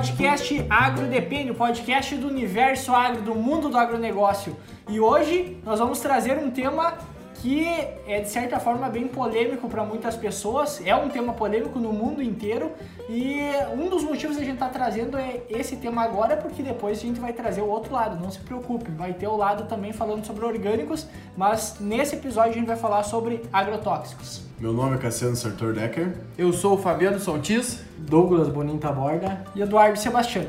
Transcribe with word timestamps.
podcast 0.00 0.66
Agro 0.70 1.06
Depende, 1.08 1.50
o 1.50 1.54
podcast 1.54 2.14
do 2.16 2.26
universo 2.26 2.94
agro, 2.94 3.20
do 3.20 3.34
mundo 3.34 3.68
do 3.68 3.76
agronegócio. 3.76 4.56
E 4.88 4.98
hoje 4.98 5.58
nós 5.62 5.78
vamos 5.78 6.00
trazer 6.00 6.38
um 6.38 6.50
tema 6.50 6.96
que 7.40 7.66
é 8.06 8.20
de 8.20 8.28
certa 8.28 8.60
forma 8.60 8.88
bem 8.88 9.08
polêmico 9.08 9.66
para 9.68 9.82
muitas 9.82 10.14
pessoas, 10.14 10.80
é 10.84 10.94
um 10.94 11.08
tema 11.08 11.32
polêmico 11.32 11.78
no 11.78 11.90
mundo 11.92 12.22
inteiro 12.22 12.70
e 13.08 13.40
um 13.74 13.88
dos 13.88 14.04
motivos 14.04 14.36
que 14.36 14.42
a 14.42 14.44
gente 14.44 14.54
está 14.54 14.68
trazendo 14.68 15.16
é 15.16 15.40
esse 15.48 15.76
tema 15.76 16.02
agora, 16.02 16.36
porque 16.36 16.62
depois 16.62 16.98
a 16.98 17.00
gente 17.00 17.18
vai 17.18 17.32
trazer 17.32 17.62
o 17.62 17.66
outro 17.66 17.94
lado, 17.94 18.22
não 18.22 18.30
se 18.30 18.40
preocupe, 18.40 18.90
vai 18.90 19.14
ter 19.14 19.26
o 19.26 19.36
lado 19.36 19.64
também 19.64 19.92
falando 19.92 20.24
sobre 20.26 20.44
orgânicos, 20.44 21.06
mas 21.34 21.76
nesse 21.80 22.16
episódio 22.16 22.50
a 22.50 22.54
gente 22.54 22.66
vai 22.66 22.76
falar 22.76 23.02
sobre 23.04 23.42
agrotóxicos. 23.50 24.42
Meu 24.58 24.74
nome 24.74 24.96
é 24.96 24.98
Cassiano 24.98 25.34
Sartor 25.34 25.72
Decker. 25.72 26.18
Eu 26.36 26.52
sou 26.52 26.74
o 26.74 26.78
Fabiano 26.78 27.18
Soltis. 27.18 27.82
Douglas 27.96 28.48
Bonita 28.48 28.92
Borda 28.92 29.42
e 29.54 29.62
Eduardo 29.62 29.98
Sebastião. 29.98 30.44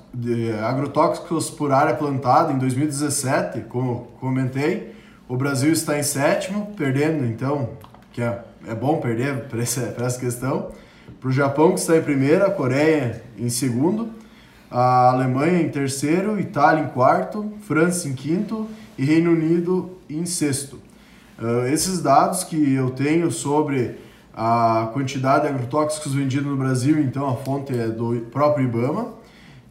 agrotóxicos 0.63 1.49
por 1.49 1.71
área 1.71 1.95
plantada 1.95 2.53
em 2.53 2.59
2017, 2.59 3.61
como 3.61 4.11
comentei, 4.19 4.93
o 5.27 5.35
Brasil 5.35 5.73
está 5.73 5.97
em 5.97 6.03
sétimo, 6.03 6.75
perdendo 6.77 7.25
então, 7.25 7.71
que 8.13 8.21
é, 8.21 8.39
é 8.67 8.75
bom 8.75 8.97
perder 8.97 9.45
para 9.49 9.63
essa, 9.63 9.95
essa 9.97 10.19
questão, 10.19 10.69
para 11.19 11.29
o 11.29 11.31
Japão 11.31 11.73
que 11.73 11.79
está 11.79 11.97
em 11.97 12.03
primeiro, 12.03 12.45
a 12.45 12.51
Coreia 12.51 13.23
em 13.35 13.49
segundo, 13.49 14.11
a 14.69 15.09
Alemanha 15.09 15.59
em 15.59 15.69
terceiro, 15.69 16.39
Itália 16.39 16.83
em 16.83 16.89
quarto, 16.89 17.51
França 17.61 18.07
em 18.07 18.13
quinto 18.13 18.67
e 18.95 19.03
Reino 19.03 19.31
Unido 19.31 19.97
em 20.07 20.23
sexto. 20.23 20.84
Uh, 21.39 21.67
esses 21.67 22.01
dados 22.01 22.43
que 22.43 22.73
eu 22.73 22.91
tenho 22.91 23.29
sobre 23.31 23.97
a 24.33 24.89
quantidade 24.93 25.43
de 25.43 25.49
agrotóxicos 25.49 26.13
vendidos 26.13 26.47
no 26.47 26.57
Brasil, 26.57 26.99
então 26.99 27.29
a 27.29 27.35
fonte 27.35 27.77
é 27.77 27.87
do 27.87 28.21
próprio 28.31 28.65
IBAMA, 28.65 29.13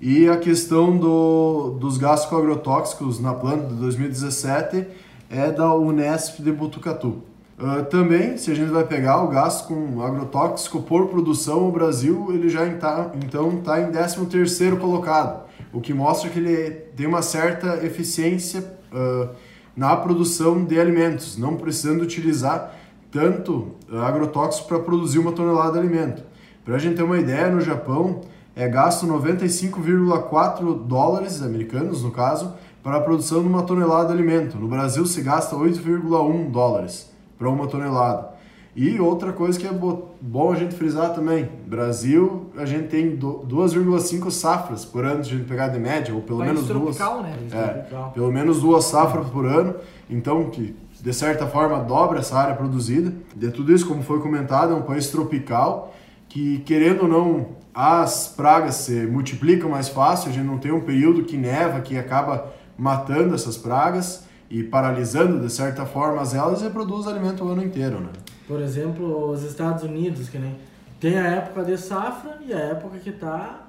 e 0.01 0.29
a 0.29 0.37
questão 0.37 0.97
do, 0.97 1.77
dos 1.81 1.97
gastos 1.97 2.29
com 2.29 2.37
agrotóxicos 2.37 3.21
na 3.21 3.33
planta 3.33 3.69
de 3.69 3.75
2017 3.75 4.87
é 5.31 5.51
da 5.51 5.75
Unesp 5.75 6.41
de 6.41 6.53
Butucatu. 6.53 7.23
Uh, 7.59 7.85
também, 7.89 8.37
se 8.37 8.51
a 8.51 8.55
gente 8.55 8.71
vai 8.71 8.85
pegar 8.85 9.23
o 9.23 9.29
gasto 9.29 9.69
com 9.69 10.03
agrotóxico 10.03 10.83
por 10.83 11.07
produção, 11.07 11.69
o 11.69 11.73
Brasil 11.73 12.27
ele 12.31 12.49
já 12.49 12.67
está 12.67 13.13
então 13.25 13.59
está 13.59 13.81
em 13.81 13.93
13 13.93 14.27
terceiro 14.27 14.77
colocado, 14.77 15.45
o 15.73 15.81
que 15.81 15.95
mostra 15.95 16.29
que 16.29 16.39
ele 16.39 16.71
tem 16.97 17.07
uma 17.07 17.23
certa 17.23 17.85
eficiência 17.87 18.61
uh, 18.93 19.29
na 19.77 19.97
produção 19.97 20.65
de 20.65 20.79
alimentos, 20.79 21.37
não 21.37 21.57
precisando 21.57 22.03
utilizar 22.03 22.75
tanto 23.11 23.73
agrotóxico 24.05 24.69
para 24.69 24.79
produzir 24.81 25.19
uma 25.19 25.33
tonelada 25.33 25.73
de 25.73 25.79
alimento. 25.79 26.23
Para 26.65 26.77
a 26.77 26.79
gente 26.79 26.97
ter 26.97 27.03
uma 27.03 27.19
ideia, 27.19 27.51
no 27.51 27.61
Japão 27.61 28.23
é 28.57 28.69
gasto 28.69 29.07
95,4 29.07 30.87
dólares 30.87 31.43
americanos, 31.43 32.03
no 32.03 32.11
caso, 32.11 32.55
para 32.83 32.97
a 32.97 33.01
produção 33.01 33.43
de 33.43 33.49
uma 33.49 33.63
tonelada 33.63 34.09
de 34.09 34.13
alimento. 34.15 34.59
No 34.59 34.69
Brasil 34.69 35.07
se 35.07 35.23
gasta 35.23 35.57
8,1 35.57 36.51
dólares 36.51 37.11
para 37.39 37.49
uma 37.49 37.67
tonelada. 37.67 38.34
E 38.77 38.99
outra 38.99 39.33
coisa 39.33 39.59
que 39.59 39.67
é 39.67 39.73
bom 39.73 40.53
a 40.53 40.57
gente 40.57 40.75
frisar 40.75 41.15
também, 41.15 41.49
Brasil, 41.67 42.51
a 42.57 42.65
gente 42.65 42.89
tem 42.89 43.17
2,5 43.17 44.31
safras 44.33 44.85
por 44.85 45.05
ano, 45.05 45.23
se 45.23 45.31
a 45.31 45.37
gente 45.37 45.47
pegar 45.47 45.69
de 45.69 45.79
média, 45.79 46.13
ou 46.13 46.21
pelo 46.21 46.41
menos 46.41 46.67
duas. 46.67 46.99
Né? 46.99 47.39
É, 47.53 48.11
pelo 48.13 48.33
menos 48.33 48.61
duas 48.61 48.85
safras 48.87 49.29
por 49.29 49.47
ano, 49.47 49.77
então 50.11 50.51
que 50.51 50.75
de 51.01 51.13
certa 51.13 51.47
forma 51.47 51.79
dobra 51.81 52.19
essa 52.19 52.37
área 52.37 52.55
produzida. 52.55 53.13
De 53.37 53.51
tudo 53.51 53.73
isso, 53.73 53.87
como 53.87 54.03
foi 54.03 54.21
comentado, 54.21 54.73
é 54.73 54.77
um 54.77 54.83
país 54.83 55.09
tropical 55.09 55.95
que, 56.29 56.59
querendo 56.61 57.03
ou 57.03 57.09
não, 57.09 57.47
as 57.75 58.27
pragas 58.27 58.77
se 58.77 59.07
multiplicam 59.07 59.69
mais 59.71 59.89
fácil, 59.89 60.31
a 60.31 60.33
gente 60.33 60.47
não 60.47 60.59
tem 60.59 60.73
um 60.73 60.81
período 60.81 61.23
que 61.25 61.37
neva, 61.37 61.81
que 61.81 61.97
acaba 61.99 62.53
matando 62.77 63.35
essas 63.35 63.57
pragas 63.57 64.25
e 64.51 64.63
paralisando 64.63 65.41
de 65.41 65.53
certa 65.53 65.85
forma 65.85 66.21
as 66.21 66.35
elas 66.35 66.63
e 66.63 66.71
produz 66.71 67.07
alimento 67.07 67.45
o 67.45 67.49
ano 67.49 67.63
inteiro, 67.63 68.01
né? 68.01 68.11
Por 68.47 68.61
exemplo, 68.61 69.31
os 69.31 69.43
Estados 69.43 69.83
Unidos, 69.83 70.29
que 70.29 70.39
nem 70.39 70.57
tem 71.01 71.19
a 71.19 71.27
época 71.27 71.65
de 71.65 71.77
safra 71.77 72.39
e 72.47 72.53
a 72.53 72.59
época 72.59 72.99
que 72.99 73.11
está 73.11 73.67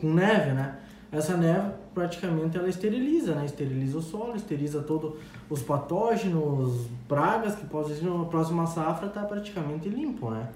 com 0.00 0.12
neve, 0.12 0.52
né? 0.52 0.76
Essa 1.10 1.36
neve 1.36 1.70
praticamente 1.94 2.56
ela 2.56 2.68
esteriliza, 2.68 3.34
né? 3.34 3.44
Esteriliza 3.44 3.98
o 3.98 4.02
solo, 4.02 4.36
esteriliza 4.36 4.82
todos 4.82 5.14
os 5.50 5.62
patógenos, 5.62 6.86
pragas 7.08 7.54
que 7.54 7.66
podem 7.66 7.96
ser 7.96 8.04
na 8.04 8.24
próxima 8.26 8.66
safra 8.66 9.08
tá 9.08 9.22
praticamente 9.22 9.88
limpo, 9.88 10.30
né? 10.30 10.48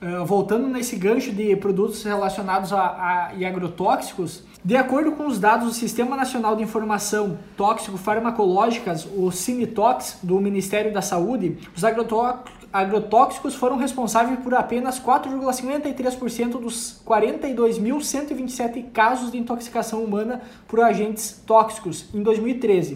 Uh, 0.00 0.26
voltando 0.26 0.68
nesse 0.68 0.96
gancho 0.96 1.32
de 1.32 1.56
produtos 1.56 2.02
relacionados 2.02 2.70
a, 2.70 2.80
a, 2.80 3.30
a 3.30 3.48
agrotóxicos, 3.48 4.44
de 4.62 4.76
acordo 4.76 5.12
com 5.12 5.26
os 5.26 5.38
dados 5.38 5.68
do 5.68 5.72
Sistema 5.72 6.14
Nacional 6.14 6.54
de 6.54 6.62
Informação 6.62 7.38
Tóxico-Farmacológicas, 7.56 9.06
o 9.16 9.30
Cinetox, 9.30 10.18
do 10.22 10.38
Ministério 10.38 10.92
da 10.92 11.00
Saúde, 11.00 11.56
os 11.74 11.82
agrotóxicos 11.82 12.52
foram 13.54 13.76
responsáveis 13.76 14.38
por 14.40 14.54
apenas 14.54 15.00
4,53% 15.00 16.60
dos 16.60 17.00
42.127 17.06 18.90
casos 18.92 19.30
de 19.30 19.38
intoxicação 19.38 20.02
humana 20.04 20.42
por 20.68 20.80
agentes 20.80 21.42
tóxicos 21.46 22.06
em 22.12 22.22
2013. 22.22 22.94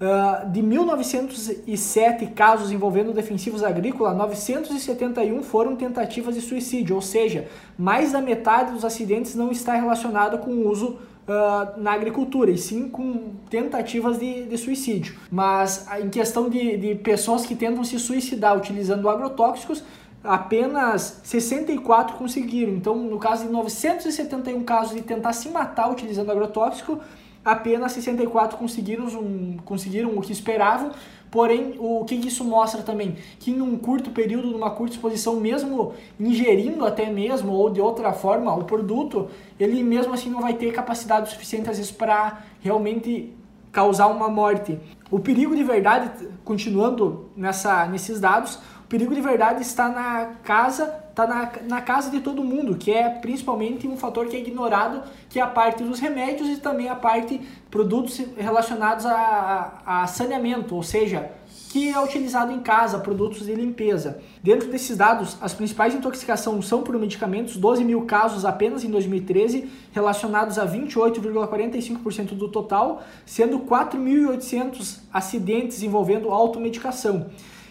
Uh, 0.00 0.48
de 0.50 0.62
1907 0.62 2.28
casos 2.28 2.72
envolvendo 2.72 3.12
defensivos 3.12 3.62
agrícolas, 3.62 4.16
971 4.16 5.42
foram 5.42 5.76
tentativas 5.76 6.34
de 6.34 6.40
suicídio, 6.40 6.96
ou 6.96 7.02
seja, 7.02 7.48
mais 7.76 8.12
da 8.12 8.22
metade 8.22 8.72
dos 8.72 8.82
acidentes 8.82 9.34
não 9.34 9.50
está 9.50 9.74
relacionado 9.74 10.38
com 10.38 10.52
o 10.52 10.68
uso 10.70 10.98
uh, 11.28 11.80
na 11.80 11.92
agricultura, 11.92 12.50
e 12.50 12.58
sim 12.58 12.88
com 12.88 13.32
tentativas 13.48 14.18
de, 14.18 14.44
de 14.44 14.58
suicídio. 14.58 15.16
Mas 15.30 15.86
em 16.00 16.08
questão 16.08 16.48
de, 16.48 16.76
de 16.76 16.94
pessoas 16.96 17.46
que 17.46 17.54
tentam 17.54 17.84
se 17.84 17.98
suicidar 17.98 18.56
utilizando 18.56 19.08
agrotóxicos, 19.08 19.82
apenas 20.22 21.20
64 21.24 22.16
conseguiram. 22.16 22.72
Então, 22.72 22.94
no 22.94 23.18
caso 23.18 23.44
de 23.44 23.52
971 23.52 24.62
casos 24.64 24.94
de 24.94 25.02
tentar 25.02 25.32
se 25.32 25.48
matar 25.48 25.90
utilizando 25.90 26.30
agrotóxico, 26.30 27.00
apenas 27.44 27.92
64 27.92 28.58
conseguiram, 28.58 29.06
um, 29.06 29.56
conseguiram 29.64 30.16
o 30.16 30.20
que 30.20 30.32
esperavam. 30.32 30.92
Porém, 31.30 31.76
o 31.78 32.04
que 32.04 32.16
isso 32.16 32.44
mostra 32.44 32.82
também? 32.82 33.16
Que 33.38 33.52
num 33.52 33.78
curto 33.78 34.10
período, 34.10 34.48
numa 34.48 34.70
curta 34.70 34.94
exposição, 34.94 35.36
mesmo 35.36 35.94
ingerindo 36.18 36.84
até 36.84 37.08
mesmo 37.08 37.52
ou 37.52 37.70
de 37.70 37.80
outra 37.80 38.12
forma 38.12 38.52
o 38.54 38.64
produto, 38.64 39.28
ele 39.58 39.80
mesmo 39.82 40.12
assim 40.12 40.28
não 40.28 40.40
vai 40.40 40.54
ter 40.54 40.72
capacidade 40.72 41.30
suficiente 41.30 41.70
às 41.70 41.76
vezes 41.76 41.92
para 41.92 42.42
realmente 42.60 43.32
causar 43.70 44.08
uma 44.08 44.28
morte. 44.28 44.76
O 45.08 45.20
perigo 45.20 45.54
de 45.54 45.62
verdade, 45.62 46.28
continuando 46.44 47.30
nessa, 47.36 47.86
nesses 47.86 48.18
dados, 48.18 48.56
o 48.84 48.88
perigo 48.88 49.14
de 49.14 49.20
verdade 49.20 49.62
está 49.62 49.88
na 49.88 50.32
casa 50.42 50.86
está 51.10 51.26
na, 51.26 51.52
na 51.68 51.80
casa 51.82 52.10
de 52.10 52.20
todo 52.20 52.42
mundo, 52.42 52.76
que 52.76 52.90
é 52.90 53.08
principalmente 53.08 53.86
um 53.86 53.96
fator 53.96 54.26
que 54.26 54.36
é 54.36 54.40
ignorado, 54.40 55.02
que 55.28 55.38
é 55.38 55.42
a 55.42 55.46
parte 55.46 55.82
dos 55.82 55.98
remédios 55.98 56.48
e 56.48 56.56
também 56.56 56.88
a 56.88 56.94
parte 56.94 57.40
produtos 57.70 58.20
relacionados 58.36 59.04
a, 59.04 59.80
a, 59.84 60.02
a 60.02 60.06
saneamento, 60.06 60.74
ou 60.74 60.82
seja, 60.82 61.30
que 61.70 61.88
é 61.88 62.02
utilizado 62.02 62.50
em 62.52 62.60
casa, 62.60 62.98
produtos 62.98 63.46
de 63.46 63.54
limpeza. 63.54 64.20
Dentro 64.42 64.68
desses 64.68 64.96
dados, 64.96 65.36
as 65.40 65.54
principais 65.54 65.94
intoxicações 65.94 66.66
são 66.66 66.82
por 66.82 66.98
medicamentos, 66.98 67.56
12 67.56 67.84
mil 67.84 68.02
casos 68.06 68.44
apenas 68.44 68.82
em 68.82 68.90
2013, 68.90 69.70
relacionados 69.92 70.58
a 70.58 70.66
28,45% 70.66 72.34
do 72.34 72.48
total, 72.48 73.02
sendo 73.24 73.60
4.800 73.60 74.98
acidentes 75.12 75.82
envolvendo 75.82 76.30
automedicação. 76.30 77.26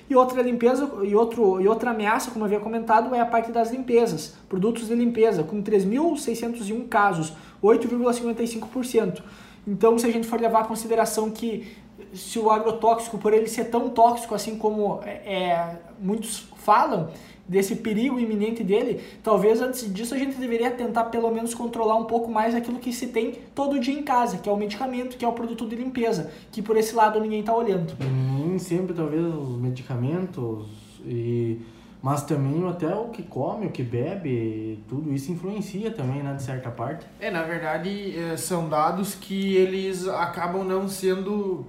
E 0.10 0.16
outra 0.16 0.42
limpeza 0.42 0.90
e, 1.04 1.16
outro, 1.16 1.62
e 1.62 1.68
outra 1.68 1.92
ameaça, 1.92 2.32
como 2.32 2.44
havia 2.44 2.60
comentado, 2.60 3.14
é 3.14 3.20
a 3.20 3.26
parte 3.26 3.52
das 3.52 3.72
limpezas, 3.72 4.36
produtos 4.48 4.88
de 4.88 4.96
limpeza, 4.96 5.44
com 5.44 5.62
3.601 5.62 6.88
casos, 6.88 7.34
8,55%. 7.64 9.22
Então, 9.68 10.00
se 10.00 10.08
a 10.08 10.12
gente 10.12 10.28
for 10.28 10.42
levar 10.42 10.66
em 10.66 10.68
consideração 10.68 11.30
que 11.30 11.78
se 12.14 12.40
o 12.40 12.50
agrotóxico, 12.50 13.18
por 13.20 13.34
ele 13.34 13.48
ser 13.48 13.66
tão 13.66 13.90
tóxico 13.90 14.34
assim 14.34 14.58
como 14.58 15.00
é, 15.04 15.12
é, 15.12 15.80
muitos 16.00 16.48
falam, 16.58 17.10
desse 17.50 17.78
perigo 17.78 18.19
iminente 18.19 18.63
dele, 18.63 19.01
talvez 19.24 19.60
antes 19.60 19.92
disso 19.92 20.13
a 20.13 20.18
gente 20.18 20.38
deveria 20.38 20.69
tentar 20.69 21.06
pelo 21.06 21.31
menos 21.31 21.56
controlar 21.56 21.96
um 21.96 22.06
pouco 22.06 22.31
mais 22.31 22.54
aquilo 22.54 22.78
que 22.78 22.94
se 22.94 23.07
tem 23.07 23.40
todo 23.56 23.80
dia 23.80 23.94
em 23.94 24.04
casa, 24.04 24.38
que 24.38 24.48
é 24.48 24.51
o 24.51 24.56
medicamento, 24.56 25.18
que 25.18 25.25
é 25.25 25.28
o 25.28 25.34
produto 25.34 25.68
de 25.68 25.75
limpeza, 25.75 26.31
que 26.51 26.62
por 26.62 26.78
esse 26.78 26.96
lado 26.96 27.19
ninguém 27.19 27.40
está 27.40 27.56
olhando. 27.56 27.98
Nem 28.00 28.60
sempre 28.60 28.94
talvez 28.94 29.25
os 29.25 29.60
medicamentos 29.60 30.68
e 31.04 31.60
mas 32.01 32.24
também 32.24 32.66
até 32.66 32.96
o 32.96 33.10
que 33.10 33.24
come, 33.24 33.66
o 33.66 33.72
que 33.72 33.84
bebe, 33.84 34.80
tudo 34.88 35.13
isso 35.13 35.34
influencia 35.34 35.92
também, 35.92 36.24
né, 36.24 36.34
de 36.34 36.44
certa 36.44 36.72
parte. 36.72 37.06
É, 37.19 37.30
na 37.30 37.44
verdade, 37.44 38.18
é, 38.18 38.38
são 38.38 38.69
dados 38.69 39.16
que 39.16 39.56
eles 39.57 40.07
acabam 40.07 40.63
não 40.63 40.88
sendo 40.88 41.66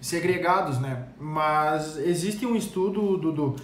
segregados, 0.00 0.78
né? 0.78 1.06
Mas 1.18 1.98
existe 1.98 2.46
um 2.46 2.54
estudo, 2.54 3.16
Dudu, 3.16 3.56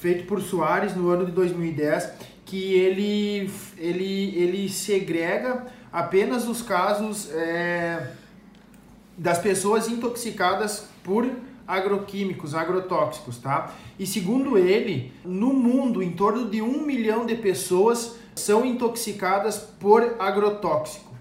feito 0.00 0.26
por 0.26 0.40
Soares 0.40 0.96
no 0.96 1.10
ano 1.10 1.26
de 1.26 1.32
2010, 1.32 2.10
que 2.46 2.74
ele, 2.74 3.50
ele, 3.76 4.34
ele 4.34 4.68
segrega 4.68 5.66
apenas 5.92 6.48
os 6.48 6.62
casos 6.62 7.30
é, 7.32 8.12
das 9.16 9.38
pessoas 9.38 9.88
intoxicadas 9.88 10.88
por 11.04 11.30
agroquímicos, 11.68 12.54
agrotóxicos, 12.54 13.38
tá? 13.38 13.74
E 13.98 14.06
segundo 14.06 14.56
ele, 14.56 15.12
no 15.24 15.52
mundo, 15.52 16.02
em 16.02 16.12
torno 16.12 16.48
de 16.48 16.62
um 16.62 16.82
milhão 16.82 17.26
de 17.26 17.36
pessoas 17.36 18.16
são 18.34 18.64
intoxicadas 18.64 19.58
por 19.58 20.16
agrotóxico, 20.18 21.12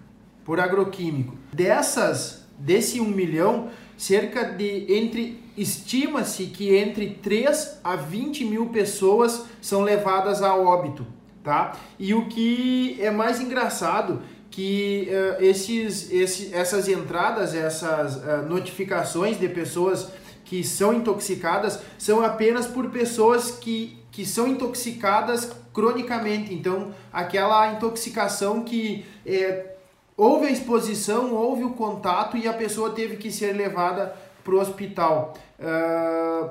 por 0.45 0.59
agroquímico. 0.59 1.35
Dessas, 1.51 2.47
desse 2.57 3.01
um 3.01 3.09
milhão, 3.09 3.69
cerca 3.97 4.45
de 4.45 4.85
entre 4.91 5.43
estima-se 5.61 6.45
que 6.45 6.75
entre 6.75 7.15
3 7.15 7.79
a 7.83 7.95
20 7.95 8.45
mil 8.45 8.67
pessoas 8.67 9.45
são 9.61 9.81
levadas 9.81 10.41
a 10.41 10.55
óbito, 10.55 11.05
tá? 11.43 11.75
E 11.97 12.13
o 12.13 12.27
que 12.27 12.97
é 13.01 13.11
mais 13.11 13.41
engraçado 13.41 14.21
que 14.49 15.09
uh, 15.09 15.43
esses, 15.43 16.11
esse, 16.11 16.53
essas 16.53 16.87
entradas, 16.87 17.53
essas 17.53 18.15
uh, 18.15 18.47
notificações 18.47 19.39
de 19.39 19.47
pessoas 19.49 20.09
que 20.45 20.63
são 20.63 20.93
intoxicadas 20.93 21.79
são 21.97 22.23
apenas 22.23 22.65
por 22.65 22.89
pessoas 22.89 23.51
que, 23.51 23.97
que 24.11 24.25
são 24.25 24.47
intoxicadas 24.47 25.51
cronicamente. 25.73 26.53
Então, 26.53 26.91
aquela 27.13 27.71
intoxicação 27.73 28.63
que 28.63 29.05
é, 29.25 29.75
houve 30.17 30.47
a 30.47 30.51
exposição, 30.51 31.33
houve 31.33 31.63
o 31.63 31.71
contato 31.71 32.35
e 32.35 32.47
a 32.47 32.53
pessoa 32.53 32.91
teve 32.91 33.17
que 33.17 33.31
ser 33.31 33.53
levada 33.53 34.15
para 34.43 34.55
o 34.55 34.59
hospital. 34.59 35.35
Uh, 35.59 36.49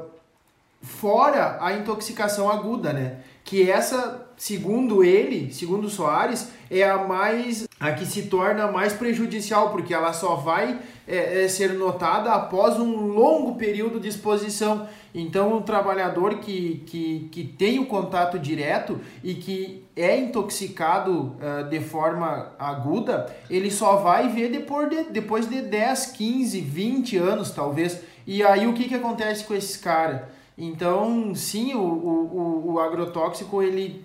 fora 0.82 1.58
a 1.60 1.72
intoxicação 1.72 2.50
aguda, 2.50 2.92
né? 2.92 3.20
Que 3.44 3.70
essa, 3.70 4.28
segundo 4.36 5.02
ele, 5.02 5.52
segundo 5.52 5.88
Soares, 5.88 6.48
é 6.70 6.88
a 6.88 6.98
mais 6.98 7.66
a 7.80 7.92
que 7.92 8.04
se 8.04 8.22
torna 8.22 8.70
mais 8.70 8.92
prejudicial, 8.92 9.70
porque 9.70 9.94
ela 9.94 10.12
só 10.12 10.34
vai 10.34 10.80
é, 11.06 11.44
é, 11.44 11.48
ser 11.48 11.74
notada 11.74 12.32
após 12.32 12.78
um 12.78 13.06
longo 13.06 13.54
período 13.54 14.00
de 14.00 14.08
exposição. 14.08 14.88
Então, 15.14 15.56
um 15.56 15.62
trabalhador 15.62 16.38
que, 16.38 16.82
que, 16.86 17.28
que 17.30 17.44
tem 17.44 17.78
o 17.78 17.86
contato 17.86 18.38
direto 18.38 19.00
e 19.24 19.34
que 19.34 19.84
é 19.96 20.18
intoxicado 20.18 21.36
uh, 21.40 21.68
de 21.70 21.80
forma 21.80 22.52
aguda, 22.58 23.34
ele 23.48 23.70
só 23.70 23.96
vai 23.96 24.28
ver 24.28 24.50
depois 24.50 24.90
de, 24.90 25.04
depois 25.04 25.48
de 25.48 25.62
10, 25.62 26.06
15, 26.06 26.60
20 26.60 27.16
anos, 27.16 27.50
talvez. 27.50 28.00
E 28.28 28.44
aí, 28.44 28.66
o 28.66 28.74
que, 28.74 28.86
que 28.86 28.94
acontece 28.94 29.42
com 29.44 29.54
esses 29.54 29.78
caras? 29.78 30.20
Então, 30.58 31.34
sim, 31.34 31.72
o, 31.72 31.80
o, 31.80 32.72
o 32.74 32.78
agrotóxico, 32.78 33.62
ele 33.62 34.04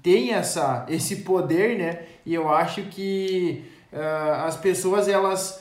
tem 0.00 0.30
essa, 0.30 0.86
esse 0.88 1.16
poder, 1.16 1.76
né? 1.76 2.02
E 2.24 2.32
eu 2.32 2.48
acho 2.48 2.82
que 2.82 3.64
uh, 3.92 4.46
as 4.46 4.56
pessoas, 4.56 5.08
elas 5.08 5.60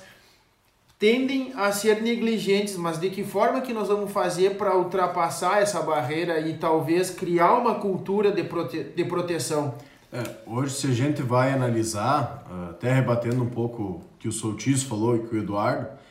tendem 1.00 1.52
a 1.56 1.72
ser 1.72 2.00
negligentes, 2.00 2.78
mas 2.78 3.00
de 3.00 3.10
que 3.10 3.24
forma 3.24 3.60
que 3.60 3.74
nós 3.74 3.88
vamos 3.88 4.12
fazer 4.12 4.56
para 4.56 4.78
ultrapassar 4.78 5.60
essa 5.60 5.82
barreira 5.82 6.42
e 6.42 6.54
talvez 6.60 7.10
criar 7.10 7.56
uma 7.56 7.74
cultura 7.80 8.32
de, 8.32 8.44
prote 8.44 8.84
de 8.84 9.04
proteção? 9.04 9.74
É, 10.12 10.22
hoje, 10.46 10.76
se 10.76 10.86
a 10.86 10.94
gente 10.94 11.24
vai 11.24 11.52
analisar, 11.52 12.46
até 12.70 12.94
rebatendo 12.94 13.42
um 13.42 13.50
pouco 13.50 13.82
o 13.82 14.02
que 14.20 14.28
o 14.28 14.32
Soltis 14.32 14.84
falou 14.84 15.16
e 15.16 15.20
que 15.22 15.36
o 15.36 15.40
Eduardo, 15.40 16.03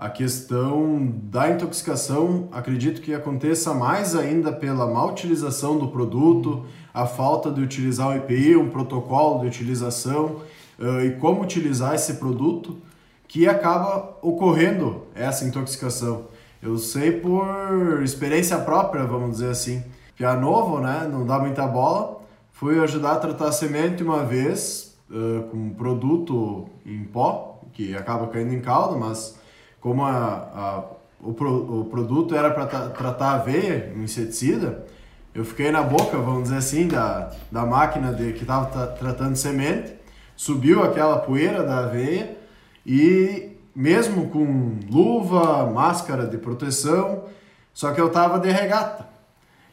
a 0.00 0.08
questão 0.08 1.12
da 1.24 1.50
intoxicação, 1.50 2.48
acredito 2.52 3.02
que 3.02 3.12
aconteça 3.12 3.74
mais 3.74 4.16
ainda 4.16 4.50
pela 4.50 4.86
má 4.86 5.04
utilização 5.04 5.76
do 5.76 5.88
produto, 5.88 6.64
a 6.92 7.04
falta 7.04 7.50
de 7.50 7.60
utilizar 7.60 8.08
o 8.08 8.14
EPI, 8.14 8.56
um 8.56 8.70
protocolo 8.70 9.40
de 9.40 9.48
utilização 9.48 10.40
uh, 10.78 11.04
e 11.04 11.10
como 11.16 11.42
utilizar 11.42 11.94
esse 11.94 12.14
produto 12.14 12.78
que 13.28 13.46
acaba 13.46 14.16
ocorrendo 14.22 15.02
essa 15.14 15.44
intoxicação. 15.44 16.28
Eu 16.62 16.78
sei 16.78 17.12
por 17.12 18.02
experiência 18.02 18.56
própria, 18.56 19.04
vamos 19.04 19.32
dizer 19.32 19.50
assim. 19.50 19.84
A 20.18 20.34
novo, 20.34 20.80
né, 20.80 21.06
não 21.12 21.26
dá 21.26 21.38
muita 21.38 21.66
bola, 21.66 22.22
fui 22.52 22.80
ajudar 22.80 23.12
a 23.12 23.16
tratar 23.16 23.48
a 23.48 23.52
semente 23.52 24.02
uma 24.02 24.24
vez 24.24 24.96
uh, 25.10 25.42
com 25.50 25.58
um 25.58 25.74
produto 25.74 26.70
em 26.86 27.04
pó, 27.04 27.60
que 27.74 27.94
acaba 27.94 28.26
caindo 28.28 28.54
em 28.54 28.60
calda, 28.60 28.96
mas 28.96 29.38
como 29.80 30.04
a, 30.04 30.08
a 30.54 30.84
o, 31.22 31.34
pro, 31.34 31.80
o 31.80 31.84
produto 31.84 32.34
era 32.34 32.50
para 32.50 32.66
tratar 32.88 33.26
a 33.26 33.34
aveia, 33.34 33.92
um 33.96 34.02
inseticida, 34.02 34.86
eu 35.34 35.44
fiquei 35.44 35.70
na 35.70 35.82
boca, 35.82 36.16
vamos 36.18 36.44
dizer 36.44 36.56
assim, 36.56 36.88
da, 36.88 37.30
da 37.52 37.64
máquina 37.64 38.12
de, 38.12 38.32
que 38.32 38.42
estava 38.42 38.86
tratando 38.88 39.36
semente, 39.36 39.94
subiu 40.34 40.82
aquela 40.82 41.18
poeira 41.18 41.62
da 41.62 41.84
aveia 41.84 42.36
e 42.84 43.50
mesmo 43.74 44.28
com 44.30 44.78
luva, 44.90 45.66
máscara 45.66 46.26
de 46.26 46.36
proteção, 46.38 47.24
só 47.72 47.92
que 47.92 48.00
eu 48.00 48.10
tava 48.10 48.38
de 48.38 48.50
regata. 48.50 49.08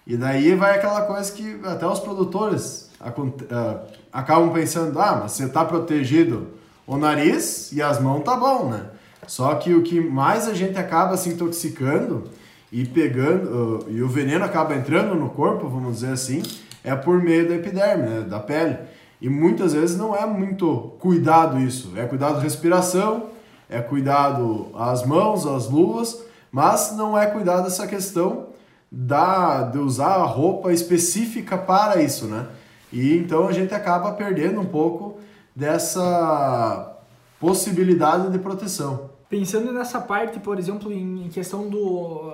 E 0.06 0.16
daí 0.16 0.56
vai 0.56 0.76
aquela 0.76 1.02
coisa 1.02 1.32
que 1.32 1.60
até 1.66 1.86
os 1.86 2.00
produtores 2.00 2.92
uh, 3.02 3.80
acabam 4.14 4.54
pensando, 4.54 5.00
ah, 5.00 5.20
mas 5.24 5.32
você 5.34 5.50
tá 5.50 5.66
protegido 5.66 6.48
o 6.86 6.98
nariz 6.98 7.72
e 7.72 7.82
as 7.82 8.00
mãos 8.00 8.24
tá 8.24 8.38
bom, 8.38 8.70
né? 8.70 8.86
Só 9.28 9.54
que 9.56 9.74
o 9.74 9.84
que 9.84 10.00
mais 10.00 10.48
a 10.48 10.54
gente 10.54 10.80
acaba 10.80 11.18
se 11.18 11.30
intoxicando 11.30 12.24
e 12.72 12.86
pegando, 12.86 13.86
uh, 13.86 13.92
e 13.92 14.02
o 14.02 14.08
veneno 14.08 14.44
acaba 14.44 14.76
entrando 14.76 15.14
no 15.14 15.30
corpo, 15.30 15.68
vamos 15.68 15.96
dizer 15.96 16.14
assim, 16.14 16.42
é 16.84 16.96
por 16.96 17.22
meio 17.22 17.48
da 17.48 17.56
epiderme, 17.56 18.10
né, 18.10 18.22
da 18.22 18.40
pele. 18.40 18.78
E 19.22 19.30
muitas 19.30 19.74
vezes 19.74 19.98
não 19.98 20.16
é 20.16 20.26
muito 20.26 20.94
cuidado 21.00 21.60
isso. 21.60 21.94
É 21.96 22.06
cuidado 22.06 22.40
respiração, 22.40 23.28
é 23.70 23.82
cuidado 23.82 24.68
as 24.76 25.06
mãos, 25.06 25.46
as 25.46 25.70
luvas, 25.70 26.22
mas 26.52 26.96
não 26.96 27.18
é 27.18 27.26
cuidado 27.26 27.68
essa 27.68 27.86
questão 27.86 28.48
da, 28.92 29.64
de 29.64 29.78
usar 29.78 30.16
a 30.16 30.24
roupa 30.24 30.72
específica 30.72 31.58
para 31.58 32.02
isso, 32.02 32.26
né? 32.26 32.48
E 32.92 33.18
então 33.18 33.48
a 33.48 33.52
gente 33.52 33.74
acaba 33.74 34.14
perdendo 34.14 34.62
um 34.62 34.66
pouco 34.66 35.18
dessa 35.56 36.96
possibilidade 37.40 38.32
de 38.32 38.40
proteção. 38.40 39.17
Pensando 39.30 39.72
nessa 39.72 40.00
parte, 40.00 40.40
por 40.40 40.58
exemplo, 40.58 40.92
em 40.92 41.28
questão 41.30 41.70
do 41.70 42.34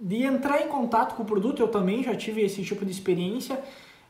de 0.00 0.22
entrar 0.22 0.62
em 0.62 0.68
contato 0.68 1.16
com 1.16 1.24
o 1.24 1.26
produto, 1.26 1.60
eu 1.60 1.68
também 1.68 2.04
já 2.04 2.14
tive 2.14 2.40
esse 2.42 2.62
tipo 2.62 2.84
de 2.84 2.90
experiência. 2.92 3.60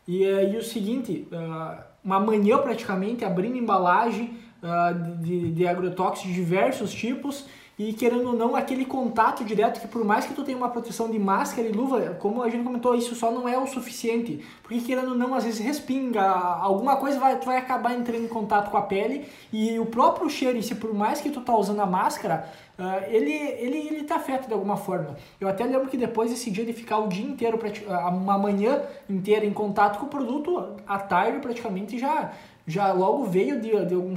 E, 0.06 0.22
uh, 0.22 0.52
e 0.52 0.56
o 0.56 0.62
seguinte, 0.62 1.26
uh, 1.32 1.82
uma 2.04 2.20
manhã 2.20 2.58
praticamente 2.58 3.24
abrindo 3.24 3.56
embalagem 3.56 4.36
uh, 4.62 5.16
de, 5.22 5.52
de 5.52 5.66
agrotóxicos 5.66 6.28
de 6.28 6.34
diversos 6.34 6.92
tipos 6.92 7.46
e 7.78 7.92
querendo 7.92 8.30
ou 8.30 8.32
não, 8.32 8.56
aquele 8.56 8.84
contato 8.84 9.44
direto 9.44 9.80
que 9.80 9.86
por 9.86 10.04
mais 10.04 10.26
que 10.26 10.34
tu 10.34 10.42
tenha 10.42 10.58
uma 10.58 10.68
proteção 10.68 11.08
de 11.08 11.18
máscara 11.18 11.68
e 11.68 11.70
luva, 11.70 12.16
como 12.18 12.42
a 12.42 12.50
gente 12.50 12.64
comentou, 12.64 12.92
isso 12.96 13.14
só 13.14 13.30
não 13.30 13.48
é 13.48 13.56
o 13.56 13.68
suficiente. 13.68 14.44
Porque 14.64 14.80
querendo 14.80 15.10
ou 15.10 15.14
não, 15.16 15.32
às 15.32 15.44
vezes 15.44 15.60
respinga, 15.60 16.20
alguma 16.22 16.96
coisa 16.96 17.20
vai, 17.20 17.38
tu 17.38 17.46
vai 17.46 17.56
acabar 17.56 17.94
entrando 17.94 18.24
em 18.24 18.28
contato 18.28 18.68
com 18.70 18.76
a 18.76 18.82
pele 18.82 19.28
e 19.52 19.78
o 19.78 19.86
próprio 19.86 20.28
cheiro, 20.28 20.58
e 20.58 20.62
se 20.62 20.74
por 20.74 20.92
mais 20.92 21.20
que 21.20 21.30
tu 21.30 21.40
tá 21.40 21.56
usando 21.56 21.80
a 21.80 21.86
máscara, 21.86 22.50
uh, 22.76 23.04
ele, 23.12 23.32
ele, 23.32 23.78
ele 23.78 24.02
te 24.02 24.12
afeta 24.12 24.48
de 24.48 24.54
alguma 24.54 24.76
forma. 24.76 25.16
Eu 25.40 25.46
até 25.48 25.64
lembro 25.64 25.88
que 25.88 25.96
depois 25.96 26.30
desse 26.30 26.50
dia 26.50 26.64
de 26.64 26.72
ficar 26.72 26.98
o 26.98 27.06
dia 27.06 27.24
inteiro, 27.24 27.60
uma 28.08 28.36
manhã 28.36 28.82
inteira 29.08 29.46
em 29.46 29.52
contato 29.52 30.00
com 30.00 30.06
o 30.06 30.08
produto, 30.08 30.76
à 30.84 30.98
tarde 30.98 31.38
praticamente 31.38 31.96
já 31.96 32.32
já 32.68 32.92
logo 32.92 33.24
veio 33.24 33.58
de, 33.58 33.70
de 33.86 33.94
algum 33.94 34.14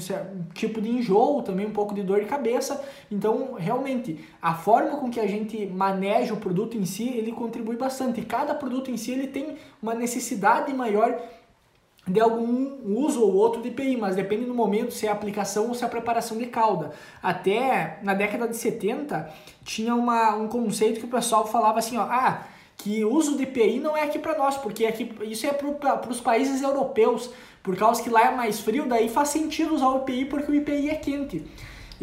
tipo 0.54 0.82
de 0.82 0.90
enjoo, 0.90 1.42
também 1.42 1.66
um 1.66 1.72
pouco 1.72 1.96
de 1.96 2.04
dor 2.04 2.20
de 2.20 2.26
cabeça. 2.26 2.84
Então, 3.10 3.54
realmente, 3.54 4.20
a 4.42 4.54
forma 4.54 4.98
com 4.98 5.10
que 5.10 5.22
a 5.22 5.26
gente 5.26 5.66
maneja 5.68 6.34
o 6.34 6.38
produto 6.38 6.78
em 6.78 6.84
si, 6.84 7.08
ele 7.08 7.32
contribui 7.32 7.78
bastante. 7.78 8.22
Cada 8.22 8.54
produto 8.54 8.92
em 8.92 8.98
si, 8.98 9.12
ele 9.12 9.28
tem 9.28 9.56
uma 9.82 9.96
necessidade 9.96 10.74
maior 10.74 11.18
de 12.06 12.20
algum 12.20 12.98
uso 12.98 13.22
ou 13.22 13.34
outro 13.36 13.62
de 13.62 13.70
EPI, 13.70 13.96
mas 13.96 14.18
depende 14.18 14.44
do 14.44 14.54
momento 14.54 14.92
se 14.92 15.08
é 15.08 15.10
a 15.10 15.14
aplicação 15.14 15.70
ou 15.70 15.74
se 15.74 15.84
é 15.84 15.88
a 15.88 15.90
preparação 15.90 16.38
de 16.38 16.48
calda. 16.48 16.92
Até 17.24 18.00
na 18.04 18.14
década 18.14 18.50
de 18.50 18.58
70 18.58 19.32
tinha 19.64 19.96
uma, 19.96 20.36
um 20.36 20.50
conceito 20.50 21.00
que 21.00 21.06
o 21.06 21.10
pessoal 21.10 21.48
falava 21.48 21.80
assim, 21.80 21.98
ó, 21.98 22.02
ah, 22.02 22.44
que 22.76 23.06
uso 23.06 23.38
de 23.38 23.44
EPI 23.44 23.80
não 23.80 23.96
é 23.96 24.04
aqui 24.04 24.18
para 24.18 24.38
nós, 24.38 24.58
porque 24.58 24.86
aqui, 24.86 25.12
isso 25.22 25.46
é 25.46 25.54
para 25.54 26.10
os 26.10 26.20
países 26.20 26.64
europeus, 26.64 27.30
por 27.64 27.76
causa 27.76 28.02
que 28.02 28.10
lá 28.10 28.28
é 28.28 28.36
mais 28.36 28.60
frio, 28.60 28.88
daí 28.88 29.10
faz 29.10 29.30
sentido 29.30 29.76
usar 29.76 29.90
o 29.90 29.98
EPI 29.98 30.26
porque 30.26 30.52
o 30.52 30.56
EPI 30.56 30.90
é 30.90 30.96
quente. 30.96 31.46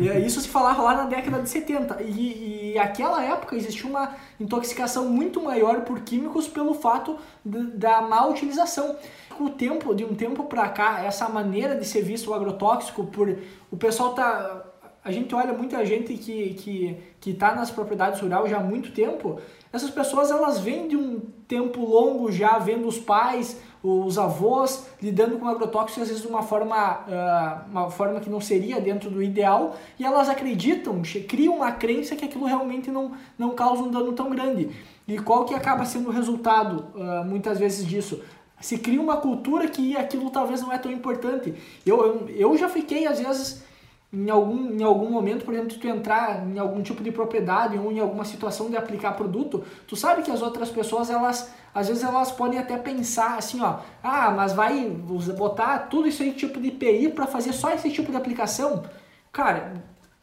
É 0.00 0.16
isso 0.20 0.40
se 0.40 0.48
falava 0.48 0.80
lá 0.80 0.94
na 0.94 1.04
década 1.06 1.42
de 1.42 1.48
70. 1.48 2.02
E, 2.02 2.72
e 2.72 2.78
aquela 2.78 3.24
época 3.24 3.56
existia 3.56 3.90
uma 3.90 4.14
intoxicação 4.38 5.08
muito 5.08 5.42
maior 5.42 5.80
por 5.80 6.00
químicos 6.00 6.46
pelo 6.46 6.74
fato 6.74 7.18
de, 7.44 7.64
da 7.72 8.00
má 8.00 8.24
utilização. 8.26 8.94
Com 9.36 9.44
o 9.44 9.50
tempo, 9.50 9.94
de 9.94 10.04
um 10.04 10.14
tempo 10.14 10.44
para 10.44 10.68
cá, 10.68 11.02
essa 11.04 11.28
maneira 11.28 11.74
de 11.74 11.84
ser 11.84 12.02
visto 12.02 12.30
o 12.30 12.34
agrotóxico 12.34 13.06
por 13.06 13.38
o 13.70 13.76
pessoal 13.76 14.14
tá 14.14 14.64
a 15.08 15.12
gente 15.12 15.34
olha 15.34 15.52
muita 15.52 15.84
gente 15.84 16.14
que 16.14 16.54
que 16.54 16.96
que 17.20 17.30
está 17.30 17.54
nas 17.54 17.70
propriedades 17.70 18.20
rurais 18.20 18.50
já 18.50 18.58
há 18.58 18.62
muito 18.62 18.92
tempo. 18.92 19.40
Essas 19.72 19.90
pessoas 19.90 20.30
elas 20.30 20.60
vêm 20.60 20.86
de 20.86 20.96
um 20.96 21.20
tempo 21.46 21.80
longo 21.84 22.30
já 22.30 22.58
vendo 22.58 22.86
os 22.86 22.98
pais 22.98 23.58
os 23.82 24.18
avós 24.18 24.86
lidando 25.00 25.38
com 25.38 25.46
agrotóxicos 25.48 26.02
às 26.02 26.08
vezes 26.08 26.22
de 26.22 26.28
uma 26.28 26.42
forma, 26.42 27.00
uh, 27.06 27.70
uma 27.70 27.90
forma 27.90 28.20
que 28.20 28.28
não 28.28 28.40
seria 28.40 28.80
dentro 28.80 29.08
do 29.08 29.22
ideal 29.22 29.76
e 29.98 30.04
elas 30.04 30.28
acreditam, 30.28 31.00
criam 31.28 31.56
uma 31.56 31.72
crença 31.72 32.16
que 32.16 32.24
aquilo 32.24 32.44
realmente 32.44 32.90
não, 32.90 33.12
não 33.38 33.50
causa 33.50 33.82
um 33.82 33.90
dano 33.90 34.12
tão 34.12 34.30
grande. 34.30 34.70
E 35.06 35.18
qual 35.18 35.44
que 35.44 35.54
acaba 35.54 35.84
sendo 35.84 36.08
o 36.08 36.12
resultado 36.12 36.86
uh, 36.94 37.24
muitas 37.24 37.58
vezes 37.58 37.86
disso? 37.86 38.20
Se 38.60 38.76
cria 38.76 39.00
uma 39.00 39.18
cultura 39.18 39.68
que 39.68 39.96
aquilo 39.96 40.30
talvez 40.30 40.60
não 40.60 40.72
é 40.72 40.78
tão 40.78 40.90
importante. 40.90 41.54
Eu, 41.86 42.04
eu, 42.04 42.28
eu 42.30 42.56
já 42.58 42.68
fiquei 42.68 43.06
às 43.06 43.20
vezes 43.20 43.62
em 44.10 44.30
algum, 44.30 44.70
em 44.70 44.82
algum 44.82 45.10
momento, 45.10 45.44
por 45.44 45.52
exemplo, 45.52 45.76
tu 45.76 45.86
entrar 45.86 46.46
em 46.46 46.58
algum 46.58 46.82
tipo 46.82 47.02
de 47.02 47.12
propriedade 47.12 47.76
ou 47.78 47.92
em 47.92 48.00
alguma 48.00 48.24
situação 48.24 48.70
de 48.70 48.76
aplicar 48.76 49.12
produto, 49.12 49.62
tu 49.86 49.96
sabe 49.96 50.22
que 50.22 50.30
as 50.30 50.40
outras 50.40 50.70
pessoas, 50.70 51.10
elas, 51.10 51.52
às 51.74 51.88
vezes 51.88 52.02
elas 52.02 52.32
podem 52.32 52.58
até 52.58 52.78
pensar 52.78 53.36
assim, 53.36 53.60
ó, 53.60 53.80
ah, 54.02 54.30
mas 54.30 54.54
vai 54.54 54.88
botar 55.36 55.80
tudo 55.90 56.08
isso 56.08 56.22
aí 56.22 56.32
tipo 56.32 56.58
de 56.58 56.68
IPI 56.68 57.10
para 57.10 57.26
fazer 57.26 57.52
só 57.52 57.70
esse 57.70 57.90
tipo 57.90 58.10
de 58.10 58.16
aplicação? 58.16 58.82
Cara, 59.30 59.74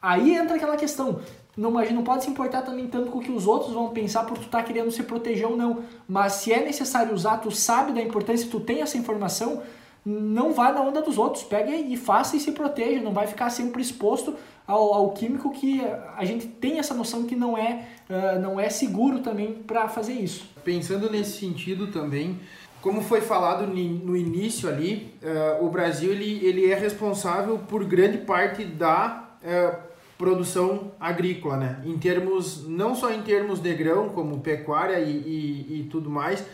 aí 0.02 0.34
entra 0.34 0.56
aquela 0.56 0.76
questão, 0.76 1.20
não, 1.56 1.70
não 1.70 2.02
pode 2.02 2.24
se 2.24 2.30
importar 2.30 2.62
também 2.62 2.88
tanto 2.88 3.12
com 3.12 3.18
o 3.18 3.22
que 3.22 3.30
os 3.30 3.46
outros 3.46 3.72
vão 3.72 3.90
pensar 3.90 4.24
por 4.24 4.36
tu 4.36 4.48
tá 4.48 4.64
querendo 4.64 4.90
se 4.90 5.04
proteger 5.04 5.46
ou 5.46 5.56
não, 5.56 5.84
mas 6.08 6.32
se 6.32 6.52
é 6.52 6.60
necessário 6.62 7.14
usar, 7.14 7.38
tu 7.38 7.52
sabe 7.52 7.92
da 7.92 8.02
importância, 8.02 8.50
tu 8.50 8.58
tem 8.58 8.82
essa 8.82 8.98
informação, 8.98 9.62
não 10.06 10.52
vá 10.52 10.70
na 10.70 10.80
onda 10.80 11.02
dos 11.02 11.18
outros, 11.18 11.42
pega 11.42 11.74
e 11.74 11.96
faça 11.96 12.36
e 12.36 12.40
se 12.40 12.52
proteja, 12.52 13.02
não 13.02 13.12
vai 13.12 13.26
ficar 13.26 13.50
sempre 13.50 13.82
exposto 13.82 14.36
ao, 14.64 14.94
ao 14.94 15.10
químico 15.10 15.50
que 15.50 15.82
a 16.16 16.24
gente 16.24 16.46
tem 16.46 16.78
essa 16.78 16.94
noção 16.94 17.24
que 17.24 17.34
não 17.34 17.58
é, 17.58 17.88
uh, 18.08 18.40
não 18.40 18.60
é 18.60 18.70
seguro 18.70 19.18
também 19.18 19.52
para 19.52 19.88
fazer 19.88 20.12
isso. 20.12 20.48
Pensando 20.64 21.10
nesse 21.10 21.40
sentido 21.40 21.88
também, 21.88 22.38
como 22.80 23.02
foi 23.02 23.20
falado 23.20 23.66
no 23.66 24.16
início 24.16 24.68
ali, 24.68 25.12
uh, 25.20 25.64
o 25.64 25.68
Brasil 25.70 26.12
ele, 26.12 26.44
ele 26.46 26.70
é 26.70 26.76
responsável 26.76 27.58
por 27.58 27.84
grande 27.84 28.18
parte 28.18 28.64
da 28.64 29.28
uh, 29.42 29.76
produção 30.16 30.92
agrícola, 31.00 31.56
né? 31.56 31.82
Em 31.84 31.98
termos, 31.98 32.66
não 32.68 32.94
só 32.94 33.12
em 33.12 33.22
termos 33.22 33.58
de 33.58 33.74
grão, 33.74 34.10
como 34.10 34.38
pecuária 34.38 35.00
e, 35.00 35.10
e, 35.10 35.80
e 35.80 35.88
tudo 35.90 36.08
mais, 36.08 36.44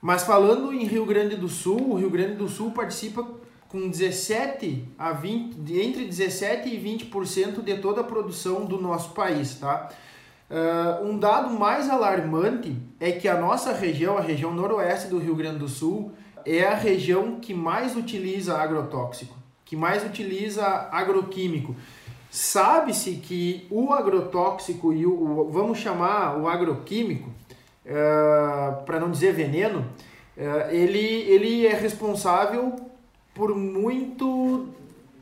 mas 0.00 0.22
falando 0.24 0.72
em 0.72 0.84
Rio 0.84 1.04
Grande 1.04 1.36
do 1.36 1.48
Sul, 1.48 1.92
o 1.92 1.94
Rio 1.96 2.10
Grande 2.10 2.34
do 2.34 2.48
Sul 2.48 2.70
participa 2.70 3.26
com 3.68 3.88
17 3.88 4.88
a 4.98 5.12
20, 5.12 5.56
entre 5.80 6.06
17 6.06 6.68
e 6.68 7.10
20% 7.10 7.62
de 7.62 7.76
toda 7.78 8.00
a 8.00 8.04
produção 8.04 8.64
do 8.64 8.80
nosso 8.80 9.10
país, 9.10 9.56
tá? 9.56 9.90
Uh, 10.50 11.04
um 11.06 11.18
dado 11.18 11.50
mais 11.50 11.90
alarmante 11.90 12.74
é 12.98 13.12
que 13.12 13.28
a 13.28 13.38
nossa 13.38 13.72
região, 13.72 14.16
a 14.16 14.22
região 14.22 14.54
noroeste 14.54 15.08
do 15.08 15.18
Rio 15.18 15.34
Grande 15.34 15.58
do 15.58 15.68
Sul, 15.68 16.12
é 16.46 16.64
a 16.64 16.74
região 16.74 17.38
que 17.38 17.52
mais 17.52 17.94
utiliza 17.94 18.56
agrotóxico, 18.56 19.36
que 19.64 19.76
mais 19.76 20.02
utiliza 20.02 20.64
agroquímico. 20.90 21.76
Sabe-se 22.30 23.16
que 23.16 23.66
o 23.70 23.92
agrotóxico 23.92 24.92
e 24.92 25.04
o, 25.04 25.12
o, 25.12 25.50
vamos 25.50 25.78
chamar 25.78 26.38
o 26.38 26.48
agroquímico, 26.48 27.30
uh, 27.88 28.84
para 28.84 29.00
não 29.00 29.10
dizer 29.10 29.32
veneno, 29.32 29.80
uh, 30.36 30.70
ele, 30.70 30.98
ele 30.98 31.66
é 31.66 31.74
responsável 31.74 32.76
por 33.34 33.54
muito 33.56 34.68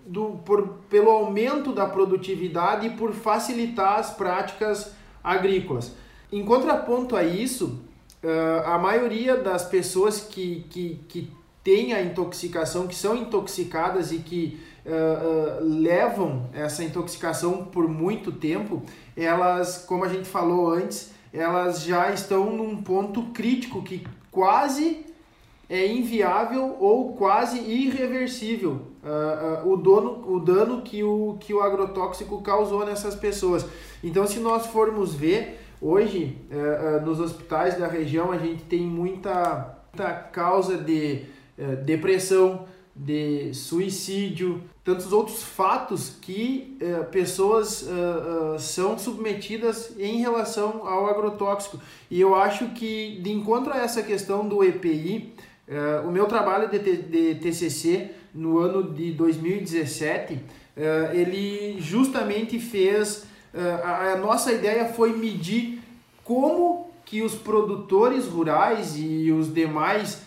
do, 0.06 0.40
por, 0.44 0.68
pelo 0.88 1.10
aumento 1.10 1.72
da 1.72 1.86
produtividade 1.86 2.86
e 2.86 2.90
por 2.90 3.12
facilitar 3.12 3.98
as 3.98 4.10
práticas 4.10 4.92
agrícolas. 5.22 5.92
Em 6.32 6.44
contraponto 6.44 7.16
a 7.16 7.24
isso, 7.24 7.80
uh, 8.22 8.66
a 8.66 8.78
maioria 8.78 9.36
das 9.36 9.64
pessoas 9.64 10.20
que, 10.20 10.64
que, 10.70 11.00
que 11.08 11.30
têm 11.62 11.92
a 11.92 12.02
intoxicação, 12.02 12.86
que 12.86 12.94
são 12.94 13.16
intoxicadas 13.16 14.12
e 14.12 14.18
que 14.18 14.60
uh, 14.84 15.60
uh, 15.60 15.64
levam 15.64 16.48
essa 16.54 16.84
intoxicação 16.84 17.64
por 17.64 17.88
muito 17.88 18.30
tempo, 18.30 18.82
elas, 19.16 19.84
como 19.86 20.04
a 20.04 20.08
gente 20.08 20.28
falou 20.28 20.70
antes, 20.70 21.12
elas 21.36 21.82
já 21.82 22.10
estão 22.12 22.50
num 22.50 22.82
ponto 22.82 23.22
crítico 23.24 23.82
que 23.82 24.06
quase 24.30 25.04
é 25.68 25.86
inviável 25.86 26.76
ou 26.78 27.14
quase 27.14 27.58
irreversível 27.58 28.82
uh, 29.02 29.66
uh, 29.66 29.72
o, 29.72 29.76
dono, 29.76 30.34
o 30.34 30.40
dano 30.40 30.82
que 30.82 31.02
o, 31.02 31.36
que 31.40 31.52
o 31.52 31.60
agrotóxico 31.60 32.40
causou 32.40 32.86
nessas 32.86 33.14
pessoas. 33.14 33.66
Então, 34.02 34.26
se 34.26 34.38
nós 34.38 34.66
formos 34.66 35.12
ver, 35.12 35.60
hoje 35.80 36.38
uh, 36.50 37.04
nos 37.04 37.20
hospitais 37.20 37.76
da 37.76 37.86
região 37.86 38.32
a 38.32 38.38
gente 38.38 38.62
tem 38.64 38.82
muita, 38.82 39.76
muita 39.92 40.12
causa 40.14 40.78
de 40.78 41.24
depressão, 41.86 42.66
de 42.96 43.52
suicídio, 43.52 44.62
tantos 44.82 45.12
outros 45.12 45.42
fatos 45.42 46.16
que 46.20 46.78
uh, 46.80 47.04
pessoas 47.10 47.82
uh, 47.82 48.54
uh, 48.54 48.58
são 48.58 48.98
submetidas 48.98 49.92
em 49.98 50.18
relação 50.18 50.86
ao 50.86 51.06
agrotóxico. 51.06 51.78
E 52.10 52.18
eu 52.18 52.34
acho 52.34 52.68
que, 52.68 53.20
de 53.20 53.30
encontro 53.30 53.72
a 53.72 53.78
essa 53.78 54.02
questão 54.02 54.48
do 54.48 54.64
EPI, 54.64 55.34
o 56.06 56.12
meu 56.12 56.26
trabalho 56.26 56.70
de, 56.70 56.78
de, 56.78 57.34
TCC 57.34 58.12
no 58.32 58.58
ano 58.58 58.94
de 58.94 59.10
2017, 59.10 60.38
ele 61.12 61.80
justamente 61.80 62.60
fez. 62.60 63.24
A, 63.82 64.12
a 64.12 64.16
nossa 64.16 64.52
ideia 64.52 64.84
foi 64.84 65.16
medir 65.16 65.80
como 66.22 66.88
que 67.04 67.20
os 67.20 67.34
produtores 67.34 68.26
rurais 68.26 68.94
e 68.96 69.32
os 69.32 69.52
demais 69.52 70.22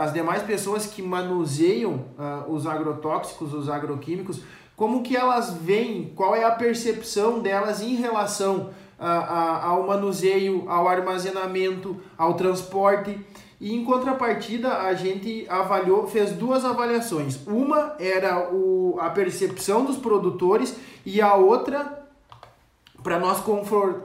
as 0.00 0.12
demais 0.12 0.42
pessoas 0.42 0.86
que 0.86 1.00
manuseiam 1.00 2.04
uh, 2.18 2.52
os 2.52 2.66
agrotóxicos, 2.66 3.54
os 3.54 3.68
agroquímicos, 3.68 4.40
como 4.76 5.02
que 5.02 5.16
elas 5.16 5.54
veem, 5.54 6.12
qual 6.14 6.36
é 6.36 6.44
a 6.44 6.50
percepção 6.50 7.40
delas 7.40 7.80
em 7.80 7.94
relação 7.94 8.70
a, 8.98 9.10
a, 9.10 9.66
ao 9.68 9.86
manuseio, 9.86 10.68
ao 10.68 10.86
armazenamento, 10.86 11.96
ao 12.18 12.34
transporte. 12.34 13.18
E 13.58 13.74
em 13.74 13.84
contrapartida, 13.84 14.82
a 14.82 14.92
gente 14.92 15.46
avaliou, 15.48 16.06
fez 16.06 16.32
duas 16.32 16.62
avaliações. 16.64 17.38
Uma 17.46 17.94
era 17.98 18.52
o, 18.52 18.98
a 19.00 19.08
percepção 19.08 19.86
dos 19.86 19.96
produtores 19.96 20.76
e 21.06 21.22
a 21.22 21.34
outra, 21.34 22.04
para 23.02 23.18
nós 23.18 23.42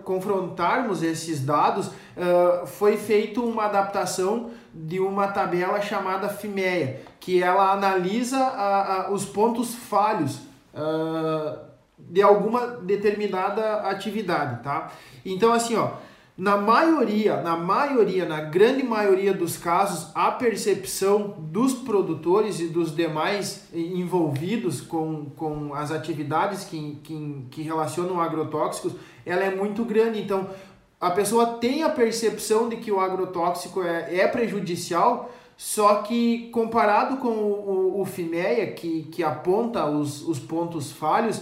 confrontarmos 0.05 1.03
esses 1.03 1.43
dados, 1.45 1.87
uh, 1.87 2.65
foi 2.65 2.95
feita 2.95 3.41
uma 3.41 3.65
adaptação 3.65 4.51
de 4.73 4.99
uma 4.99 5.27
tabela 5.27 5.81
chamada 5.81 6.29
FIMEA, 6.29 7.01
que 7.19 7.41
ela 7.41 7.71
analisa 7.71 8.37
a, 8.37 8.93
a, 9.07 9.11
os 9.11 9.25
pontos 9.25 9.75
falhos 9.75 10.37
uh, 10.73 11.59
de 11.97 12.21
alguma 12.21 12.67
determinada 12.67 13.81
atividade, 13.81 14.63
tá? 14.63 14.91
Então, 15.25 15.53
assim, 15.53 15.75
ó, 15.75 15.91
na 16.37 16.57
maioria, 16.57 17.41
na 17.41 17.55
maioria, 17.55 18.25
na 18.25 18.41
grande 18.41 18.81
maioria 18.83 19.33
dos 19.33 19.57
casos, 19.57 20.09
a 20.15 20.31
percepção 20.31 21.35
dos 21.37 21.73
produtores 21.73 22.59
e 22.59 22.67
dos 22.67 22.95
demais 22.95 23.67
envolvidos 23.73 24.81
com, 24.81 25.25
com 25.35 25.73
as 25.75 25.91
atividades 25.91 26.63
que, 26.63 26.97
que, 27.03 27.45
que 27.51 27.61
relacionam 27.61 28.19
agrotóxicos, 28.19 28.93
ela 29.25 29.43
é 29.43 29.53
muito 29.53 29.83
grande. 29.83 30.19
Então, 30.19 30.49
a 31.01 31.09
pessoa 31.09 31.57
tem 31.57 31.81
a 31.81 31.89
percepção 31.89 32.69
de 32.69 32.77
que 32.77 32.91
o 32.91 32.99
agrotóxico 32.99 33.81
é, 33.81 34.19
é 34.19 34.27
prejudicial, 34.27 35.31
só 35.57 35.95
que 36.03 36.49
comparado 36.51 37.17
com 37.17 37.29
o, 37.29 37.97
o, 37.97 38.01
o 38.01 38.05
FIMEA, 38.05 38.71
que, 38.73 39.03
que 39.11 39.23
aponta 39.23 39.83
os, 39.85 40.21
os 40.21 40.37
pontos 40.37 40.91
falhos, 40.91 41.41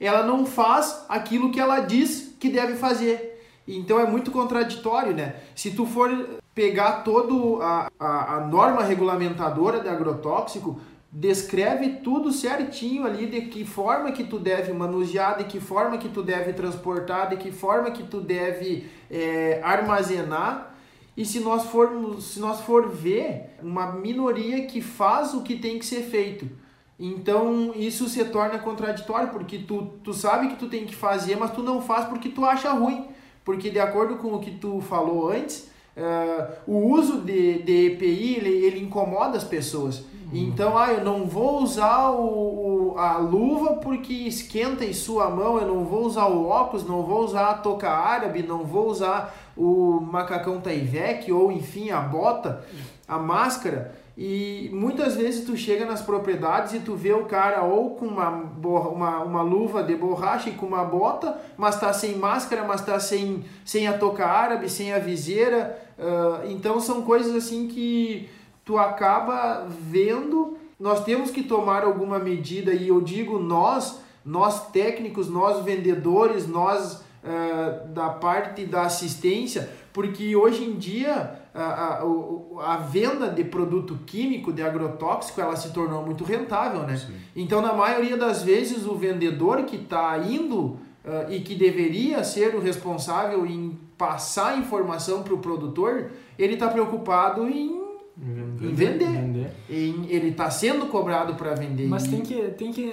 ela 0.00 0.22
não 0.22 0.46
faz 0.46 1.04
aquilo 1.10 1.50
que 1.50 1.60
ela 1.60 1.80
diz 1.80 2.34
que 2.40 2.48
deve 2.48 2.76
fazer. 2.76 3.34
Então 3.68 4.00
é 4.00 4.06
muito 4.06 4.30
contraditório, 4.30 5.12
né? 5.14 5.36
Se 5.54 5.72
tu 5.72 5.84
for 5.84 6.40
pegar 6.54 7.02
toda 7.02 7.62
a, 7.62 7.90
a, 7.98 8.36
a 8.36 8.40
norma 8.40 8.82
regulamentadora 8.82 9.80
de 9.80 9.88
agrotóxico, 9.88 10.80
descreve 11.10 12.00
tudo 12.02 12.32
certinho 12.32 13.06
ali 13.06 13.26
de 13.26 13.42
que 13.42 13.64
forma 13.64 14.12
que 14.12 14.24
tu 14.24 14.38
deve 14.38 14.72
manusear, 14.72 15.38
de 15.38 15.44
que 15.44 15.60
forma 15.60 15.98
que 15.98 16.08
tu 16.08 16.22
deve 16.22 16.52
transportar, 16.52 17.28
de 17.30 17.36
que 17.36 17.50
forma 17.50 17.90
que 17.90 18.02
tu 18.02 18.20
deve 18.20 18.88
é, 19.10 19.60
armazenar. 19.62 20.74
E 21.16 21.24
se 21.24 21.40
nós 21.40 21.64
formos, 21.64 22.32
se 22.32 22.40
nós 22.40 22.60
for 22.60 22.90
ver, 22.90 23.56
uma 23.62 23.92
minoria 23.92 24.66
que 24.66 24.82
faz 24.82 25.32
o 25.32 25.42
que 25.42 25.56
tem 25.56 25.78
que 25.78 25.86
ser 25.86 26.02
feito. 26.02 26.46
Então 26.98 27.72
isso 27.74 28.08
se 28.08 28.24
torna 28.26 28.58
contraditório, 28.58 29.30
porque 29.30 29.58
tu, 29.58 29.92
tu 30.02 30.12
sabe 30.12 30.48
que 30.48 30.56
tu 30.56 30.68
tem 30.68 30.84
que 30.84 30.94
fazer, 30.94 31.36
mas 31.36 31.52
tu 31.52 31.62
não 31.62 31.80
faz 31.80 32.06
porque 32.06 32.28
tu 32.28 32.44
acha 32.44 32.70
ruim. 32.72 33.08
Porque 33.44 33.70
de 33.70 33.78
acordo 33.78 34.16
com 34.16 34.34
o 34.34 34.40
que 34.40 34.50
tu 34.50 34.80
falou 34.80 35.30
antes, 35.30 35.70
uh, 35.96 36.52
o 36.66 36.92
uso 36.92 37.20
de, 37.20 37.62
de 37.62 37.86
EPI 37.86 38.36
ele, 38.36 38.50
ele 38.50 38.80
incomoda 38.80 39.36
as 39.36 39.44
pessoas. 39.44 40.04
Então, 40.32 40.76
ah, 40.76 40.92
eu 40.92 41.04
não 41.04 41.24
vou 41.24 41.62
usar 41.62 42.10
o, 42.10 42.92
o, 42.92 42.98
a 42.98 43.16
luva 43.16 43.74
porque 43.74 44.12
esquenta 44.12 44.84
em 44.84 44.92
sua 44.92 45.30
mão, 45.30 45.58
eu 45.58 45.66
não 45.66 45.84
vou 45.84 46.04
usar 46.04 46.26
o 46.26 46.48
óculos, 46.48 46.86
não 46.86 47.02
vou 47.02 47.24
usar 47.24 47.50
a 47.50 47.54
touca 47.54 47.90
árabe, 47.90 48.42
não 48.42 48.64
vou 48.64 48.88
usar 48.88 49.34
o 49.56 50.00
macacão 50.00 50.60
taivec 50.60 51.30
ou 51.30 51.52
enfim 51.52 51.90
a 51.90 52.00
bota, 52.00 52.64
a 53.06 53.18
máscara. 53.18 53.94
E 54.16 54.70
muitas 54.72 55.14
vezes 55.14 55.44
tu 55.44 55.54
chega 55.56 55.84
nas 55.84 56.00
propriedades 56.00 56.72
e 56.72 56.80
tu 56.80 56.94
vê 56.94 57.12
o 57.12 57.26
cara 57.26 57.62
ou 57.64 57.90
com 57.96 58.06
uma, 58.06 58.30
uma, 58.30 59.22
uma 59.22 59.42
luva 59.42 59.82
de 59.82 59.94
borracha 59.94 60.48
e 60.48 60.54
com 60.54 60.64
uma 60.64 60.82
bota, 60.82 61.38
mas 61.54 61.78
tá 61.78 61.92
sem 61.92 62.16
máscara, 62.16 62.64
mas 62.64 62.80
tá 62.80 62.98
sem, 62.98 63.44
sem 63.62 63.86
a 63.86 63.98
touca 63.98 64.24
árabe, 64.24 64.70
sem 64.70 64.90
a 64.94 64.98
viseira. 64.98 65.78
Uh, 65.98 66.50
então 66.50 66.80
são 66.80 67.02
coisas 67.02 67.34
assim 67.34 67.68
que 67.68 68.26
tu 68.64 68.78
acaba 68.78 69.66
vendo. 69.68 70.56
Nós 70.80 71.04
temos 71.04 71.30
que 71.30 71.42
tomar 71.42 71.84
alguma 71.84 72.18
medida, 72.18 72.72
e 72.72 72.88
eu 72.88 73.02
digo 73.02 73.38
nós, 73.38 74.00
nós 74.24 74.70
técnicos, 74.70 75.28
nós 75.28 75.62
vendedores, 75.62 76.48
nós 76.48 77.04
uh, 77.22 77.88
da 77.88 78.08
parte 78.08 78.64
da 78.64 78.82
assistência, 78.82 79.70
porque 79.92 80.34
hoje 80.34 80.64
em 80.64 80.74
dia 80.74 81.38
a, 81.56 82.02
a, 82.02 82.74
a, 82.74 82.76
venda 82.76 83.28
de 83.28 83.42
produto 83.44 83.98
químico, 84.04 84.52
de 84.52 84.62
agrotóxico, 84.62 85.40
ela 85.40 85.56
se 85.56 85.72
tornou 85.72 86.04
muito 86.04 86.22
rentável, 86.22 86.82
né? 86.82 86.96
Sim. 86.96 87.14
Então, 87.34 87.62
na 87.62 87.72
maioria 87.72 88.16
das 88.16 88.42
vezes, 88.42 88.86
o 88.86 88.94
vendedor 88.94 89.64
que 89.64 89.76
está 89.76 90.18
indo 90.18 90.78
uh, 91.04 91.30
e 91.30 91.40
que 91.40 91.54
deveria 91.54 92.22
ser 92.22 92.54
o 92.54 92.60
responsável 92.60 93.46
em 93.46 93.78
passar 93.96 94.58
informação 94.58 95.22
para 95.22 95.34
o 95.34 95.38
produtor, 95.38 96.10
ele 96.38 96.54
está 96.54 96.68
preocupado 96.68 97.48
em 97.48 97.85
em 98.64 98.74
vender. 98.74 99.06
vender. 99.06 99.50
Em, 99.68 100.06
ele 100.08 100.28
está 100.28 100.50
sendo 100.50 100.86
cobrado 100.86 101.34
para 101.34 101.54
vender. 101.54 101.86
Mas 101.86 102.04
tem 102.04 102.20
que, 102.20 102.34
tem 102.52 102.72
que 102.72 102.92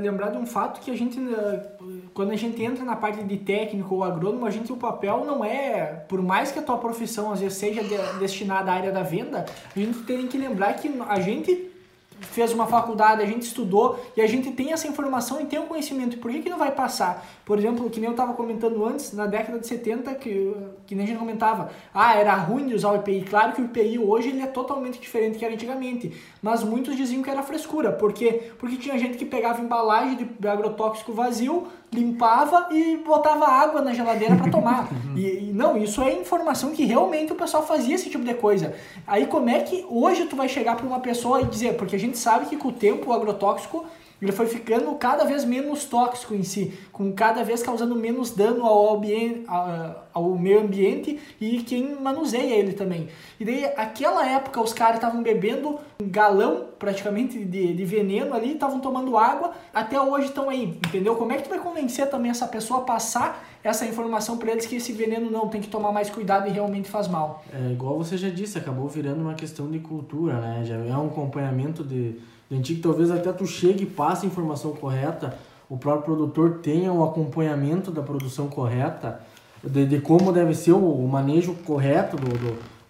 lembrar 0.00 0.30
de 0.30 0.38
um 0.38 0.46
fato 0.46 0.80
que 0.80 0.90
a 0.90 0.96
gente, 0.96 1.18
eh, 1.18 1.66
quando 2.14 2.30
a 2.30 2.36
gente 2.36 2.62
entra 2.62 2.84
na 2.84 2.96
parte 2.96 3.22
de 3.22 3.36
técnico 3.36 3.94
ou 3.94 4.04
agrônomo, 4.04 4.46
a 4.46 4.50
gente 4.50 4.72
o 4.72 4.76
papel 4.76 5.24
não 5.24 5.44
é, 5.44 6.04
por 6.08 6.22
mais 6.22 6.50
que 6.50 6.58
a 6.58 6.62
tua 6.62 6.78
profissão 6.78 7.32
às 7.32 7.40
vezes 7.40 7.58
seja 7.58 7.82
de, 7.82 7.96
destinada 8.18 8.70
à 8.70 8.74
área 8.74 8.92
da 8.92 9.02
venda, 9.02 9.46
a 9.74 9.78
gente 9.78 10.00
tem 10.00 10.26
que 10.26 10.36
lembrar 10.38 10.74
que 10.74 10.92
a 11.08 11.20
gente 11.20 11.75
fez 12.20 12.52
uma 12.52 12.66
faculdade, 12.66 13.22
a 13.22 13.26
gente 13.26 13.42
estudou 13.42 13.98
e 14.16 14.20
a 14.20 14.26
gente 14.26 14.50
tem 14.52 14.72
essa 14.72 14.86
informação 14.88 15.40
e 15.40 15.46
tem 15.46 15.58
o 15.58 15.64
conhecimento. 15.64 16.18
Por 16.18 16.30
que, 16.30 16.40
que 16.40 16.48
não 16.48 16.58
vai 16.58 16.70
passar? 16.72 17.26
Por 17.44 17.58
exemplo, 17.58 17.88
que 17.90 18.00
nem 18.00 18.08
eu 18.08 18.12
estava 18.12 18.32
comentando 18.34 18.84
antes, 18.84 19.12
na 19.12 19.26
década 19.26 19.58
de 19.58 19.66
70, 19.66 20.14
que, 20.14 20.54
que 20.86 20.94
nem 20.94 21.04
a 21.04 21.08
gente 21.08 21.18
comentava, 21.18 21.70
ah, 21.92 22.14
era 22.14 22.34
ruim 22.34 22.66
de 22.66 22.74
usar 22.74 22.92
o 22.92 22.96
EPI. 22.96 23.22
Claro 23.28 23.52
que 23.52 23.62
o 23.62 23.64
EPI 23.66 23.98
hoje 23.98 24.28
ele 24.28 24.42
é 24.42 24.46
totalmente 24.46 24.98
diferente 25.00 25.38
que 25.38 25.44
era 25.44 25.54
antigamente, 25.54 26.12
mas 26.42 26.62
muitos 26.62 26.96
diziam 26.96 27.22
que 27.22 27.30
era 27.30 27.42
frescura. 27.42 27.92
Por 27.92 28.12
quê? 28.12 28.50
Porque 28.58 28.76
tinha 28.76 28.98
gente 28.98 29.16
que 29.16 29.24
pegava 29.24 29.60
embalagem 29.60 30.28
de 30.38 30.48
agrotóxico 30.48 31.12
vazio, 31.12 31.66
limpava 31.92 32.68
e 32.70 32.96
botava 32.98 33.46
água 33.46 33.80
na 33.80 33.92
geladeira 33.92 34.36
para 34.36 34.50
tomar. 34.50 34.88
e, 35.16 35.48
e, 35.48 35.52
não, 35.52 35.76
isso 35.76 36.02
é 36.02 36.12
informação 36.12 36.72
que 36.72 36.84
realmente 36.84 37.32
o 37.32 37.36
pessoal 37.36 37.66
fazia 37.66 37.94
esse 37.94 38.10
tipo 38.10 38.24
de 38.24 38.34
coisa. 38.34 38.74
Aí 39.06 39.26
como 39.26 39.48
é 39.48 39.60
que 39.60 39.84
hoje 39.88 40.26
tu 40.26 40.36
vai 40.36 40.48
chegar 40.48 40.76
para 40.76 40.86
uma 40.86 41.00
pessoa 41.00 41.40
e 41.40 41.46
dizer, 41.46 41.76
porque 41.76 41.96
a 41.96 41.98
gente 41.98 42.18
sabe 42.18 42.46
que 42.46 42.56
com 42.56 42.68
o 42.68 42.72
tempo 42.72 43.10
o 43.10 43.12
agrotóxico 43.12 43.86
ele 44.20 44.32
foi 44.32 44.46
ficando 44.46 44.94
cada 44.94 45.24
vez 45.24 45.44
menos 45.44 45.84
tóxico 45.84 46.34
em 46.34 46.42
si, 46.42 46.72
com 46.90 47.12
cada 47.12 47.42
vez 47.42 47.62
causando 47.62 47.94
menos 47.94 48.30
dano 48.30 48.64
ao, 48.64 49.02
ao 50.12 50.30
meio 50.38 50.60
ambiente 50.60 51.20
e 51.40 51.62
quem 51.62 51.94
manuseia 52.00 52.54
ele 52.54 52.72
também. 52.72 53.08
E 53.38 53.44
daí, 53.44 53.64
aquela 53.76 54.26
época, 54.26 54.60
os 54.60 54.72
caras 54.72 54.96
estavam 54.96 55.22
bebendo 55.22 55.78
um 56.00 56.08
galão 56.08 56.66
praticamente 56.78 57.44
de, 57.44 57.74
de 57.74 57.84
veneno 57.84 58.34
ali, 58.34 58.52
estavam 58.52 58.80
tomando 58.80 59.18
água, 59.18 59.52
até 59.72 60.00
hoje 60.00 60.28
estão 60.28 60.48
aí, 60.48 60.78
entendeu? 60.86 61.16
Como 61.16 61.32
é 61.32 61.36
que 61.36 61.44
tu 61.44 61.50
vai 61.50 61.58
convencer 61.58 62.08
também 62.08 62.30
essa 62.30 62.46
pessoa 62.46 62.80
a 62.80 62.82
passar 62.84 63.46
essa 63.62 63.84
informação 63.84 64.38
para 64.38 64.52
eles 64.52 64.64
que 64.64 64.76
esse 64.76 64.92
veneno 64.92 65.30
não 65.30 65.48
tem 65.48 65.60
que 65.60 65.68
tomar 65.68 65.92
mais 65.92 66.08
cuidado 66.08 66.48
e 66.48 66.50
realmente 66.50 66.88
faz 66.88 67.08
mal? 67.08 67.44
É 67.52 67.72
igual 67.72 67.98
você 67.98 68.16
já 68.16 68.28
disse, 68.28 68.56
acabou 68.56 68.88
virando 68.88 69.20
uma 69.20 69.34
questão 69.34 69.68
de 69.70 69.78
cultura, 69.78 70.40
né? 70.40 70.64
Já 70.64 70.76
é 70.76 70.96
um 70.96 71.06
acompanhamento 71.06 71.82
de 71.82 72.16
antigo, 72.50 72.82
talvez 72.82 73.10
até 73.10 73.32
tu 73.32 73.46
chegue 73.46 73.84
e 73.84 73.86
passe 73.86 74.26
a 74.26 74.28
informação 74.28 74.72
correta, 74.72 75.36
o 75.68 75.76
próprio 75.76 76.04
produtor 76.04 76.58
tenha 76.62 76.92
o 76.92 77.02
acompanhamento 77.02 77.90
da 77.90 78.02
produção 78.02 78.48
correta, 78.48 79.20
de, 79.62 79.86
de 79.86 80.00
como 80.00 80.32
deve 80.32 80.54
ser 80.54 80.72
o, 80.72 80.78
o 80.78 81.08
manejo 81.08 81.54
correto 81.64 82.16
do, 82.16 82.28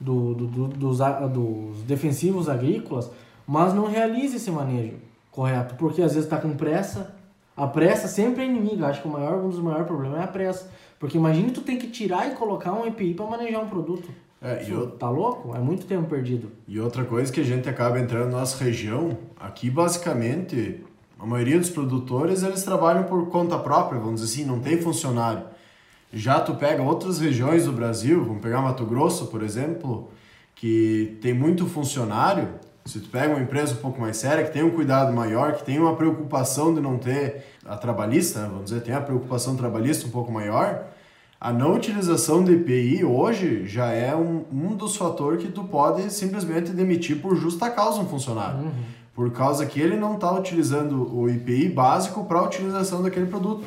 do, 0.00 0.34
do, 0.34 0.34
do, 0.34 0.68
dos, 0.68 0.98
dos 0.98 1.82
defensivos 1.82 2.48
agrícolas, 2.48 3.10
mas 3.46 3.72
não 3.72 3.86
realize 3.86 4.36
esse 4.36 4.50
manejo 4.50 4.94
correto, 5.30 5.74
porque 5.76 6.02
às 6.02 6.12
vezes 6.12 6.24
está 6.24 6.38
com 6.38 6.56
pressa. 6.56 7.14
A 7.56 7.66
pressa 7.66 8.08
sempre 8.08 8.42
é 8.42 8.46
inimiga, 8.46 8.86
acho 8.86 9.00
que 9.00 9.08
o 9.08 9.10
maior, 9.10 9.42
um 9.42 9.48
dos 9.48 9.58
maiores 9.58 9.86
problemas 9.86 10.20
é 10.20 10.24
a 10.24 10.28
pressa. 10.28 10.68
Porque 10.98 11.16
imagine 11.16 11.50
tu 11.50 11.62
tem 11.62 11.78
que 11.78 11.88
tirar 11.88 12.30
e 12.30 12.34
colocar 12.34 12.72
um 12.72 12.86
EPI 12.86 13.14
para 13.14 13.26
manejar 13.26 13.62
um 13.62 13.68
produto. 13.68 14.08
É, 14.40 14.64
e 14.64 14.70
eu... 14.70 14.90
Tá 14.90 15.08
louco? 15.08 15.56
É 15.56 15.60
muito 15.60 15.86
tempo 15.86 16.08
perdido. 16.08 16.50
E 16.68 16.78
outra 16.78 17.04
coisa 17.04 17.32
que 17.32 17.40
a 17.40 17.44
gente 17.44 17.68
acaba 17.68 17.98
entrando 17.98 18.30
na 18.30 18.40
nossa 18.40 18.62
região, 18.62 19.16
aqui 19.38 19.70
basicamente, 19.70 20.84
a 21.18 21.26
maioria 21.26 21.58
dos 21.58 21.70
produtores, 21.70 22.42
eles 22.42 22.62
trabalham 22.62 23.04
por 23.04 23.26
conta 23.28 23.58
própria, 23.58 23.98
vamos 23.98 24.20
dizer 24.20 24.40
assim, 24.40 24.48
não 24.48 24.60
tem 24.60 24.80
funcionário. 24.80 25.44
Já 26.12 26.40
tu 26.40 26.54
pega 26.54 26.82
outras 26.82 27.18
regiões 27.18 27.64
do 27.64 27.72
Brasil, 27.72 28.24
vamos 28.24 28.42
pegar 28.42 28.60
Mato 28.62 28.84
Grosso, 28.84 29.26
por 29.26 29.42
exemplo, 29.42 30.08
que 30.54 31.18
tem 31.20 31.34
muito 31.34 31.66
funcionário, 31.66 32.48
se 32.84 33.00
tu 33.00 33.08
pega 33.08 33.34
uma 33.34 33.42
empresa 33.42 33.74
um 33.74 33.78
pouco 33.78 34.00
mais 34.00 34.16
séria, 34.16 34.44
que 34.44 34.52
tem 34.52 34.62
um 34.62 34.70
cuidado 34.70 35.12
maior, 35.12 35.54
que 35.54 35.64
tem 35.64 35.78
uma 35.78 35.96
preocupação 35.96 36.72
de 36.72 36.80
não 36.80 36.96
ter 36.96 37.44
a 37.64 37.76
trabalhista, 37.76 38.42
né, 38.42 38.48
vamos 38.48 38.66
dizer, 38.66 38.80
tem 38.82 38.94
a 38.94 39.00
preocupação 39.00 39.56
trabalhista 39.56 40.06
um 40.06 40.10
pouco 40.10 40.30
maior, 40.30 40.84
a 41.40 41.52
não 41.52 41.74
utilização 41.74 42.42
do 42.42 42.52
IPI 42.52 43.04
hoje 43.04 43.66
já 43.66 43.90
é 43.90 44.16
um, 44.16 44.44
um 44.50 44.74
dos 44.74 44.96
fatores 44.96 45.42
que 45.42 45.52
tu 45.52 45.64
pode 45.64 46.10
simplesmente 46.10 46.70
demitir 46.70 47.20
por 47.20 47.36
justa 47.36 47.68
causa 47.68 48.00
um 48.00 48.06
funcionário. 48.06 48.60
Uhum. 48.60 48.72
Por 49.14 49.30
causa 49.30 49.64
que 49.66 49.80
ele 49.80 49.96
não 49.96 50.14
está 50.14 50.32
utilizando 50.32 51.14
o 51.14 51.28
IPI 51.28 51.68
básico 51.70 52.24
para 52.24 52.38
a 52.38 52.42
utilização 52.42 53.02
daquele 53.02 53.26
produto. 53.26 53.64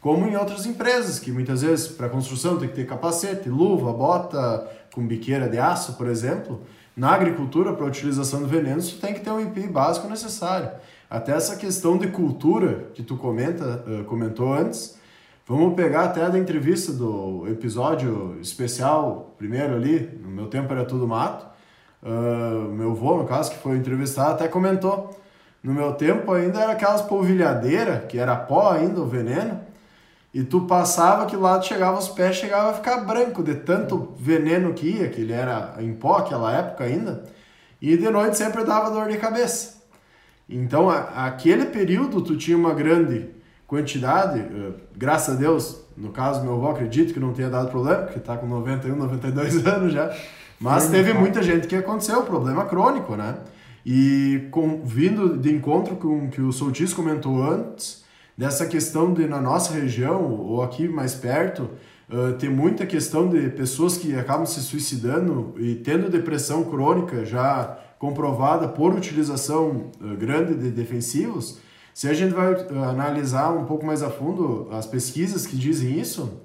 Como 0.00 0.26
em 0.26 0.36
outras 0.36 0.66
empresas, 0.66 1.20
que 1.20 1.30
muitas 1.30 1.62
vezes 1.62 1.86
para 1.86 2.08
construção 2.08 2.56
tem 2.56 2.68
que 2.68 2.74
ter 2.74 2.86
capacete, 2.86 3.48
luva, 3.48 3.92
bota 3.92 4.68
com 4.92 5.06
biqueira 5.06 5.48
de 5.48 5.58
aço, 5.58 5.92
por 5.94 6.08
exemplo. 6.08 6.60
Na 6.96 7.12
agricultura, 7.12 7.72
para 7.72 7.84
a 7.84 7.88
utilização 7.88 8.40
do 8.40 8.48
veneno, 8.48 8.82
tu 8.82 8.98
tem 8.98 9.14
que 9.14 9.20
ter 9.20 9.30
um 9.30 9.40
IPI 9.40 9.68
básico 9.68 10.08
necessário. 10.08 10.70
Até 11.08 11.32
essa 11.32 11.56
questão 11.56 11.96
de 11.96 12.08
cultura 12.08 12.86
que 12.94 13.02
tu 13.02 13.16
comenta, 13.16 13.84
uh, 13.86 14.04
comentou 14.04 14.52
antes, 14.52 14.96
Vamos 15.44 15.74
pegar 15.74 16.04
até 16.04 16.28
da 16.30 16.38
entrevista 16.38 16.92
do 16.92 17.48
episódio 17.48 18.38
especial, 18.40 19.34
primeiro 19.36 19.74
ali, 19.74 19.98
no 20.22 20.30
meu 20.30 20.46
tempo 20.46 20.72
era 20.72 20.84
tudo 20.84 21.06
mato. 21.06 21.44
Uh, 22.00 22.70
meu 22.72 22.92
avô, 22.92 23.18
no 23.18 23.24
caso, 23.26 23.50
que 23.50 23.58
foi 23.58 23.76
entrevistado, 23.76 24.34
até 24.34 24.46
comentou. 24.46 25.18
No 25.60 25.74
meu 25.74 25.94
tempo 25.94 26.32
ainda 26.32 26.60
era 26.60 26.72
aquelas 26.72 27.02
polvilhadeiras, 27.02 28.04
que 28.04 28.18
era 28.18 28.36
pó 28.36 28.70
ainda, 28.70 29.00
o 29.00 29.06
veneno. 29.06 29.60
E 30.32 30.44
tu 30.44 30.60
passava 30.62 31.26
que 31.26 31.36
lá 31.36 31.60
chegava 31.60 31.98
os 31.98 32.08
pés, 32.08 32.36
chegava 32.36 32.70
a 32.70 32.74
ficar 32.74 32.98
branco 32.98 33.42
de 33.42 33.56
tanto 33.56 34.14
veneno 34.16 34.72
que 34.72 34.86
ia, 34.90 35.08
que 35.08 35.22
ele 35.22 35.32
era 35.32 35.74
em 35.80 35.92
pó 35.92 36.18
aquela 36.18 36.56
época 36.56 36.84
ainda. 36.84 37.24
E 37.80 37.96
de 37.96 38.08
noite 38.08 38.38
sempre 38.38 38.64
dava 38.64 38.90
dor 38.90 39.08
de 39.08 39.18
cabeça. 39.18 39.82
Então, 40.48 40.88
a, 40.88 41.26
aquele 41.26 41.66
período 41.66 42.22
tu 42.22 42.36
tinha 42.36 42.56
uma 42.56 42.72
grande 42.74 43.41
quantidade, 43.72 44.38
uh, 44.40 44.74
graças 44.94 45.34
a 45.34 45.38
Deus, 45.38 45.80
no 45.96 46.10
caso 46.10 46.42
meu 46.42 46.52
avô 46.52 46.68
acredito 46.68 47.14
que 47.14 47.18
não 47.18 47.32
tenha 47.32 47.48
dado 47.48 47.70
problema, 47.70 48.02
porque 48.02 48.18
está 48.18 48.36
com 48.36 48.46
91, 48.46 48.94
92 48.94 49.64
anos 49.66 49.94
já, 49.94 50.14
mas 50.60 50.90
teve 50.90 51.14
muita 51.14 51.42
gente 51.42 51.66
que 51.66 51.74
aconteceu, 51.74 52.22
problema 52.22 52.66
crônico, 52.66 53.16
né? 53.16 53.36
E 53.84 54.46
com, 54.50 54.84
vindo 54.84 55.38
de 55.38 55.50
encontro 55.50 55.96
com 55.96 56.26
o 56.26 56.28
que 56.28 56.42
o 56.42 56.52
Soltis 56.52 56.92
comentou 56.92 57.42
antes, 57.42 58.04
dessa 58.36 58.66
questão 58.66 59.14
de 59.14 59.26
na 59.26 59.40
nossa 59.40 59.72
região 59.72 60.22
ou 60.22 60.62
aqui 60.62 60.86
mais 60.86 61.14
perto, 61.14 61.70
Uh, 62.12 62.34
tem 62.34 62.50
muita 62.50 62.84
questão 62.84 63.26
de 63.26 63.48
pessoas 63.48 63.96
que 63.96 64.14
acabam 64.14 64.44
se 64.44 64.60
suicidando 64.60 65.54
e 65.56 65.76
tendo 65.76 66.10
depressão 66.10 66.62
crônica 66.64 67.24
já 67.24 67.78
comprovada 67.98 68.68
por 68.68 68.92
utilização 68.92 69.90
uh, 69.98 70.14
grande 70.18 70.54
de 70.54 70.70
defensivos. 70.70 71.58
Se 71.94 72.08
a 72.08 72.14
gente 72.14 72.32
vai 72.32 72.52
uh, 72.52 72.84
analisar 72.84 73.52
um 73.52 73.64
pouco 73.64 73.84
mais 73.84 74.02
a 74.02 74.10
fundo 74.10 74.68
as 74.72 74.86
pesquisas 74.86 75.46
que 75.46 75.56
dizem 75.56 75.98
isso, 75.98 76.40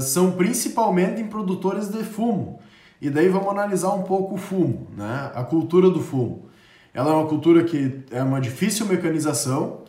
são 0.00 0.32
principalmente 0.32 1.20
em 1.20 1.26
produtores 1.26 1.88
de 1.88 2.04
fumo. 2.04 2.60
E 3.00 3.10
daí 3.10 3.28
vamos 3.28 3.48
analisar 3.48 3.92
um 3.94 4.02
pouco 4.02 4.36
o 4.36 4.38
fumo, 4.38 4.86
né? 4.96 5.32
a 5.34 5.42
cultura 5.42 5.90
do 5.90 6.00
fumo. 6.00 6.46
Ela 6.94 7.10
é 7.10 7.14
uma 7.14 7.26
cultura 7.26 7.64
que 7.64 8.04
é 8.10 8.22
uma 8.22 8.40
difícil 8.40 8.86
mecanização, 8.86 9.80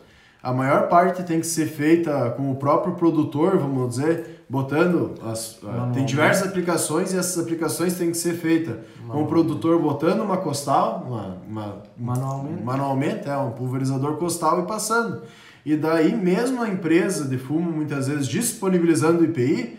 a 0.42 0.52
maior 0.52 0.88
parte 0.88 1.22
tem 1.24 1.40
que 1.40 1.46
ser 1.46 1.66
feita 1.66 2.30
com 2.30 2.50
o 2.50 2.56
próprio 2.56 2.94
produtor, 2.94 3.58
vamos 3.58 3.96
dizer, 3.96 4.37
botando 4.48 5.14
as, 5.22 5.60
tem 5.92 6.04
diversas 6.06 6.48
aplicações 6.48 7.12
e 7.12 7.18
essas 7.18 7.42
aplicações 7.42 7.98
têm 7.98 8.10
que 8.10 8.16
ser 8.16 8.34
feitas 8.34 8.78
com 9.06 9.22
o 9.22 9.26
produtor 9.26 9.80
botando 9.80 10.20
uma 10.20 10.38
costal, 10.38 11.04
uma, 11.06 11.36
uma, 11.46 11.82
manualmente, 11.96 12.62
manualmente 12.62 13.28
é 13.28 13.36
um 13.36 13.50
pulverizador 13.50 14.16
costal 14.16 14.62
e 14.62 14.66
passando. 14.66 15.22
E 15.64 15.76
daí 15.76 16.14
mesmo 16.16 16.62
a 16.62 16.68
empresa 16.68 17.26
de 17.26 17.36
fumo 17.36 17.70
muitas 17.70 18.08
vezes 18.08 18.26
disponibilizando 18.26 19.20
o 19.20 19.24
IPI 19.24 19.78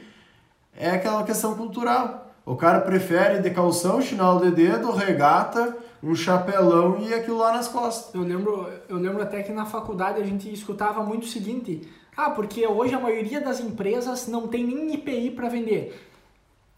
é 0.78 0.92
aquela 0.92 1.24
questão 1.24 1.56
cultural. 1.56 2.28
O 2.46 2.56
cara 2.56 2.80
prefere 2.82 3.40
de 3.40 3.50
calção, 3.52 4.02
chinelo 4.02 4.40
de 4.40 4.52
dedo, 4.52 4.92
regata, 4.92 5.78
um 6.02 6.16
chapelão 6.16 6.98
e 7.00 7.14
aquilo 7.14 7.38
lá 7.38 7.54
nas 7.54 7.68
costas. 7.68 8.14
Eu 8.14 8.22
lembro, 8.22 8.68
eu 8.88 8.98
lembro 8.98 9.22
até 9.22 9.44
que 9.44 9.52
na 9.52 9.66
faculdade 9.66 10.22
a 10.22 10.26
gente 10.26 10.52
escutava 10.52 11.04
muito 11.04 11.24
o 11.24 11.28
seguinte: 11.28 11.88
ah, 12.26 12.30
porque 12.32 12.68
hoje 12.68 12.94
a 12.94 13.00
maioria 13.00 13.40
das 13.40 13.60
empresas 13.60 14.28
não 14.28 14.48
tem 14.48 14.66
nem 14.66 14.94
IPI 14.94 15.32
para 15.32 15.48
vender. 15.48 15.98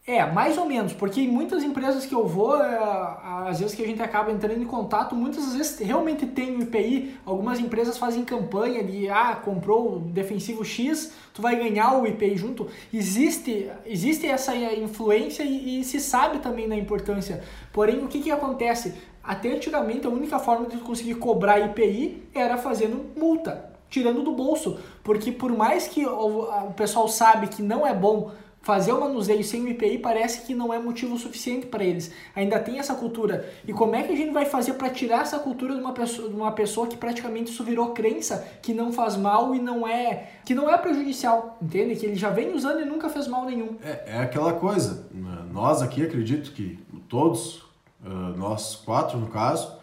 É, 0.06 0.25
mais 0.25 0.58
ou 0.58 0.65
menos, 0.65 0.93
porque 0.93 1.21
em 1.21 1.27
muitas 1.27 1.63
empresas 1.63 2.08
que 2.08 2.13
eu 2.13 2.27
vou, 2.27 2.58
é, 2.62 3.47
às 3.47 3.60
vezes 3.60 3.75
que 3.75 3.84
a 3.84 3.86
gente 3.86 4.01
acaba 4.01 4.32
entrando 4.32 4.62
em 4.62 4.65
contato, 4.65 5.15
muitas 5.15 5.54
vezes 5.54 5.80
realmente 5.80 6.25
tem 6.25 6.60
IPI. 6.60 7.17
Algumas 7.25 7.60
empresas 7.60 7.97
fazem 7.97 8.25
campanha 8.25 8.84
de, 8.84 9.10
ah, 9.10 9.36
comprou 9.36 9.95
o 9.95 9.99
defensivo 9.99 10.65
X, 10.65 11.13
tu 11.34 11.41
vai 11.41 11.56
ganhar 11.56 11.99
o 11.99 12.06
IPI 12.06 12.36
junto. 12.36 12.67
Existe, 12.93 13.69
existe 13.86 14.27
essa 14.27 14.56
influência 14.56 15.43
e, 15.43 15.80
e 15.80 15.84
se 15.84 15.99
sabe 15.99 16.39
também 16.39 16.67
da 16.67 16.75
importância. 16.75 17.43
Porém, 17.71 18.04
o 18.04 18.08
que, 18.08 18.21
que 18.21 18.32
acontece? 18.32 18.93
Até 19.23 19.54
antigamente, 19.54 20.08
a 20.08 20.10
única 20.10 20.39
forma 20.39 20.65
de 20.65 20.77
conseguir 20.77 21.15
cobrar 21.15 21.60
IPI 21.60 22.23
era 22.34 22.58
fazendo 22.58 23.06
multa, 23.15 23.70
tirando 23.91 24.23
do 24.23 24.32
bolso. 24.32 24.80
Porque 25.04 25.32
por 25.32 25.51
mais 25.51 25.88
que 25.88 26.04
o, 26.04 26.71
pessoal 26.75 27.08
sabe 27.08 27.47
que 27.47 27.62
não 27.62 27.86
é 27.86 27.93
bom 27.93 28.32
fazer 28.62 28.91
o 28.91 28.99
manuseio 28.99 29.43
sem 29.43 29.63
o 29.63 29.67
IPI 29.67 29.97
parece 29.97 30.45
que 30.45 30.54
não 30.54 30.71
é 30.71 30.77
motivo 30.77 31.17
suficiente 31.17 31.65
para 31.65 31.84
eles. 31.84 32.12
Ainda 32.36 32.60
tem 32.60 32.80
essa 32.80 32.93
cultura. 32.93 33.49
E 33.67 33.73
como 33.73 33.95
é 33.95 34.04
que 34.04 34.13
a 34.13 34.15
gente 34.15 34.32
vai 34.32 34.45
fazer 34.45 34.73
para 34.73 34.89
tirar 34.89 35.21
essa 35.21 35.39
cultura 35.39 35.73
de 35.73 35.82
uma 35.82 35.93
pessoa, 35.93 36.30
de 36.30 36.36
uma 36.36 36.51
pessoa 36.51 36.88
que 36.88 36.95
praticamente 36.95 37.51
isso 37.51 37.63
virou 37.63 37.91
crença, 37.91 38.47
que 38.62 38.73
não 38.73 38.93
faz 38.93 39.17
mal 39.17 39.54
e 39.56 39.60
não 39.60 39.88
é, 39.88 40.30
que 40.45 40.54
não 40.54 40.69
é 40.69 40.77
prejudicial, 40.77 41.58
entende? 41.62 41.95
Que 41.95 42.06
ele 42.06 42.15
já 42.15 42.30
vem 42.30 42.54
usando 42.54 42.82
e 42.82 42.86
nunca 42.86 43.10
fez 43.10 43.27
mal 43.27 43.45
nenhum. 43.45 43.77
É, 43.84 44.04
é 44.13 44.17
aquela 44.19 44.54
coisa. 44.54 45.08
Nós 45.51 45.82
aqui 45.82 46.04
acredito 46.04 46.51
que 46.51 46.80
todos 47.10 47.63
uh, 48.06 48.38
nós 48.38 48.75
quatro 48.75 49.17
no 49.17 49.27
caso, 49.27 49.80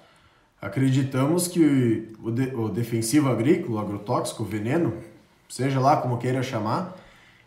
acreditamos 0.60 1.48
que 1.48 2.14
o, 2.22 2.30
de, 2.30 2.54
o 2.54 2.68
defensivo 2.68 3.28
agrícola, 3.28 3.82
agrotóxico, 3.82 4.44
veneno, 4.44 4.94
seja 5.48 5.80
lá 5.80 5.96
como 5.96 6.18
queira 6.18 6.42
chamar, 6.42 6.96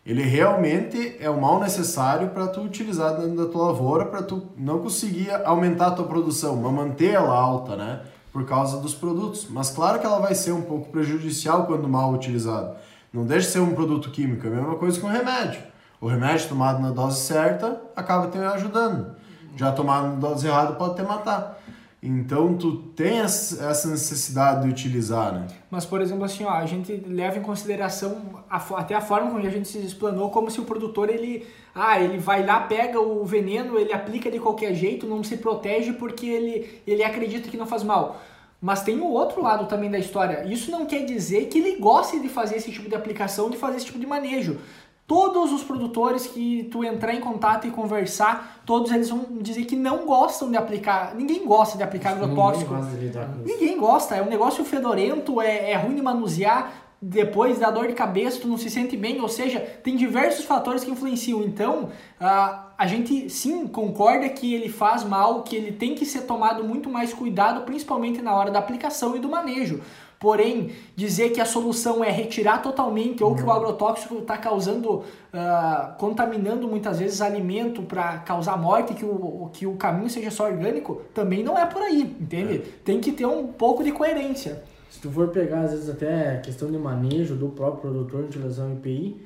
ele 0.04 0.22
realmente 0.22 1.16
é 1.20 1.30
o 1.30 1.40
mal 1.40 1.60
necessário 1.60 2.30
para 2.30 2.48
tu 2.48 2.62
utilizar 2.62 3.16
dentro 3.16 3.36
da 3.36 3.46
tua 3.46 3.66
lavoura, 3.66 4.06
para 4.06 4.22
tu 4.22 4.48
não 4.56 4.80
conseguir 4.80 5.30
aumentar 5.44 5.88
a 5.88 5.90
tua 5.92 6.06
produção, 6.06 6.56
mas 6.56 6.72
manter 6.72 7.14
ela 7.14 7.32
alta, 7.32 7.76
né? 7.76 8.00
Por 8.32 8.44
causa 8.44 8.80
dos 8.80 8.94
produtos. 8.94 9.46
Mas 9.48 9.70
claro 9.70 10.00
que 10.00 10.06
ela 10.06 10.18
vai 10.18 10.34
ser 10.34 10.50
um 10.50 10.62
pouco 10.62 10.90
prejudicial 10.90 11.66
quando 11.66 11.88
mal 11.88 12.12
utilizado. 12.12 12.74
Não 13.12 13.24
deixa 13.24 13.46
de 13.46 13.52
ser 13.52 13.60
um 13.60 13.74
produto 13.74 14.10
químico, 14.10 14.46
é 14.46 14.50
a 14.50 14.54
mesma 14.54 14.74
coisa 14.74 15.00
com 15.00 15.06
o 15.06 15.10
remédio. 15.10 15.62
O 16.00 16.08
remédio 16.08 16.48
tomado 16.48 16.82
na 16.82 16.90
dose 16.90 17.20
certa 17.20 17.80
acaba 17.94 18.26
te 18.26 18.38
ajudando. 18.38 19.14
Já 19.54 19.70
tomar 19.70 20.02
na 20.02 20.14
dose 20.14 20.48
errada 20.48 20.72
pode 20.72 20.96
te 20.96 21.02
matar. 21.02 21.61
Então 22.02 22.56
tu 22.56 22.78
tem 22.96 23.20
essa 23.20 23.88
necessidade 23.88 24.62
de 24.64 24.68
utilizar, 24.68 25.32
né? 25.32 25.46
Mas 25.70 25.86
por 25.86 26.00
exemplo 26.00 26.24
assim, 26.24 26.44
ó, 26.44 26.50
a 26.50 26.66
gente 26.66 26.92
leva 27.06 27.38
em 27.38 27.42
consideração 27.42 28.42
a, 28.50 28.56
até 28.56 28.96
a 28.96 29.00
forma 29.00 29.30
como 29.30 29.46
a 29.46 29.50
gente 29.50 29.68
se 29.68 29.78
explanou, 29.78 30.28
como 30.30 30.50
se 30.50 30.60
o 30.60 30.64
produtor 30.64 31.08
ele, 31.08 31.46
ah, 31.72 32.00
ele 32.00 32.18
vai 32.18 32.44
lá 32.44 32.58
pega 32.58 33.00
o 33.00 33.24
veneno, 33.24 33.78
ele 33.78 33.92
aplica 33.92 34.28
de 34.32 34.40
qualquer 34.40 34.74
jeito, 34.74 35.06
não 35.06 35.22
se 35.22 35.36
protege 35.36 35.92
porque 35.92 36.26
ele 36.26 36.82
ele 36.84 37.04
acredita 37.04 37.48
que 37.48 37.56
não 37.56 37.66
faz 37.66 37.84
mal. 37.84 38.20
Mas 38.60 38.82
tem 38.82 39.00
o 39.00 39.06
outro 39.06 39.42
lado 39.42 39.66
também 39.66 39.90
da 39.90 39.98
história. 39.98 40.44
Isso 40.44 40.70
não 40.70 40.86
quer 40.86 41.04
dizer 41.04 41.46
que 41.46 41.58
ele 41.58 41.78
goste 41.78 42.20
de 42.20 42.28
fazer 42.28 42.56
esse 42.56 42.70
tipo 42.70 42.88
de 42.88 42.94
aplicação, 42.94 43.50
de 43.50 43.56
fazer 43.56 43.76
esse 43.76 43.86
tipo 43.86 43.98
de 43.98 44.06
manejo. 44.06 44.58
Todos 45.06 45.52
os 45.52 45.62
produtores 45.62 46.26
que 46.26 46.68
tu 46.70 46.84
entrar 46.84 47.12
em 47.12 47.20
contato 47.20 47.66
e 47.66 47.70
conversar, 47.70 48.62
todos 48.64 48.90
eles 48.92 49.10
vão 49.10 49.26
dizer 49.40 49.64
que 49.64 49.76
não 49.76 50.06
gostam 50.06 50.50
de 50.50 50.56
aplicar. 50.56 51.14
Ninguém 51.14 51.44
gosta 51.44 51.76
de 51.76 51.82
aplicar 51.82 52.12
agrotóxico. 52.12 52.72
Ninguém 52.74 53.10
gosta, 53.10 53.42
ninguém 53.44 53.78
gosta. 53.78 54.16
É 54.16 54.22
um 54.22 54.28
negócio 54.28 54.64
fedorento, 54.64 55.40
é, 55.40 55.72
é 55.72 55.76
ruim 55.76 55.96
de 55.96 56.02
manusear. 56.02 56.72
Depois 57.04 57.58
dá 57.58 57.68
dor 57.68 57.88
de 57.88 57.94
cabeça, 57.94 58.38
tu 58.40 58.46
não 58.46 58.56
se 58.56 58.70
sente 58.70 58.96
bem. 58.96 59.20
Ou 59.20 59.28
seja, 59.28 59.58
tem 59.58 59.96
diversos 59.96 60.44
fatores 60.44 60.84
que 60.84 60.90
influenciam. 60.90 61.42
Então, 61.42 61.90
uh, 62.20 62.72
a 62.78 62.86
gente 62.86 63.28
sim 63.28 63.66
concorda 63.66 64.28
que 64.28 64.54
ele 64.54 64.68
faz 64.68 65.02
mal, 65.02 65.42
que 65.42 65.56
ele 65.56 65.72
tem 65.72 65.96
que 65.96 66.06
ser 66.06 66.22
tomado 66.22 66.62
muito 66.62 66.88
mais 66.88 67.12
cuidado, 67.12 67.62
principalmente 67.62 68.22
na 68.22 68.32
hora 68.32 68.52
da 68.52 68.60
aplicação 68.60 69.16
e 69.16 69.18
do 69.18 69.28
manejo. 69.28 69.80
Porém, 70.22 70.70
dizer 70.94 71.30
que 71.30 71.40
a 71.40 71.44
solução 71.44 72.04
é 72.04 72.08
retirar 72.08 72.62
totalmente 72.62 73.24
ou 73.24 73.34
que 73.34 73.42
o 73.42 73.46
uhum. 73.46 73.50
agrotóxico 73.50 74.18
está 74.18 74.38
causando, 74.38 74.98
uh, 74.98 75.96
contaminando 75.98 76.68
muitas 76.68 77.00
vezes 77.00 77.20
alimento 77.20 77.82
para 77.82 78.18
causar 78.18 78.56
morte, 78.56 78.94
que 78.94 79.04
o, 79.04 79.50
que 79.52 79.66
o 79.66 79.74
caminho 79.74 80.08
seja 80.08 80.30
só 80.30 80.44
orgânico, 80.44 81.02
também 81.12 81.42
não 81.42 81.58
é 81.58 81.66
por 81.66 81.82
aí, 81.82 82.02
entende? 82.20 82.58
É. 82.58 82.62
Tem 82.84 83.00
que 83.00 83.10
ter 83.10 83.26
um 83.26 83.48
pouco 83.48 83.82
de 83.82 83.90
coerência. 83.90 84.62
Se 84.88 85.00
tu 85.00 85.10
for 85.10 85.26
pegar, 85.30 85.62
às 85.62 85.72
vezes, 85.72 85.90
até 85.90 86.36
questão 86.36 86.70
de 86.70 86.78
manejo 86.78 87.34
do 87.34 87.48
próprio 87.48 87.90
produtor 87.90 88.20
de 88.20 88.26
utilização 88.28 88.74
IPI, 88.74 89.20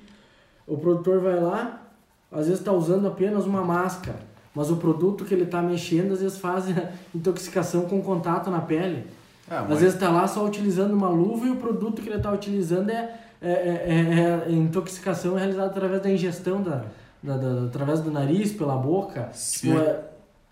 o 0.67 0.79
produtor 0.79 1.21
vai 1.21 1.39
lá, 1.39 1.91
às 2.33 2.47
vezes 2.47 2.61
está 2.61 2.73
usando 2.73 3.07
apenas 3.07 3.45
uma 3.45 3.61
máscara, 3.61 4.21
mas 4.55 4.71
o 4.71 4.77
produto 4.77 5.27
que 5.27 5.35
ele 5.35 5.45
está 5.45 5.61
mexendo, 5.61 6.13
às 6.13 6.23
vezes 6.23 6.39
faz 6.39 6.65
intoxicação 7.15 7.83
com 7.83 8.01
contato 8.01 8.49
na 8.51 8.63
pele. 8.63 9.05
É, 9.51 9.57
Às 9.57 9.81
vezes 9.81 9.95
está 9.95 10.11
lá 10.11 10.27
só 10.27 10.45
utilizando 10.45 10.93
uma 10.93 11.09
luva 11.09 11.47
e 11.47 11.51
o 11.51 11.57
produto 11.57 12.03
que 12.03 12.09
ele 12.09 12.17
está 12.17 12.33
utilizando 12.33 12.91
é, 12.91 13.19
é, 13.41 13.49
é, 13.49 14.49
é, 14.49 14.53
intoxicação 14.53 15.35
realizada 15.35 15.69
através 15.69 16.03
da 16.03 16.11
ingestão, 16.11 16.63
da, 16.63 16.85
da, 17.23 17.37
da, 17.37 17.67
através 17.67 18.01
do 18.01 18.11
nariz, 18.11 18.53
pela 18.53 18.77
boca. 18.77 19.31
Tipo, 19.33 19.79
é, 19.79 20.01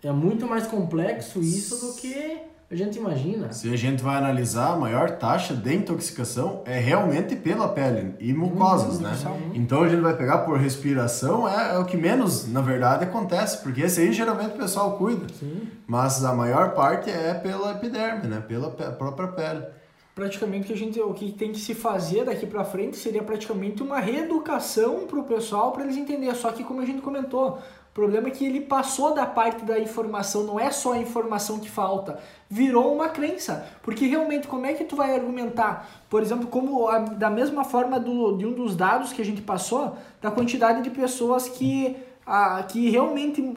é 0.03 0.11
muito 0.11 0.47
mais 0.47 0.67
complexo 0.67 1.41
isso 1.41 1.85
do 1.85 1.93
que 1.93 2.41
a 2.69 2.75
gente 2.75 2.97
imagina. 2.97 3.51
Se 3.53 3.71
a 3.71 3.77
gente 3.77 4.01
vai 4.01 4.15
analisar, 4.17 4.73
a 4.73 4.75
maior 4.75 5.11
taxa 5.11 5.53
de 5.53 5.73
intoxicação 5.73 6.63
é 6.65 6.79
realmente 6.79 7.35
pela 7.35 7.67
pele 7.67 8.15
e 8.19 8.33
mucosas, 8.33 8.99
né? 8.99 9.13
Então 9.53 9.83
a 9.83 9.89
gente 9.89 10.01
vai 10.01 10.17
pegar 10.17 10.39
por 10.39 10.57
respiração, 10.57 11.47
é, 11.47 11.75
é, 11.75 11.77
o 11.77 11.85
que 11.85 11.95
menos, 11.95 12.51
na 12.51 12.61
verdade, 12.61 13.03
acontece, 13.03 13.61
porque 13.61 13.81
esse 13.81 14.01
aí 14.01 14.11
geralmente 14.11 14.55
o 14.55 14.57
pessoal 14.57 14.97
cuida. 14.97 15.27
Sim. 15.39 15.67
Mas 15.85 16.23
a 16.23 16.33
maior 16.33 16.73
parte 16.73 17.09
é 17.09 17.35
pela 17.35 17.71
epiderme, 17.71 18.27
né? 18.27 18.43
Pela 18.47 18.71
própria 18.71 19.27
pele. 19.27 19.63
Praticamente 20.15 20.67
que 20.67 20.73
a 20.73 20.77
gente, 20.77 20.99
o 20.99 21.13
que 21.13 21.33
tem 21.33 21.51
que 21.51 21.59
se 21.59 21.75
fazer 21.75 22.23
daqui 22.23 22.45
para 22.45 22.63
frente 22.63 22.95
seria 22.95 23.21
praticamente 23.21 23.83
uma 23.83 23.99
reeducação 23.99 25.05
para 25.05 25.19
o 25.19 25.23
pessoal 25.23 25.71
para 25.71 25.83
eles 25.83 25.97
entenderem. 25.97 26.33
Só 26.33 26.51
que 26.51 26.63
como 26.63 26.81
a 26.81 26.85
gente 26.85 27.01
comentou, 27.01 27.59
o 27.95 28.01
problema 28.03 28.27
é 28.27 28.31
que 28.31 28.45
ele 28.45 28.59
passou 28.59 29.13
da 29.13 29.25
parte 29.25 29.63
da 29.63 29.79
informação, 29.79 30.43
não 30.43 30.59
é 30.59 30.69
só 30.69 30.91
a 30.91 30.97
informação 30.97 31.61
que 31.61 31.69
falta, 31.69 32.19
virou 32.49 32.93
uma 32.93 33.07
crença. 33.07 33.65
Porque 33.81 34.05
realmente, 34.05 34.49
como 34.49 34.65
é 34.65 34.73
que 34.73 34.83
tu 34.83 34.97
vai 34.97 35.15
argumentar? 35.15 35.87
Por 36.09 36.21
exemplo, 36.21 36.45
como 36.47 36.89
a, 36.89 36.99
da 36.99 37.29
mesma 37.29 37.63
forma 37.63 37.97
do, 37.97 38.35
de 38.35 38.45
um 38.45 38.51
dos 38.51 38.75
dados 38.75 39.13
que 39.13 39.21
a 39.21 39.25
gente 39.25 39.41
passou, 39.41 39.95
da 40.21 40.29
quantidade 40.29 40.81
de 40.81 40.89
pessoas 40.89 41.47
que, 41.47 41.95
a, 42.25 42.63
que 42.63 42.89
realmente, 42.89 43.55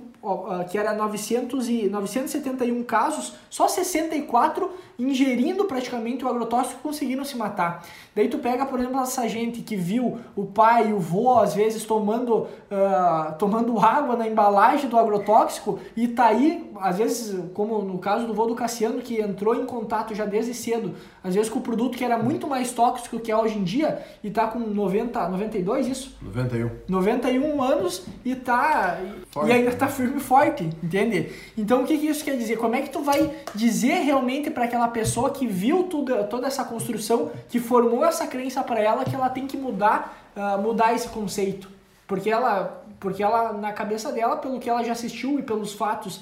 que 0.71 0.77
era 0.77 0.93
900 0.95 1.69
e, 1.69 1.89
971 1.89 2.83
casos, 2.83 3.35
só 3.49 3.69
64 3.69 4.71
ingerindo 4.99 5.65
praticamente 5.65 6.25
o 6.25 6.29
agrotóxico 6.29 6.83
conseguiram 6.83 7.25
se 7.25 7.37
matar. 7.37 7.85
Daí 8.17 8.29
tu 8.29 8.39
pega, 8.39 8.67
por 8.67 8.81
exemplo, 8.81 9.01
essa 9.01 9.29
gente 9.29 9.63
que 9.63 9.77
viu 9.77 10.19
o 10.35 10.45
pai 10.45 10.91
e 10.91 10.93
o 10.93 10.99
vô 10.99 11.39
às 11.39 11.55
vezes 11.55 11.85
tomando, 11.85 12.39
uh, 12.39 13.39
tomando 13.39 13.79
água 13.79 14.17
na 14.17 14.27
embalagem 14.27 14.91
do 14.91 14.99
agrotóxico 14.99 15.79
e 15.97 16.09
tá 16.09 16.27
aí, 16.27 16.69
às 16.81 16.99
vezes, 16.99 17.39
como 17.55 17.81
no 17.81 17.99
caso 17.99 18.27
do 18.27 18.35
vô 18.35 18.47
do 18.47 18.57
Cassiano, 18.57 19.01
que 19.01 19.21
entrou 19.21 19.55
em 19.55 19.65
contato 19.65 20.17
já 20.17 20.25
desde 20.25 20.53
cedo, 20.53 20.95
às 21.23 21.35
vezes 21.35 21.49
com 21.49 21.61
o 21.61 21.63
produto 21.63 21.97
que 21.97 22.05
era 22.05 22.19
muito 22.19 22.49
mais 22.49 22.73
tóxico 22.73 23.21
que 23.21 23.31
é 23.31 23.37
hoje 23.37 23.57
em 23.57 23.63
dia 23.63 24.05
e 24.25 24.31
tá 24.31 24.49
com 24.49 24.59
90, 24.59 25.29
92 25.29 25.87
isso? 25.87 26.17
91. 26.21 26.71
91 26.89 27.63
anos 27.63 28.05
e 28.25 28.35
tá 28.35 28.99
forte. 29.31 29.51
e 29.51 29.53
ainda 29.53 29.73
tá 29.73 29.87
firme 29.87 30.08
e 30.17 30.21
forte, 30.21 30.65
entende? 30.83 31.33
Então 31.57 31.83
o 31.83 31.87
que, 31.87 31.99
que 31.99 32.07
isso 32.07 32.25
quer 32.25 32.37
dizer? 32.37 32.57
Como 32.57 32.75
é 32.75 32.83
que 32.83 32.91
tu 32.91 33.03
vai 33.03 33.31
dizer 33.55 34.01
realmente 34.01 34.51
para 34.51 34.65
aquela 34.65 34.89
pessoa 34.89 35.31
que 35.31 35.47
viu 35.47 35.85
tudo, 35.85 36.25
toda 36.25 36.47
essa 36.47 36.65
construção, 36.65 37.31
que 37.49 37.61
formou 37.61 38.05
essa 38.05 38.27
crença 38.27 38.63
para 38.63 38.81
ela 38.81 39.05
que 39.05 39.15
ela 39.15 39.29
tem 39.29 39.47
que 39.47 39.57
mudar, 39.57 40.33
uh, 40.37 40.61
mudar 40.61 40.95
esse 40.95 41.09
conceito, 41.09 41.71
porque 42.07 42.31
ela, 42.31 42.85
porque 42.99 43.23
ela 43.23 43.53
na 43.53 43.73
cabeça 43.73 44.11
dela, 44.13 44.37
pelo 44.37 44.59
que 44.59 44.69
ela 44.69 44.83
já 44.83 44.93
assistiu 44.93 45.39
e 45.39 45.43
pelos 45.43 45.73
fatos 45.73 46.21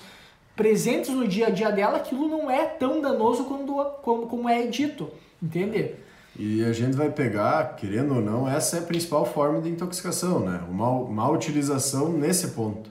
presentes 0.56 1.10
no 1.10 1.28
dia 1.28 1.48
a 1.48 1.50
dia 1.50 1.70
dela, 1.70 1.98
aquilo 1.98 2.28
não 2.28 2.50
é 2.50 2.64
tão 2.64 3.00
danoso 3.00 3.44
quando, 3.44 3.72
como, 4.02 4.26
como 4.26 4.48
é 4.48 4.66
dito, 4.66 5.10
entende? 5.42 5.94
E 6.38 6.62
a 6.64 6.72
gente 6.72 6.94
vai 6.94 7.10
pegar, 7.10 7.76
querendo 7.76 8.16
ou 8.16 8.20
não, 8.20 8.48
essa 8.48 8.76
é 8.76 8.80
a 8.80 8.82
principal 8.82 9.24
forma 9.24 9.60
de 9.60 9.70
intoxicação, 9.70 10.40
né? 10.40 10.60
Uma 10.68 11.04
má 11.04 11.28
utilização 11.30 12.10
nesse 12.12 12.48
ponto. 12.48 12.90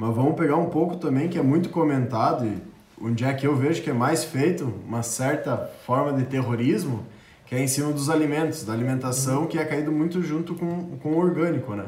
Mas 0.00 0.16
vamos 0.16 0.34
pegar 0.34 0.56
um 0.56 0.70
pouco 0.70 0.96
também 0.96 1.28
que 1.28 1.38
é 1.38 1.42
muito 1.42 1.68
comentado 1.68 2.46
e 2.46 2.56
onde 2.98 3.22
é 3.22 3.34
que 3.34 3.46
eu 3.46 3.54
vejo 3.54 3.82
que 3.82 3.90
é 3.90 3.92
mais 3.92 4.24
feito 4.24 4.72
uma 4.88 5.02
certa 5.02 5.70
forma 5.84 6.10
de 6.14 6.24
terrorismo, 6.24 7.04
que 7.44 7.54
é 7.54 7.62
em 7.62 7.68
cima 7.68 7.92
dos 7.92 8.08
alimentos, 8.08 8.64
da 8.64 8.72
alimentação, 8.72 9.46
que 9.46 9.58
é 9.58 9.64
caído 9.66 9.92
muito 9.92 10.22
junto 10.22 10.54
com, 10.54 10.96
com 11.02 11.10
o 11.10 11.18
orgânico, 11.18 11.74
né? 11.74 11.84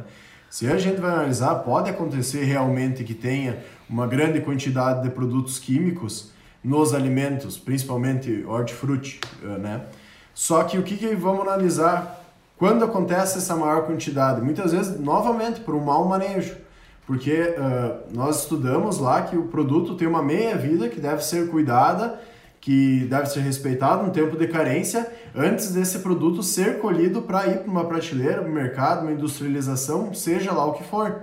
Se 0.50 0.66
a 0.66 0.76
gente 0.76 1.00
vai 1.00 1.10
analisar, 1.10 1.54
pode 1.60 1.88
acontecer 1.88 2.44
realmente 2.44 3.02
que 3.02 3.14
tenha 3.14 3.60
uma 3.88 4.06
grande 4.06 4.42
quantidade 4.42 5.02
de 5.02 5.08
produtos 5.08 5.58
químicos 5.58 6.32
nos 6.62 6.92
alimentos, 6.92 7.56
principalmente 7.56 8.44
hortifruti, 8.46 9.20
eh, 9.42 9.46
né? 9.56 9.86
Só 10.34 10.62
que 10.64 10.76
o 10.76 10.82
que, 10.82 10.98
que 10.98 11.14
vamos 11.14 11.48
analisar 11.48 12.22
quando 12.58 12.84
acontece 12.84 13.38
essa 13.38 13.56
maior 13.56 13.86
quantidade? 13.86 14.42
Muitas 14.42 14.72
vezes, 14.72 15.00
novamente, 15.00 15.60
por 15.60 15.74
um 15.74 15.80
mau 15.82 16.06
manejo. 16.06 16.60
Porque 17.06 17.32
uh, 17.32 18.14
nós 18.14 18.42
estudamos 18.42 18.98
lá 18.98 19.22
que 19.22 19.36
o 19.36 19.44
produto 19.44 19.94
tem 19.94 20.06
uma 20.06 20.22
meia-vida 20.22 20.88
que 20.88 21.00
deve 21.00 21.24
ser 21.24 21.48
cuidada, 21.50 22.20
que 22.60 23.06
deve 23.06 23.26
ser 23.26 23.40
respeitado 23.40 24.04
um 24.04 24.10
tempo 24.10 24.36
de 24.36 24.46
carência 24.46 25.10
antes 25.34 25.72
desse 25.72 25.98
produto 25.98 26.42
ser 26.42 26.78
colhido 26.78 27.22
para 27.22 27.46
ir 27.48 27.58
para 27.58 27.70
uma 27.70 27.84
prateleira, 27.84 28.40
para 28.40 28.50
um 28.50 28.54
mercado, 28.54 29.02
uma 29.02 29.12
industrialização, 29.12 30.14
seja 30.14 30.52
lá 30.52 30.64
o 30.64 30.74
que 30.74 30.84
for. 30.84 31.22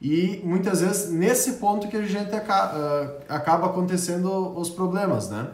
E 0.00 0.40
muitas 0.42 0.80
vezes 0.80 1.10
nesse 1.12 1.54
ponto 1.54 1.88
que 1.88 1.96
a 1.96 2.02
gente 2.02 2.34
acaba, 2.34 2.78
uh, 2.78 3.10
acaba 3.28 3.66
acontecendo 3.66 4.58
os 4.58 4.70
problemas, 4.70 5.28
né? 5.28 5.48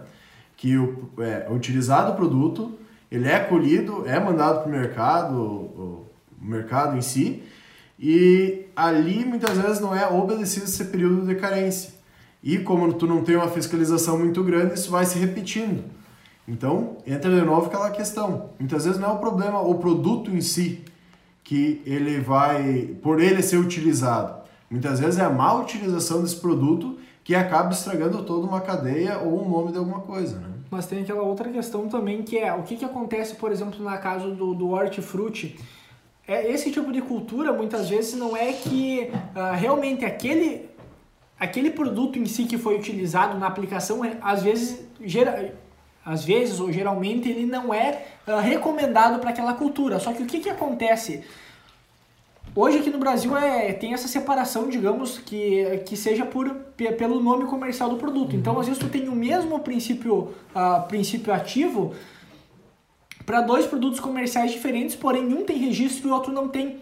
que 0.56 0.76
o, 0.76 1.10
é, 1.18 1.46
é 1.48 1.52
utilizado 1.52 2.12
o 2.12 2.14
produto, 2.14 2.78
ele 3.10 3.26
é 3.26 3.40
colhido, 3.40 4.06
é 4.06 4.20
mandado 4.20 4.60
para 4.60 4.68
o 4.68 4.70
mercado, 4.70 5.34
o 5.36 6.06
mercado 6.40 6.96
em 6.96 7.00
si, 7.00 7.42
e 8.00 8.66
ali 8.74 9.26
muitas 9.26 9.58
vezes 9.58 9.78
não 9.78 9.94
é 9.94 10.08
obedecido 10.08 10.64
esse 10.64 10.86
período 10.86 11.26
de 11.26 11.34
carência. 11.34 11.92
E 12.42 12.58
como 12.58 12.90
tu 12.94 13.06
não 13.06 13.22
tem 13.22 13.36
uma 13.36 13.48
fiscalização 13.48 14.18
muito 14.18 14.42
grande, 14.42 14.74
isso 14.74 14.90
vai 14.90 15.04
se 15.04 15.18
repetindo. 15.18 15.84
Então, 16.48 16.96
entra 17.06 17.30
de 17.30 17.42
novo 17.42 17.66
aquela 17.66 17.90
questão. 17.90 18.50
Muitas 18.58 18.86
vezes 18.86 18.98
não 18.98 19.10
é 19.10 19.12
o 19.12 19.18
problema 19.18 19.60
o 19.60 19.74
produto 19.74 20.30
em 20.30 20.40
si 20.40 20.82
que 21.44 21.82
ele 21.84 22.20
vai, 22.20 22.96
por 23.02 23.20
ele 23.20 23.42
ser 23.42 23.58
utilizado. 23.58 24.40
Muitas 24.70 24.98
vezes 24.98 25.20
é 25.20 25.24
a 25.24 25.30
má 25.30 25.52
utilização 25.52 26.22
desse 26.22 26.36
produto 26.36 26.98
que 27.22 27.34
acaba 27.34 27.72
estragando 27.72 28.22
toda 28.22 28.46
uma 28.46 28.60
cadeia 28.60 29.18
ou 29.18 29.44
o 29.44 29.48
nome 29.48 29.72
de 29.72 29.78
alguma 29.78 30.00
coisa, 30.00 30.38
né? 30.38 30.48
Mas 30.70 30.86
tem 30.86 31.02
aquela 31.02 31.22
outra 31.22 31.50
questão 31.50 31.88
também 31.88 32.22
que 32.22 32.38
é 32.38 32.52
o 32.54 32.62
que, 32.62 32.76
que 32.76 32.84
acontece, 32.84 33.34
por 33.34 33.52
exemplo, 33.52 33.82
na 33.84 33.98
casa 33.98 34.30
do, 34.30 34.54
do 34.54 34.70
hortifruti. 34.70 35.58
É, 36.30 36.48
esse 36.48 36.70
tipo 36.70 36.92
de 36.92 37.02
cultura 37.02 37.52
muitas 37.52 37.88
vezes 37.88 38.14
não 38.14 38.36
é 38.36 38.52
que 38.52 39.10
uh, 39.34 39.52
realmente 39.56 40.04
aquele, 40.04 40.70
aquele 41.36 41.72
produto 41.72 42.20
em 42.20 42.24
si 42.24 42.44
que 42.44 42.56
foi 42.56 42.76
utilizado 42.76 43.36
na 43.36 43.48
aplicação, 43.48 44.04
é, 44.04 44.16
às 44.22 44.40
vezes, 44.40 44.80
gera, 45.04 45.52
às 46.04 46.24
vezes 46.24 46.60
ou 46.60 46.70
geralmente 46.70 47.28
ele 47.28 47.44
não 47.44 47.74
é 47.74 48.04
uh, 48.28 48.36
recomendado 48.36 49.18
para 49.18 49.30
aquela 49.30 49.54
cultura. 49.54 49.98
Só 49.98 50.12
que 50.12 50.22
o 50.22 50.26
que, 50.26 50.38
que 50.38 50.48
acontece? 50.48 51.24
Hoje 52.54 52.78
aqui 52.78 52.90
no 52.90 52.98
Brasil 52.98 53.36
é, 53.36 53.72
tem 53.72 53.92
essa 53.92 54.06
separação, 54.06 54.68
digamos, 54.68 55.18
que, 55.18 55.82
que 55.84 55.96
seja 55.96 56.24
por, 56.24 56.48
pelo 56.96 57.20
nome 57.20 57.46
comercial 57.46 57.90
do 57.90 57.96
produto. 57.96 58.36
Então, 58.36 58.56
às 58.56 58.68
vezes, 58.68 58.80
tu 58.80 58.88
tem 58.88 59.08
o 59.08 59.16
mesmo 59.16 59.58
princípio, 59.58 60.32
uh, 60.54 60.86
princípio 60.86 61.34
ativo 61.34 61.92
para 63.24 63.40
dois 63.40 63.66
produtos 63.66 64.00
comerciais 64.00 64.50
diferentes, 64.50 64.96
porém 64.96 65.32
um 65.32 65.44
tem 65.44 65.56
registro 65.58 66.08
e 66.08 66.10
o 66.10 66.14
outro 66.14 66.32
não 66.32 66.48
tem. 66.48 66.78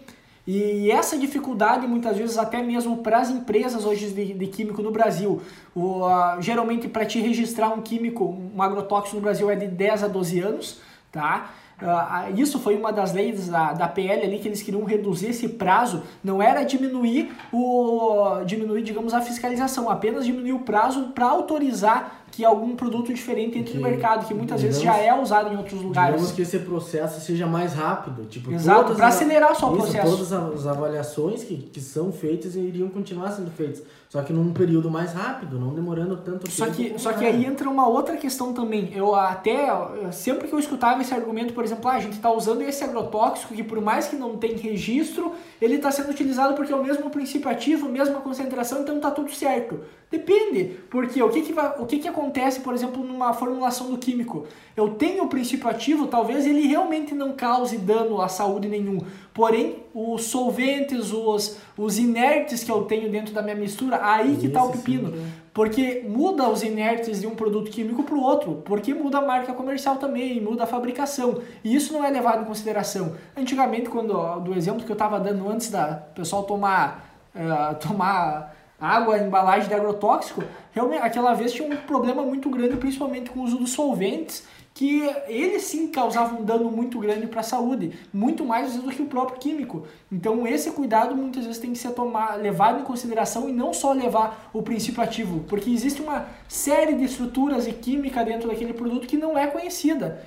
E 0.51 0.90
essa 0.90 1.18
dificuldade, 1.18 1.87
muitas 1.87 2.16
vezes, 2.16 2.38
até 2.38 2.62
mesmo 2.62 2.96
para 2.98 3.18
as 3.18 3.29
empresas 3.29 3.85
hoje 3.85 4.09
de, 4.09 4.33
de, 4.33 4.46
químico 4.46 4.81
no 4.81 4.90
Brasil, 4.90 5.42
o, 5.77 6.07
geralmente 6.40 6.88
para 6.88 7.05
te 7.05 7.20
registrar 7.20 7.68
um 7.68 7.83
químico, 7.83 8.24
um 8.55 8.62
agrotóxico 8.62 9.16
no 9.16 9.22
Brasil 9.22 9.51
é 9.51 9.57
de 9.57 9.66
10 9.66 10.05
a 10.05 10.09
12 10.09 10.40
anos, 10.40 10.81
tá? 11.12 11.51
Uh, 11.83 12.40
isso 12.40 12.59
foi 12.59 12.77
uma 12.77 12.90
das 12.90 13.12
leis 13.12 13.48
da, 13.48 13.74
da 13.74 13.87
PL 13.87 14.22
ali 14.22 14.38
que 14.38 14.48
eles 14.48 14.62
queriam 14.62 14.83
reduzir 14.85 15.29
esse 15.29 15.51
prazo, 15.51 16.03
não 16.24 16.42
era 16.42 16.64
diminuir 16.64 17.31
o 17.53 18.42
diminuir, 18.46 18.83
digamos, 18.83 19.12
a 19.12 19.20
fiscalização, 19.20 19.90
apenas 19.90 20.24
diminuir 20.24 20.55
o 20.55 20.61
prazo 20.61 21.12
para 21.14 21.27
autorizar 21.27 22.24
que 22.38 22.44
algum 22.44 22.77
produto 22.77 23.12
diferente 23.12 23.59
entre 23.59 23.72
que, 23.72 23.79
no 23.79 23.83
mercado, 23.83 24.24
que 24.24 24.33
muitas 24.33 24.62
vezes 24.62 24.81
já 24.81 24.96
é 24.96 25.12
usado 25.12 25.53
em 25.53 25.57
outros 25.57 25.83
lugares. 25.83 26.14
Digamos 26.14 26.31
que 26.31 26.42
esse 26.42 26.61
processo 26.61 27.20
seja 27.20 27.48
mais 27.48 27.72
rápido, 27.72 28.27
tipo, 28.27 28.53
Exato, 28.53 28.94
para 28.94 29.09
acelerar 29.09 29.57
só 29.57 29.68
o 29.68 29.77
isso, 29.77 29.87
processo. 29.87 30.09
Todas 30.09 30.33
as 30.33 30.64
avaliações 30.64 31.42
que, 31.42 31.57
que 31.57 31.81
são 31.81 32.12
feitas 32.12 32.55
iriam 32.55 32.88
continuar 32.90 33.33
sendo 33.33 33.51
feitas. 33.51 33.83
Só 34.09 34.22
que 34.22 34.33
num 34.33 34.55
período 34.55 34.90
mais 34.90 35.12
rápido, 35.12 35.59
não 35.59 35.74
demorando 35.74 36.16
tanto 36.16 36.51
só 36.51 36.64
tempo. 36.66 36.77
Que, 36.77 36.98
só 36.98 37.12
que 37.12 37.27
aí 37.27 37.44
entra 37.44 37.68
uma 37.68 37.87
outra 37.87 38.16
questão 38.16 38.55
também. 38.55 38.90
Eu 38.94 39.14
até, 39.14 39.68
sempre 40.12 40.48
que 40.48 40.55
eu 40.55 40.59
escutava 40.59 41.03
esse 41.03 41.12
argumento, 41.12 41.53
por 41.53 41.62
exemplo, 41.62 41.90
ah, 41.90 41.94
a 41.94 42.01
gente 42.01 42.14
está 42.14 42.33
usando 42.33 42.62
esse 42.62 42.83
agrotóxico 42.83 43.53
que 43.53 43.62
por 43.62 43.81
mais 43.83 44.07
que 44.07 44.16
não 44.16 44.38
tem 44.38 44.57
registro, 44.57 45.33
ele 45.61 45.74
está 45.74 45.90
sendo 45.90 46.11
utilizado 46.11 46.55
porque 46.55 46.72
é 46.72 46.77
o 46.77 46.83
mesmo 46.83 47.11
princípio 47.11 47.51
ativo, 47.51 47.87
mesma 47.88 48.20
concentração, 48.20 48.81
então 48.81 48.96
está 48.96 49.11
tudo 49.11 49.31
certo. 49.31 49.81
Depende, 50.11 50.79
porque 50.88 51.22
o 51.22 51.29
que 51.29 51.42
que, 51.42 51.53
vai, 51.53 51.74
o 51.79 51.85
que 51.85 51.98
que 51.98 52.09
acontece, 52.09 52.27
por 52.60 52.74
exemplo, 52.74 53.02
numa 53.04 53.32
formulação 53.32 53.90
do 53.90 53.98
químico? 53.98 54.46
Eu 54.76 54.90
tenho 54.90 55.24
o 55.24 55.28
princípio 55.28 55.68
ativo, 55.68 56.06
talvez 56.06 56.46
ele 56.46 56.66
realmente 56.66 57.14
não 57.14 57.32
cause 57.32 57.76
dano 57.76 58.20
à 58.20 58.28
saúde 58.28 58.68
nenhum, 58.68 58.98
porém 59.34 59.84
os 59.94 60.24
solventes, 60.24 61.12
os, 61.12 61.58
os 61.76 61.98
inertes 61.98 62.62
que 62.62 62.70
eu 62.70 62.82
tenho 62.82 63.10
dentro 63.10 63.34
da 63.34 63.42
minha 63.42 63.56
mistura, 63.56 64.00
aí 64.02 64.36
que 64.36 64.46
está 64.46 64.62
o 64.62 64.70
pepino. 64.70 65.10
Sim, 65.10 65.32
porque 65.58 66.04
muda 66.08 66.48
os 66.48 66.62
inertes 66.62 67.20
de 67.20 67.26
um 67.26 67.34
produto 67.34 67.68
químico 67.68 68.04
para 68.04 68.14
o 68.14 68.22
outro, 68.22 68.62
porque 68.64 68.94
muda 68.94 69.18
a 69.18 69.20
marca 69.20 69.52
comercial 69.52 69.96
também, 69.96 70.40
muda 70.40 70.62
a 70.62 70.66
fabricação. 70.68 71.40
E 71.64 71.74
isso 71.74 71.92
não 71.92 72.04
é 72.04 72.10
levado 72.10 72.42
em 72.42 72.44
consideração. 72.44 73.16
Antigamente, 73.36 73.88
quando 73.88 74.38
do 74.38 74.54
exemplo 74.54 74.84
que 74.84 74.92
eu 74.92 74.94
estava 74.94 75.18
dando 75.18 75.48
antes 75.48 75.68
da 75.68 75.94
pessoal 76.14 76.44
tomar, 76.44 77.12
uh, 77.34 77.74
tomar 77.84 78.54
água, 78.80 79.18
embalagem 79.18 79.68
de 79.68 79.74
agrotóxico, 79.74 80.42
realmente 80.72 81.02
aquela 81.02 81.34
vez 81.34 81.52
tinha 81.52 81.68
um 81.68 81.76
problema 81.76 82.22
muito 82.22 82.48
grande, 82.48 82.76
principalmente 82.76 83.30
com 83.30 83.40
o 83.40 83.42
uso 83.44 83.58
dos 83.58 83.70
solventes, 83.72 84.44
que 84.78 85.02
eles 85.26 85.64
sim 85.64 85.88
causavam 85.88 86.38
um 86.38 86.44
dano 86.44 86.70
muito 86.70 87.00
grande 87.00 87.26
para 87.26 87.40
a 87.40 87.42
saúde, 87.42 87.98
muito 88.14 88.44
mais 88.44 88.76
do 88.76 88.88
que 88.90 89.02
o 89.02 89.06
próprio 89.06 89.40
químico. 89.40 89.84
Então 90.10 90.46
esse 90.46 90.70
cuidado 90.70 91.16
muitas 91.16 91.44
vezes 91.44 91.60
tem 91.60 91.72
que 91.72 91.78
ser 91.78 91.90
tomar, 91.90 92.36
levado 92.36 92.80
em 92.80 92.84
consideração 92.84 93.48
e 93.48 93.52
não 93.52 93.74
só 93.74 93.92
levar 93.92 94.48
o 94.52 94.62
princípio 94.62 95.02
ativo, 95.02 95.40
porque 95.48 95.68
existe 95.68 96.00
uma 96.00 96.26
série 96.46 96.94
de 96.94 97.02
estruturas 97.02 97.66
e 97.66 97.72
química 97.72 98.24
dentro 98.24 98.48
daquele 98.48 98.72
produto 98.72 99.08
que 99.08 99.16
não 99.16 99.36
é 99.36 99.48
conhecida. 99.48 100.24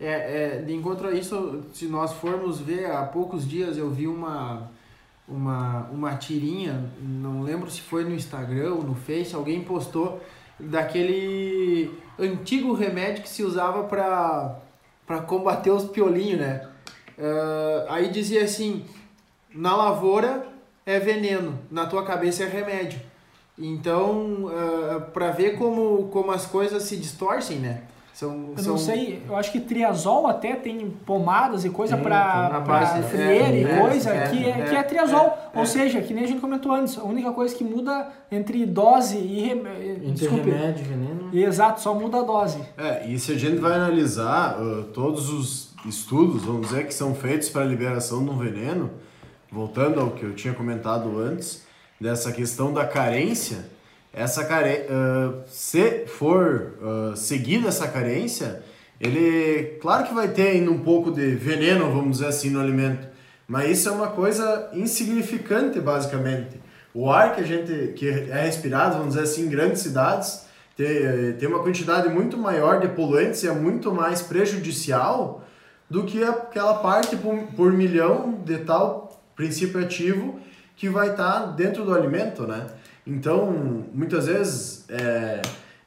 É, 0.00 0.56
é, 0.56 0.62
de 0.62 0.74
encontro 0.74 1.06
a 1.06 1.12
isso, 1.12 1.62
se 1.72 1.86
nós 1.86 2.12
formos 2.14 2.58
ver, 2.58 2.90
há 2.90 3.04
poucos 3.04 3.48
dias 3.48 3.78
eu 3.78 3.88
vi 3.88 4.08
uma 4.08 4.68
uma, 5.26 5.88
uma 5.92 6.16
tirinha, 6.16 6.90
não 7.00 7.42
lembro 7.42 7.70
se 7.70 7.80
foi 7.80 8.04
no 8.04 8.14
Instagram 8.14 8.74
ou 8.74 8.82
no 8.82 8.94
Face, 8.94 9.34
alguém 9.34 9.62
postou 9.62 10.20
daquele 10.58 11.90
antigo 12.18 12.72
remédio 12.72 13.22
que 13.22 13.28
se 13.28 13.42
usava 13.42 13.84
para 13.84 15.20
combater 15.26 15.70
os 15.70 15.84
piolinhos, 15.84 16.40
né? 16.40 16.68
Uh, 17.18 17.86
aí 17.88 18.10
dizia 18.10 18.44
assim, 18.44 18.84
na 19.54 19.76
lavoura 19.76 20.46
é 20.84 20.98
veneno, 20.98 21.58
na 21.70 21.86
tua 21.86 22.04
cabeça 22.04 22.44
é 22.44 22.48
remédio. 22.48 23.00
Então, 23.58 24.46
uh, 24.46 25.00
para 25.12 25.30
ver 25.30 25.56
como, 25.56 26.08
como 26.08 26.32
as 26.32 26.46
coisas 26.46 26.82
se 26.84 26.96
distorcem, 26.96 27.58
né? 27.58 27.82
São, 28.12 28.50
eu 28.56 28.62
são... 28.62 28.72
não 28.72 28.78
sei, 28.78 29.22
eu 29.26 29.34
acho 29.34 29.50
que 29.50 29.58
triazol 29.58 30.26
até 30.26 30.54
tem 30.54 30.90
pomadas 30.90 31.64
e 31.64 31.70
coisa 31.70 31.96
para 31.96 32.62
frieira 33.08 33.46
é, 33.46 33.60
e 33.60 33.64
é, 33.64 33.78
coisa 33.80 34.10
é, 34.10 34.28
que, 34.28 34.44
é, 34.44 34.62
que 34.64 34.76
é 34.76 34.82
triazol. 34.82 35.38
É, 35.54 35.58
Ou 35.58 35.64
seja, 35.64 36.02
que 36.02 36.12
nem 36.12 36.24
a 36.24 36.26
gente 36.26 36.40
comentou 36.40 36.72
antes, 36.72 36.98
a 36.98 37.04
única 37.04 37.32
coisa 37.32 37.54
que 37.54 37.64
muda 37.64 38.08
entre 38.30 38.66
dose 38.66 39.16
e. 39.16 39.50
Entre 39.50 40.10
desculpe, 40.10 40.50
remédio 40.50 40.84
e 40.84 40.88
veneno. 40.88 41.30
Exato, 41.32 41.80
só 41.80 41.94
muda 41.94 42.18
a 42.18 42.22
dose. 42.22 42.58
É, 42.76 43.06
e 43.06 43.18
se 43.18 43.32
a 43.32 43.38
gente 43.38 43.56
vai 43.56 43.72
analisar 43.72 44.60
uh, 44.60 44.84
todos 44.84 45.30
os 45.30 45.72
estudos, 45.86 46.44
vamos 46.44 46.68
dizer, 46.68 46.86
que 46.86 46.94
são 46.94 47.14
feitos 47.14 47.48
para 47.48 47.62
a 47.62 47.64
liberação 47.64 48.22
de 48.22 48.30
um 48.30 48.36
veneno, 48.36 48.90
voltando 49.50 49.98
ao 49.98 50.10
que 50.10 50.22
eu 50.22 50.34
tinha 50.34 50.52
comentado 50.52 51.18
antes, 51.18 51.64
dessa 51.98 52.30
questão 52.30 52.74
da 52.74 52.84
carência 52.84 53.71
essa 54.12 54.44
care... 54.44 54.86
Uh, 54.88 55.42
se 55.48 56.06
for 56.06 56.74
uh, 56.80 57.16
seguida 57.16 57.68
essa 57.68 57.88
carência, 57.88 58.62
ele, 59.00 59.78
claro 59.80 60.04
que 60.04 60.14
vai 60.14 60.28
ter 60.28 60.48
ainda 60.48 60.70
um 60.70 60.78
pouco 60.78 61.10
de 61.10 61.34
veneno, 61.34 61.90
vamos 61.90 62.18
dizer 62.18 62.28
assim, 62.28 62.50
no 62.50 62.60
alimento, 62.60 63.08
mas 63.48 63.78
isso 63.78 63.88
é 63.88 63.92
uma 63.92 64.08
coisa 64.08 64.70
insignificante, 64.72 65.80
basicamente. 65.80 66.60
O 66.94 67.10
ar 67.10 67.34
que 67.34 67.40
a 67.40 67.44
gente 67.44 67.94
que 67.94 68.08
é 68.08 68.44
respirado, 68.44 68.98
vamos 68.98 69.14
dizer 69.14 69.24
assim, 69.24 69.46
em 69.46 69.48
grandes 69.48 69.82
cidades, 69.82 70.46
tem, 70.76 70.86
eh, 70.86 71.32
tem 71.38 71.48
uma 71.48 71.58
quantidade 71.58 72.08
muito 72.08 72.36
maior 72.36 72.80
de 72.80 72.88
poluentes 72.88 73.42
e 73.42 73.48
é 73.48 73.52
muito 73.52 73.92
mais 73.92 74.22
prejudicial 74.22 75.42
do 75.88 76.04
que 76.04 76.22
aquela 76.22 76.74
parte 76.74 77.16
por, 77.16 77.36
por 77.56 77.72
milhão 77.72 78.40
de 78.44 78.58
tal 78.58 79.22
princípio 79.34 79.80
ativo 79.80 80.38
que 80.76 80.88
vai 80.88 81.10
estar 81.10 81.40
tá 81.40 81.46
dentro 81.46 81.84
do 81.84 81.94
alimento, 81.94 82.46
né? 82.46 82.66
Então, 83.06 83.84
muitas 83.92 84.26
vezes, 84.26 84.84
é, 84.88 85.42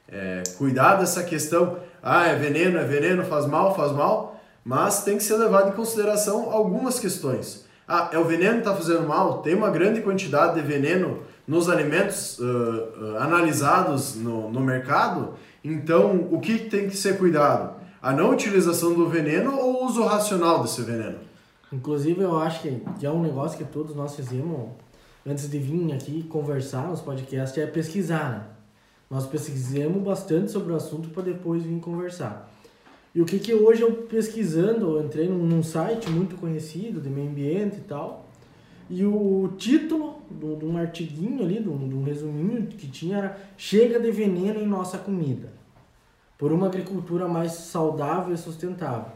é, 0.08 0.42
cuidar 0.58 0.96
dessa 0.96 1.22
questão, 1.22 1.78
ah, 2.02 2.26
é 2.26 2.36
veneno, 2.36 2.78
é 2.78 2.84
veneno, 2.84 3.24
faz 3.24 3.46
mal, 3.46 3.74
faz 3.74 3.92
mal, 3.92 4.40
mas 4.64 5.02
tem 5.02 5.16
que 5.16 5.22
ser 5.22 5.36
levado 5.36 5.70
em 5.70 5.72
consideração 5.72 6.50
algumas 6.50 6.98
questões. 6.98 7.64
Ah, 7.88 8.10
é 8.12 8.18
o 8.18 8.24
veneno 8.24 8.54
que 8.54 8.58
está 8.68 8.74
fazendo 8.74 9.06
mal? 9.06 9.42
Tem 9.42 9.54
uma 9.54 9.70
grande 9.70 10.02
quantidade 10.02 10.54
de 10.54 10.66
veneno 10.66 11.22
nos 11.46 11.70
alimentos 11.70 12.38
uh, 12.38 12.44
uh, 12.44 13.16
analisados 13.18 14.16
no, 14.16 14.50
no 14.50 14.60
mercado, 14.60 15.34
então 15.62 16.28
o 16.30 16.40
que 16.40 16.58
tem 16.58 16.88
que 16.88 16.96
ser 16.96 17.16
cuidado? 17.16 17.76
A 18.02 18.12
não 18.12 18.30
utilização 18.30 18.92
do 18.92 19.08
veneno 19.08 19.56
ou 19.56 19.82
o 19.82 19.86
uso 19.86 20.04
racional 20.04 20.62
desse 20.62 20.82
veneno? 20.82 21.18
Inclusive, 21.72 22.20
eu 22.20 22.38
acho 22.38 22.62
que 22.62 22.82
é 23.02 23.10
um 23.10 23.22
negócio 23.22 23.56
que 23.56 23.64
todos 23.64 23.94
nós 23.94 24.14
fizemos 24.14 24.70
antes 25.26 25.50
de 25.50 25.58
vir 25.58 25.92
aqui 25.92 26.22
conversar 26.22 26.88
nos 26.88 27.00
podcasts, 27.00 27.58
é 27.58 27.66
pesquisar, 27.66 28.30
né? 28.30 28.44
Nós 29.10 29.26
pesquisamos 29.26 30.02
bastante 30.02 30.50
sobre 30.50 30.72
o 30.72 30.76
assunto 30.76 31.08
para 31.10 31.24
depois 31.24 31.62
vir 31.62 31.78
conversar. 31.80 32.52
E 33.14 33.20
o 33.20 33.24
que 33.24 33.38
que 33.38 33.54
hoje 33.54 33.82
eu 33.82 33.92
pesquisando, 33.92 34.98
eu 34.98 35.04
entrei 35.04 35.28
num, 35.28 35.38
num 35.38 35.62
site 35.62 36.10
muito 36.10 36.36
conhecido 36.36 37.00
de 37.00 37.08
meio 37.08 37.30
ambiente 37.30 37.78
e 37.78 37.80
tal, 37.80 38.28
e 38.88 39.04
o 39.04 39.52
título 39.56 40.20
de 40.30 40.64
um 40.64 40.76
artiguinho 40.76 41.42
ali, 41.42 41.60
de 41.60 41.68
um, 41.68 42.00
um 42.00 42.04
resuminho 42.04 42.66
que 42.66 42.86
tinha 42.86 43.18
era 43.18 43.40
Chega 43.56 43.98
de 43.98 44.10
veneno 44.10 44.60
em 44.60 44.66
nossa 44.66 44.98
comida, 44.98 45.52
por 46.38 46.52
uma 46.52 46.66
agricultura 46.66 47.26
mais 47.26 47.52
saudável 47.52 48.34
e 48.34 48.38
sustentável. 48.38 49.12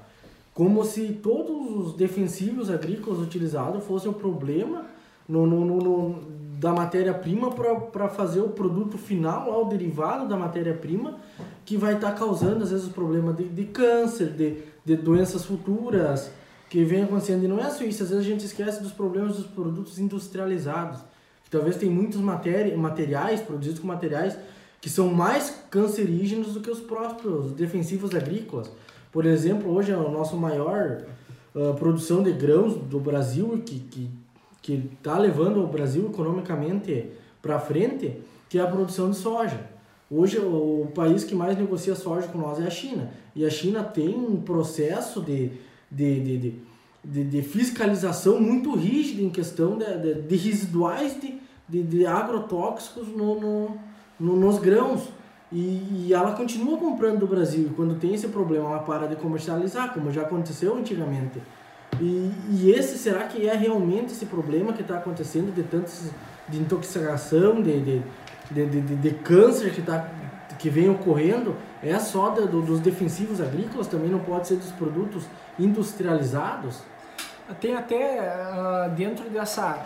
Como 0.54 0.84
se 0.84 1.12
todos 1.22 1.86
os 1.86 1.94
defensivos 1.94 2.70
agrícolas 2.70 3.20
utilizados 3.20 3.84
fossem 3.84 4.10
o 4.10 4.14
problema 4.14 4.86
no, 5.30 5.46
no, 5.46 5.64
no 5.64 6.30
da 6.58 6.72
matéria-prima 6.74 7.50
para 7.52 8.08
fazer 8.08 8.40
o 8.40 8.48
produto 8.48 8.98
final, 8.98 9.50
lá, 9.50 9.58
o 9.58 9.64
derivado 9.64 10.28
da 10.28 10.36
matéria-prima, 10.36 11.18
que 11.64 11.76
vai 11.76 11.94
estar 11.94 12.10
tá 12.10 12.18
causando, 12.18 12.62
às 12.62 12.70
vezes, 12.70 12.86
o 12.86 12.90
problema 12.90 13.32
de, 13.32 13.44
de 13.44 13.64
câncer, 13.64 14.28
de, 14.30 14.58
de 14.84 14.96
doenças 14.96 15.44
futuras, 15.44 16.30
que 16.68 16.84
vem 16.84 17.04
acontecendo. 17.04 17.44
E 17.44 17.48
não 17.48 17.58
é 17.58 17.70
só 17.70 17.82
isso, 17.82 18.02
às 18.02 18.10
vezes 18.10 18.26
a 18.26 18.28
gente 18.28 18.44
esquece 18.44 18.82
dos 18.82 18.92
problemas 18.92 19.36
dos 19.36 19.46
produtos 19.46 19.98
industrializados, 19.98 21.00
que 21.42 21.50
talvez 21.50 21.76
tem 21.76 21.88
muitos 21.88 22.20
materi 22.20 22.76
materiais, 22.76 23.40
produzidos 23.40 23.80
com 23.80 23.86
materiais 23.86 24.36
que 24.80 24.88
são 24.88 25.08
mais 25.08 25.62
cancerígenos 25.70 26.54
do 26.54 26.60
que 26.60 26.70
os 26.70 26.80
próprios 26.80 27.52
defensivos 27.52 28.14
agrícolas. 28.14 28.70
Por 29.12 29.26
exemplo, 29.26 29.70
hoje 29.72 29.92
é 29.92 29.96
o 29.96 30.10
nosso 30.10 30.36
maior 30.36 31.02
uh, 31.54 31.74
produção 31.74 32.22
de 32.22 32.32
grãos 32.32 32.76
do 32.76 32.98
Brasil, 32.98 33.62
que, 33.64 33.78
que 33.78 34.10
que 34.70 34.94
está 34.94 35.18
levando 35.18 35.62
o 35.62 35.66
Brasil 35.66 36.08
economicamente 36.08 37.10
para 37.42 37.58
frente, 37.58 38.18
que 38.48 38.58
é 38.58 38.62
a 38.62 38.66
produção 38.66 39.10
de 39.10 39.16
soja. 39.16 39.60
Hoje 40.10 40.38
o 40.38 40.88
país 40.94 41.24
que 41.24 41.34
mais 41.34 41.56
negocia 41.56 41.94
soja 41.94 42.28
com 42.28 42.38
nós 42.38 42.60
é 42.60 42.66
a 42.66 42.70
China. 42.70 43.10
E 43.34 43.44
a 43.44 43.50
China 43.50 43.82
tem 43.82 44.14
um 44.14 44.40
processo 44.40 45.20
de, 45.20 45.52
de, 45.90 46.20
de, 46.20 46.54
de, 47.04 47.24
de 47.24 47.42
fiscalização 47.42 48.40
muito 48.40 48.74
rígido 48.74 49.22
em 49.22 49.30
questão 49.30 49.78
de, 49.78 49.96
de, 49.98 50.22
de 50.22 50.36
residuais 50.36 51.20
de, 51.20 51.38
de, 51.68 51.82
de 51.82 52.06
agrotóxicos 52.06 53.08
no, 53.08 53.40
no, 53.40 53.78
no, 54.18 54.36
nos 54.36 54.58
grãos. 54.58 55.08
E, 55.52 56.06
e, 56.06 56.12
ela 56.12 56.32
continua 56.32 56.78
comprando 56.78 57.18
do 57.18 57.26
Brasil. 57.26 57.66
E 57.66 57.74
quando 57.74 57.98
tem 57.98 58.14
esse 58.14 58.28
problema, 58.28 58.66
ela 58.66 58.78
para 58.80 59.08
de 59.08 59.16
comercializar, 59.16 59.92
como 59.92 60.12
já 60.12 60.22
aconteceu 60.22 60.76
antigamente. 60.76 61.40
E, 61.98 62.32
e 62.50 62.70
esse 62.70 62.98
será 62.98 63.24
que 63.24 63.48
é 63.48 63.54
realmente 63.54 64.12
esse 64.12 64.26
problema 64.26 64.72
que 64.72 64.82
está 64.82 64.96
acontecendo 64.96 65.54
de 65.54 65.62
tantos 65.62 66.10
de 66.48 66.58
intoxicação, 66.58 67.62
de, 67.62 67.80
de, 67.80 68.02
de, 68.50 68.66
de, 68.66 68.96
de 68.96 69.10
câncer 69.10 69.72
que, 69.72 69.82
tá, 69.82 70.08
que 70.58 70.68
vem 70.68 70.90
ocorrendo? 70.90 71.56
É 71.82 71.98
só 71.98 72.30
do, 72.30 72.60
dos 72.60 72.80
defensivos 72.80 73.40
agrícolas, 73.40 73.86
também 73.86 74.10
não 74.10 74.18
pode 74.18 74.48
ser 74.48 74.56
dos 74.56 74.70
produtos 74.72 75.24
industrializados? 75.58 76.82
Tem 77.60 77.74
até 77.74 78.20
uh, 78.20 78.90
dentro 78.90 79.28
dessa, 79.28 79.84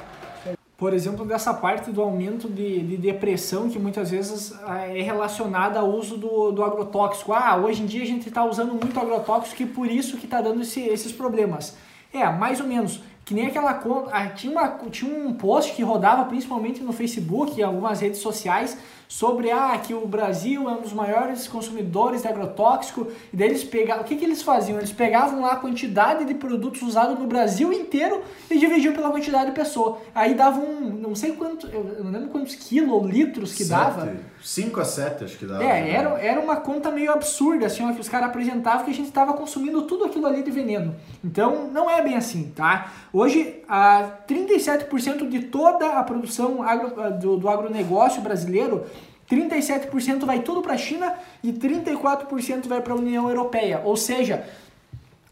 por 0.76 0.92
exemplo, 0.92 1.24
dessa 1.24 1.54
parte 1.54 1.90
do 1.90 2.02
aumento 2.02 2.48
de, 2.48 2.80
de 2.80 2.96
depressão 2.96 3.70
que 3.70 3.78
muitas 3.78 4.10
vezes 4.10 4.50
uh, 4.50 4.68
é 4.94 5.00
relacionada 5.00 5.78
ao 5.78 5.88
uso 5.90 6.18
do, 6.18 6.52
do 6.52 6.62
agrotóxico. 6.62 7.32
Ah, 7.32 7.56
hoje 7.56 7.82
em 7.82 7.86
dia 7.86 8.02
a 8.02 8.06
gente 8.06 8.28
está 8.28 8.44
usando 8.44 8.74
muito 8.74 8.98
agrotóxico 8.98 9.62
e 9.62 9.66
por 9.66 9.86
isso 9.90 10.18
que 10.18 10.26
está 10.26 10.42
dando 10.42 10.60
esse, 10.60 10.80
esses 10.80 11.12
problemas. 11.12 11.76
É, 12.14 12.30
mais 12.30 12.60
ou 12.60 12.66
menos. 12.66 13.00
Que 13.24 13.34
nem 13.34 13.46
aquela 13.46 13.74
conta. 13.74 14.10
Ah, 14.12 14.28
tinha, 14.28 14.52
uma, 14.52 14.68
tinha 14.90 15.12
um 15.12 15.32
post 15.32 15.72
que 15.72 15.82
rodava 15.82 16.26
principalmente 16.26 16.82
no 16.82 16.92
Facebook 16.92 17.58
e 17.58 17.62
algumas 17.62 18.00
redes 18.00 18.20
sociais 18.20 18.76
sobre 19.08 19.50
ah, 19.50 19.78
que 19.78 19.94
o 19.94 20.06
Brasil 20.06 20.68
é 20.68 20.72
um 20.72 20.82
dos 20.82 20.92
maiores 20.92 21.48
consumidores 21.48 22.20
de 22.22 22.28
agrotóxico. 22.28 23.06
E 23.32 23.36
daí 23.36 23.48
eles 23.48 23.64
pegavam. 23.64 24.04
O 24.04 24.06
que, 24.06 24.16
que 24.16 24.24
eles 24.24 24.42
faziam? 24.42 24.76
Eles 24.76 24.92
pegavam 24.92 25.40
lá 25.40 25.52
a 25.52 25.56
quantidade 25.56 26.26
de 26.26 26.34
produtos 26.34 26.82
usados 26.82 27.18
no 27.18 27.26
Brasil 27.26 27.72
inteiro 27.72 28.22
e 28.50 28.58
dividiam 28.58 28.92
pela 28.92 29.10
quantidade 29.10 29.46
de 29.46 29.52
pessoa. 29.52 29.98
Aí 30.14 30.34
dava 30.34 30.60
um. 30.60 30.90
Não 30.90 31.14
sei 31.14 31.32
quanto. 31.32 31.66
Eu 31.68 32.04
não 32.04 32.10
lembro 32.12 32.28
quantos 32.28 32.54
quilos 32.54 32.90
ou 32.90 33.06
litros 33.06 33.54
que 33.54 33.64
Sete. 33.64 33.70
dava. 33.70 34.16
5 34.44 34.78
a 34.78 34.84
7 34.84 35.24
acho 35.24 35.38
que 35.38 35.46
dava. 35.46 35.64
É, 35.64 35.90
era, 35.90 36.10
era 36.20 36.38
uma 36.38 36.56
conta 36.56 36.90
meio 36.90 37.10
absurda, 37.10 37.64
assim, 37.64 37.82
ó, 37.82 37.92
que 37.94 38.00
os 38.00 38.10
caras 38.10 38.28
apresentavam 38.28 38.84
que 38.84 38.90
a 38.90 38.94
gente 38.94 39.06
estava 39.06 39.32
consumindo 39.32 39.82
tudo 39.82 40.04
aquilo 40.04 40.26
ali 40.26 40.42
de 40.42 40.50
veneno. 40.50 40.94
Então, 41.24 41.70
não 41.72 41.90
é 41.90 42.02
bem 42.02 42.14
assim, 42.14 42.52
tá? 42.54 42.92
Hoje, 43.10 43.62
a 43.66 44.06
37% 44.28 45.26
de 45.30 45.44
toda 45.44 45.98
a 45.98 46.02
produção 46.02 46.62
agro, 46.62 46.92
do, 47.18 47.38
do 47.38 47.48
agronegócio 47.48 48.20
brasileiro 48.20 48.84
37% 49.30 50.26
vai 50.26 50.40
tudo 50.40 50.60
para 50.60 50.74
a 50.74 50.78
China 50.78 51.14
e 51.42 51.50
34% 51.50 52.66
vai 52.66 52.82
para 52.82 52.92
a 52.92 52.96
União 52.96 53.26
Europeia. 53.26 53.80
Ou 53.82 53.96
seja, 53.96 54.44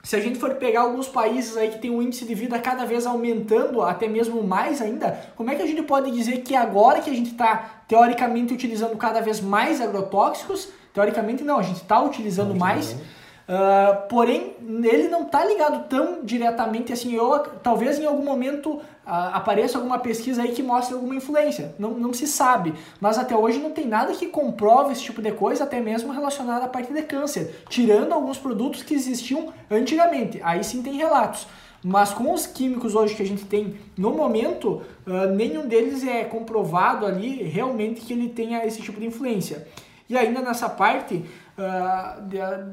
se 0.02 0.16
a 0.16 0.20
gente 0.20 0.38
for 0.38 0.54
pegar 0.54 0.80
alguns 0.80 1.06
países 1.06 1.56
aí 1.56 1.68
que 1.68 1.78
tem 1.78 1.90
um 1.90 2.02
índice 2.02 2.24
de 2.24 2.34
vida 2.34 2.58
cada 2.58 2.84
vez 2.84 3.06
aumentando, 3.06 3.82
até 3.82 4.08
mesmo 4.08 4.42
mais 4.42 4.82
ainda, 4.82 5.30
como 5.36 5.50
é 5.50 5.54
que 5.54 5.62
a 5.62 5.66
gente 5.66 5.82
pode 5.82 6.10
dizer 6.10 6.38
que 6.38 6.56
agora 6.56 7.00
que 7.00 7.08
a 7.08 7.14
gente 7.14 7.30
está 7.30 7.81
teoricamente 7.92 8.54
utilizando 8.54 8.96
cada 8.96 9.20
vez 9.20 9.38
mais 9.38 9.78
agrotóxicos, 9.78 10.70
teoricamente 10.94 11.44
não, 11.44 11.58
a 11.58 11.62
gente 11.62 11.82
está 11.82 12.02
utilizando 12.02 12.54
mais, 12.54 12.92
uh, 12.92 14.08
porém 14.08 14.56
ele 14.82 15.08
não 15.08 15.24
está 15.24 15.44
ligado 15.44 15.86
tão 15.90 16.24
diretamente 16.24 16.90
assim, 16.90 17.12
eu, 17.12 17.38
talvez 17.62 17.98
em 17.98 18.06
algum 18.06 18.24
momento 18.24 18.80
apareça 19.04 19.76
alguma 19.76 19.98
pesquisa 19.98 20.40
aí 20.40 20.52
que 20.52 20.62
mostre 20.62 20.94
alguma 20.94 21.14
influência. 21.14 21.74
Não, 21.78 21.90
não 21.90 22.14
se 22.14 22.26
sabe. 22.26 22.72
Mas 22.98 23.18
até 23.18 23.36
hoje 23.36 23.58
não 23.58 23.72
tem 23.72 23.86
nada 23.86 24.14
que 24.14 24.26
comprove 24.26 24.92
esse 24.92 25.02
tipo 25.02 25.20
de 25.20 25.32
coisa, 25.32 25.64
até 25.64 25.80
mesmo 25.80 26.12
relacionado 26.12 26.62
à 26.62 26.68
parte 26.68 26.92
de 26.92 27.02
câncer. 27.02 27.62
Tirando 27.68 28.12
alguns 28.12 28.38
produtos 28.38 28.84
que 28.84 28.94
existiam 28.94 29.52
antigamente. 29.68 30.40
Aí 30.44 30.62
sim 30.62 30.82
tem 30.82 30.94
relatos. 30.94 31.46
Mas 31.84 32.12
com 32.12 32.32
os 32.32 32.46
químicos 32.46 32.94
hoje 32.94 33.14
que 33.14 33.22
a 33.22 33.26
gente 33.26 33.44
tem 33.44 33.74
no 33.96 34.12
momento, 34.12 34.82
uh, 35.06 35.26
nenhum 35.34 35.66
deles 35.66 36.06
é 36.06 36.22
comprovado 36.24 37.04
ali 37.04 37.42
realmente 37.42 38.00
que 38.00 38.12
ele 38.12 38.28
tenha 38.28 38.64
esse 38.64 38.80
tipo 38.80 39.00
de 39.00 39.06
influência. 39.06 39.66
E 40.08 40.16
ainda 40.16 40.40
nessa 40.40 40.68
parte, 40.68 41.24
uh, 41.58 42.22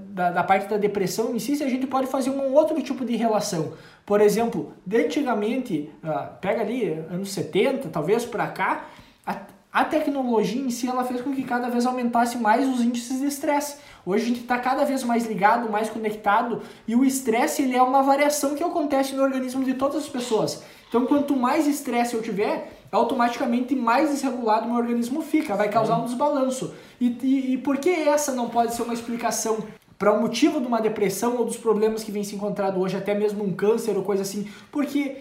da, 0.10 0.32
da, 0.32 0.44
parte 0.44 0.68
da 0.68 0.78
depressão 0.78 1.36
em 1.36 1.40
si, 1.40 1.64
a 1.64 1.70
gente 1.70 1.88
pode 1.88 2.08
fazer 2.08 2.30
um 2.30 2.54
outro 2.54 2.80
tipo 2.84 3.04
de 3.04 3.16
relação. 3.16 3.74
Por 4.06 4.22
exemplo, 4.22 4.74
antigamente, 4.94 5.90
uh, 6.04 6.38
pega 6.40 6.62
ali 6.62 6.90
anos 7.10 7.32
70, 7.32 7.90
talvez 7.90 8.26
para 8.26 8.48
cá, 8.48 8.90
a, 9.26 9.38
a 9.72 9.86
tecnologia 9.86 10.62
em 10.62 10.70
si 10.70 10.88
ela 10.88 11.04
fez 11.04 11.22
com 11.22 11.34
que 11.34 11.44
cada 11.44 11.70
vez 11.70 11.86
aumentasse 11.86 12.38
mais 12.38 12.68
os 12.68 12.82
índices 12.82 13.20
de 13.20 13.26
estresse. 13.26 13.78
Hoje 14.10 14.24
a 14.24 14.28
gente 14.28 14.42
está 14.42 14.58
cada 14.58 14.84
vez 14.86 15.04
mais 15.04 15.28
ligado, 15.28 15.70
mais 15.70 15.88
conectado 15.88 16.64
e 16.88 16.96
o 16.96 17.06
estresse 17.06 17.62
ele 17.62 17.76
é 17.76 17.84
uma 17.84 18.02
variação 18.02 18.56
que 18.56 18.64
acontece 18.64 19.14
no 19.14 19.22
organismo 19.22 19.64
de 19.64 19.76
todas 19.76 19.98
as 19.98 20.10
pessoas. 20.10 20.64
Então 20.88 21.06
quanto 21.06 21.36
mais 21.38 21.68
estresse 21.68 22.16
eu 22.16 22.22
tiver, 22.24 22.72
automaticamente 22.92 23.76
mais 23.76 24.10
desregulado 24.10 24.66
meu 24.66 24.78
organismo 24.78 25.22
fica, 25.22 25.56
vai 25.56 25.70
causar 25.70 26.00
um 26.00 26.06
desbalanço. 26.06 26.74
E, 27.00 27.16
e, 27.22 27.54
e 27.54 27.58
por 27.60 27.78
que 27.78 27.92
essa 27.92 28.32
não 28.32 28.50
pode 28.50 28.74
ser 28.74 28.82
uma 28.82 28.96
explicação 28.96 29.60
para 30.00 30.12
o 30.12 30.20
motivo 30.20 30.60
de 30.60 30.66
uma 30.66 30.82
depressão 30.82 31.38
ou 31.38 31.46
dos 31.46 31.58
problemas 31.58 32.04
que 32.04 32.12
vem 32.12 32.24
se 32.24 32.34
encontrado 32.34 32.80
hoje, 32.80 32.98
até 32.98 33.14
mesmo 33.14 33.44
um 33.44 33.54
câncer 33.54 33.96
ou 33.96 34.02
coisa 34.02 34.24
assim? 34.24 34.50
Porque 34.72 35.18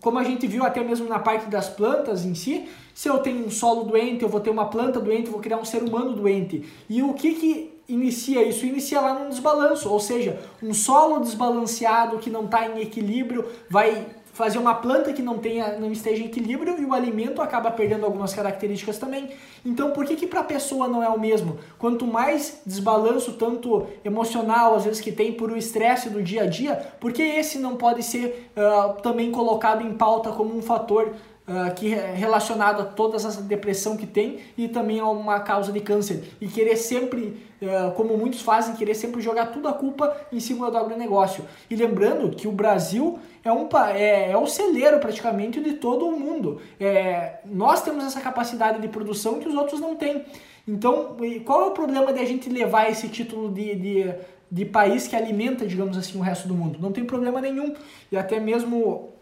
como 0.00 0.18
a 0.18 0.24
gente 0.24 0.48
viu 0.48 0.64
até 0.64 0.82
mesmo 0.82 1.08
na 1.08 1.20
parte 1.20 1.48
das 1.48 1.68
plantas 1.68 2.24
em 2.24 2.34
si, 2.34 2.68
se 2.92 3.08
eu 3.08 3.20
tenho 3.20 3.46
um 3.46 3.50
solo 3.50 3.84
doente, 3.84 4.24
eu 4.24 4.28
vou 4.28 4.40
ter 4.40 4.50
uma 4.50 4.66
planta 4.66 4.98
doente, 4.98 5.26
eu 5.26 5.32
vou 5.32 5.40
criar 5.40 5.58
um 5.58 5.64
ser 5.64 5.84
humano 5.84 6.12
doente. 6.12 6.64
E 6.90 7.04
o 7.04 7.14
que 7.14 7.34
que 7.34 7.71
inicia 7.88 8.42
isso? 8.42 8.66
Inicia 8.66 9.00
lá 9.00 9.14
num 9.14 9.28
desbalanço, 9.28 9.88
ou 9.90 10.00
seja, 10.00 10.40
um 10.62 10.72
solo 10.72 11.20
desbalanceado 11.20 12.18
que 12.18 12.30
não 12.30 12.44
está 12.44 12.66
em 12.66 12.80
equilíbrio 12.80 13.46
vai 13.68 14.06
fazer 14.32 14.58
uma 14.58 14.74
planta 14.74 15.12
que 15.12 15.22
não 15.22 15.38
tenha 15.38 15.78
não 15.78 15.92
esteja 15.92 16.22
em 16.22 16.26
equilíbrio 16.26 16.80
e 16.80 16.84
o 16.84 16.94
alimento 16.94 17.42
acaba 17.42 17.70
perdendo 17.70 18.06
algumas 18.06 18.32
características 18.32 18.98
também. 18.98 19.28
Então, 19.64 19.90
por 19.90 20.06
que 20.06 20.16
que 20.16 20.26
para 20.26 20.40
a 20.40 20.44
pessoa 20.44 20.88
não 20.88 21.02
é 21.02 21.08
o 21.08 21.20
mesmo? 21.20 21.58
Quanto 21.78 22.06
mais 22.06 22.62
desbalanço 22.64 23.34
tanto 23.34 23.86
emocional 24.04 24.74
às 24.74 24.84
vezes 24.84 25.00
que 25.00 25.12
tem 25.12 25.34
por 25.34 25.50
o 25.50 25.56
estresse 25.56 26.08
do 26.08 26.22
dia 26.22 26.44
a 26.44 26.46
dia, 26.46 26.74
por 26.98 27.12
que 27.12 27.22
esse 27.22 27.58
não 27.58 27.76
pode 27.76 28.02
ser 28.02 28.50
uh, 28.56 29.00
também 29.02 29.30
colocado 29.30 29.86
em 29.86 29.92
pauta 29.92 30.30
como 30.30 30.56
um 30.56 30.62
fator 30.62 31.12
Uh, 31.52 31.74
que 31.74 31.92
é 31.92 32.14
relacionado 32.14 32.80
a 32.80 32.84
toda 32.86 33.16
essa 33.16 33.42
depressão 33.42 33.94
que 33.94 34.06
tem 34.06 34.38
e 34.56 34.68
também 34.68 35.00
a 35.00 35.06
uma 35.06 35.38
causa 35.40 35.70
de 35.70 35.80
câncer. 35.80 36.24
E 36.40 36.48
querer 36.48 36.76
sempre, 36.76 37.36
uh, 37.60 37.92
como 37.94 38.16
muitos 38.16 38.40
fazem, 38.40 38.74
querer 38.74 38.94
sempre 38.94 39.20
jogar 39.20 39.46
tudo 39.46 39.68
a 39.68 39.72
culpa 39.74 40.16
em 40.32 40.40
cima 40.40 40.70
do 40.70 40.78
agronegócio. 40.78 41.44
E 41.68 41.76
lembrando 41.76 42.34
que 42.34 42.48
o 42.48 42.52
Brasil 42.52 43.18
é, 43.44 43.52
um, 43.52 43.68
é, 43.94 44.30
é 44.30 44.36
o 44.36 44.46
celeiro 44.46 44.98
praticamente 44.98 45.60
de 45.60 45.74
todo 45.74 46.06
o 46.06 46.18
mundo. 46.18 46.62
É, 46.80 47.40
nós 47.44 47.82
temos 47.82 48.02
essa 48.02 48.22
capacidade 48.22 48.80
de 48.80 48.88
produção 48.88 49.38
que 49.38 49.46
os 49.46 49.54
outros 49.54 49.78
não 49.78 49.94
têm. 49.94 50.24
Então, 50.66 51.16
qual 51.44 51.62
é 51.62 51.66
o 51.66 51.70
problema 51.72 52.14
de 52.14 52.20
a 52.20 52.24
gente 52.24 52.48
levar 52.48 52.88
esse 52.90 53.08
título 53.08 53.50
de, 53.50 53.74
de, 53.74 54.14
de 54.50 54.64
país 54.64 55.06
que 55.06 55.14
alimenta, 55.14 55.66
digamos 55.66 55.98
assim, 55.98 56.18
o 56.18 56.22
resto 56.22 56.48
do 56.48 56.54
mundo? 56.54 56.78
Não 56.80 56.92
tem 56.92 57.04
problema 57.04 57.42
nenhum. 57.42 57.74
E 58.10 58.16
até 58.16 58.40
mesmo 58.40 59.12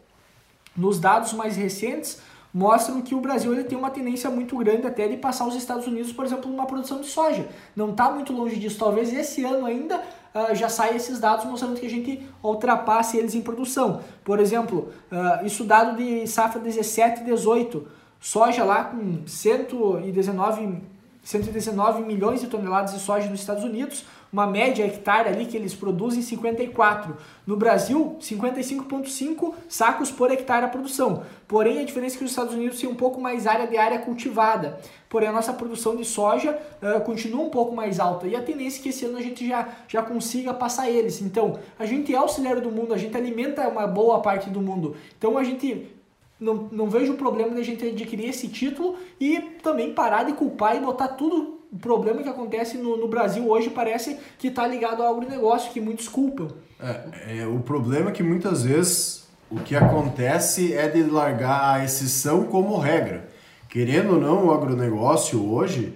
nos 0.76 0.98
dados 0.98 1.32
mais 1.32 1.56
recentes, 1.56 2.20
mostram 2.52 3.00
que 3.00 3.14
o 3.14 3.20
Brasil 3.20 3.52
ele 3.52 3.64
tem 3.64 3.78
uma 3.78 3.90
tendência 3.90 4.28
muito 4.30 4.56
grande 4.56 4.86
até 4.86 5.06
de 5.06 5.16
passar 5.16 5.46
os 5.46 5.54
Estados 5.54 5.86
Unidos, 5.86 6.12
por 6.12 6.24
exemplo, 6.24 6.50
numa 6.50 6.66
produção 6.66 7.00
de 7.00 7.06
soja. 7.06 7.48
Não 7.74 7.90
está 7.90 8.10
muito 8.10 8.32
longe 8.32 8.56
disso. 8.56 8.78
Talvez 8.78 9.12
esse 9.12 9.44
ano 9.44 9.66
ainda 9.66 9.98
uh, 9.98 10.54
já 10.54 10.68
saia 10.68 10.96
esses 10.96 11.20
dados 11.20 11.44
mostrando 11.44 11.78
que 11.78 11.86
a 11.86 11.90
gente 11.90 12.26
ultrapasse 12.42 13.16
eles 13.16 13.34
em 13.34 13.40
produção. 13.40 14.00
Por 14.24 14.40
exemplo, 14.40 14.92
uh, 15.10 15.46
isso 15.46 15.64
dado 15.64 15.96
de 15.96 16.26
safra 16.26 16.60
17 16.60 17.22
e 17.22 17.24
18, 17.24 17.86
soja 18.20 18.64
lá 18.64 18.84
com 18.84 19.26
119 19.26 20.90
119 21.22 22.02
milhões 22.02 22.40
de 22.40 22.46
toneladas 22.46 22.94
de 22.94 23.00
soja 23.00 23.28
nos 23.28 23.40
Estados 23.40 23.62
Unidos, 23.62 24.06
uma 24.32 24.46
média 24.46 24.84
hectare 24.84 25.28
ali 25.28 25.44
que 25.44 25.56
eles 25.56 25.74
produzem 25.74 26.22
54. 26.22 27.16
No 27.46 27.56
Brasil, 27.56 28.16
55,5 28.20 29.54
sacos 29.68 30.10
por 30.10 30.30
hectare 30.30 30.64
a 30.64 30.68
produção. 30.68 31.24
Porém, 31.48 31.80
a 31.80 31.84
diferença 31.84 32.14
é 32.14 32.18
que 32.18 32.24
os 32.24 32.30
Estados 32.30 32.54
Unidos 32.54 32.80
têm 32.80 32.88
um 32.88 32.94
pouco 32.94 33.20
mais 33.20 33.46
área 33.46 33.66
de 33.66 33.76
área 33.76 33.98
cultivada. 33.98 34.78
Porém, 35.08 35.28
a 35.28 35.32
nossa 35.32 35.52
produção 35.52 35.96
de 35.96 36.04
soja 36.04 36.56
uh, 36.80 37.00
continua 37.00 37.44
um 37.44 37.50
pouco 37.50 37.74
mais 37.74 37.98
alta. 37.98 38.28
E 38.28 38.36
a 38.36 38.42
tendência 38.42 38.78
é 38.78 38.82
que 38.84 38.88
esse 38.90 39.04
ano 39.04 39.18
a 39.18 39.22
gente 39.22 39.46
já, 39.46 39.68
já 39.88 40.02
consiga 40.02 40.54
passar 40.54 40.88
eles. 40.88 41.20
Então, 41.20 41.58
a 41.78 41.84
gente 41.84 42.14
é 42.14 42.28
celeiro 42.28 42.60
do 42.60 42.70
mundo, 42.70 42.94
a 42.94 42.98
gente 42.98 43.16
alimenta 43.16 43.66
uma 43.68 43.86
boa 43.86 44.20
parte 44.20 44.48
do 44.48 44.60
mundo. 44.60 44.96
Então, 45.18 45.36
a 45.36 45.42
gente 45.42 45.90
não, 46.38 46.68
não 46.70 46.88
vejo 46.88 47.14
problema 47.14 47.54
de 47.54 47.60
a 47.60 47.64
gente 47.64 47.84
adquirir 47.84 48.28
esse 48.28 48.48
título 48.48 48.96
e 49.20 49.40
também 49.62 49.92
parar 49.92 50.22
de 50.22 50.32
culpar 50.32 50.76
e 50.76 50.80
botar 50.80 51.08
tudo 51.08 51.59
o 51.72 51.78
problema 51.78 52.22
que 52.22 52.28
acontece 52.28 52.76
no, 52.76 52.96
no 52.96 53.06
Brasil 53.06 53.48
hoje 53.48 53.70
parece 53.70 54.18
que 54.38 54.48
está 54.48 54.66
ligado 54.66 55.02
ao 55.02 55.14
agronegócio, 55.14 55.72
que 55.72 55.80
muitos 55.80 56.08
culpam. 56.08 56.48
É, 56.80 57.40
é, 57.40 57.46
o 57.46 57.60
problema 57.60 58.10
é 58.10 58.12
que 58.12 58.22
muitas 58.22 58.64
vezes 58.64 59.28
o 59.50 59.60
que 59.60 59.76
acontece 59.76 60.72
é 60.72 60.88
de 60.88 61.02
largar 61.04 61.76
a 61.76 61.84
exceção 61.84 62.44
como 62.44 62.76
regra. 62.78 63.28
Querendo 63.68 64.14
ou 64.14 64.20
não, 64.20 64.46
o 64.46 64.52
agronegócio 64.52 65.48
hoje, 65.48 65.94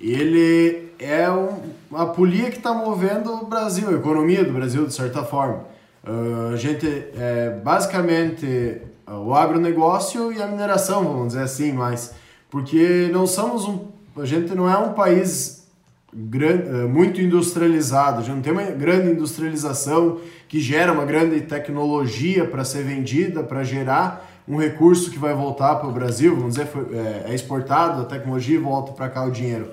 ele 0.00 0.92
é 1.00 1.28
um, 1.30 2.06
polia 2.14 2.50
que 2.50 2.58
está 2.58 2.72
movendo 2.72 3.32
o 3.32 3.46
Brasil, 3.46 3.88
a 3.88 3.92
economia 3.94 4.44
do 4.44 4.52
Brasil, 4.52 4.86
de 4.86 4.94
certa 4.94 5.24
forma. 5.24 5.64
Uh, 6.04 6.52
a 6.54 6.56
gente, 6.56 6.86
é, 6.86 7.58
basicamente, 7.62 8.82
o 9.06 9.34
agronegócio 9.34 10.32
e 10.32 10.40
a 10.40 10.46
mineração, 10.46 11.02
vamos 11.02 11.28
dizer 11.28 11.42
assim, 11.42 11.72
mas 11.72 12.14
porque 12.48 13.08
não 13.12 13.26
somos 13.26 13.64
um 13.64 13.97
a 14.20 14.24
gente 14.24 14.54
não 14.54 14.68
é 14.68 14.76
um 14.76 14.92
país 14.92 15.66
eh, 16.12 16.86
muito 16.86 17.20
industrializado, 17.20 18.20
a 18.20 18.22
gente 18.22 18.34
não 18.36 18.42
tem 18.42 18.52
uma 18.52 18.62
grande 18.62 19.10
industrialização 19.10 20.20
que 20.48 20.60
gera 20.60 20.92
uma 20.92 21.04
grande 21.04 21.40
tecnologia 21.42 22.46
para 22.46 22.64
ser 22.64 22.82
vendida, 22.82 23.42
para 23.42 23.62
gerar 23.62 24.26
um 24.48 24.56
recurso 24.56 25.10
que 25.10 25.18
vai 25.18 25.34
voltar 25.34 25.76
para 25.76 25.88
o 25.88 25.92
Brasil, 25.92 26.34
vamos 26.34 26.54
dizer, 26.54 26.68
é, 26.92 27.30
é 27.30 27.34
exportado 27.34 28.02
a 28.02 28.04
tecnologia 28.06 28.56
e 28.56 28.58
volta 28.58 28.92
para 28.92 29.10
cá 29.10 29.24
o 29.24 29.30
dinheiro. 29.30 29.70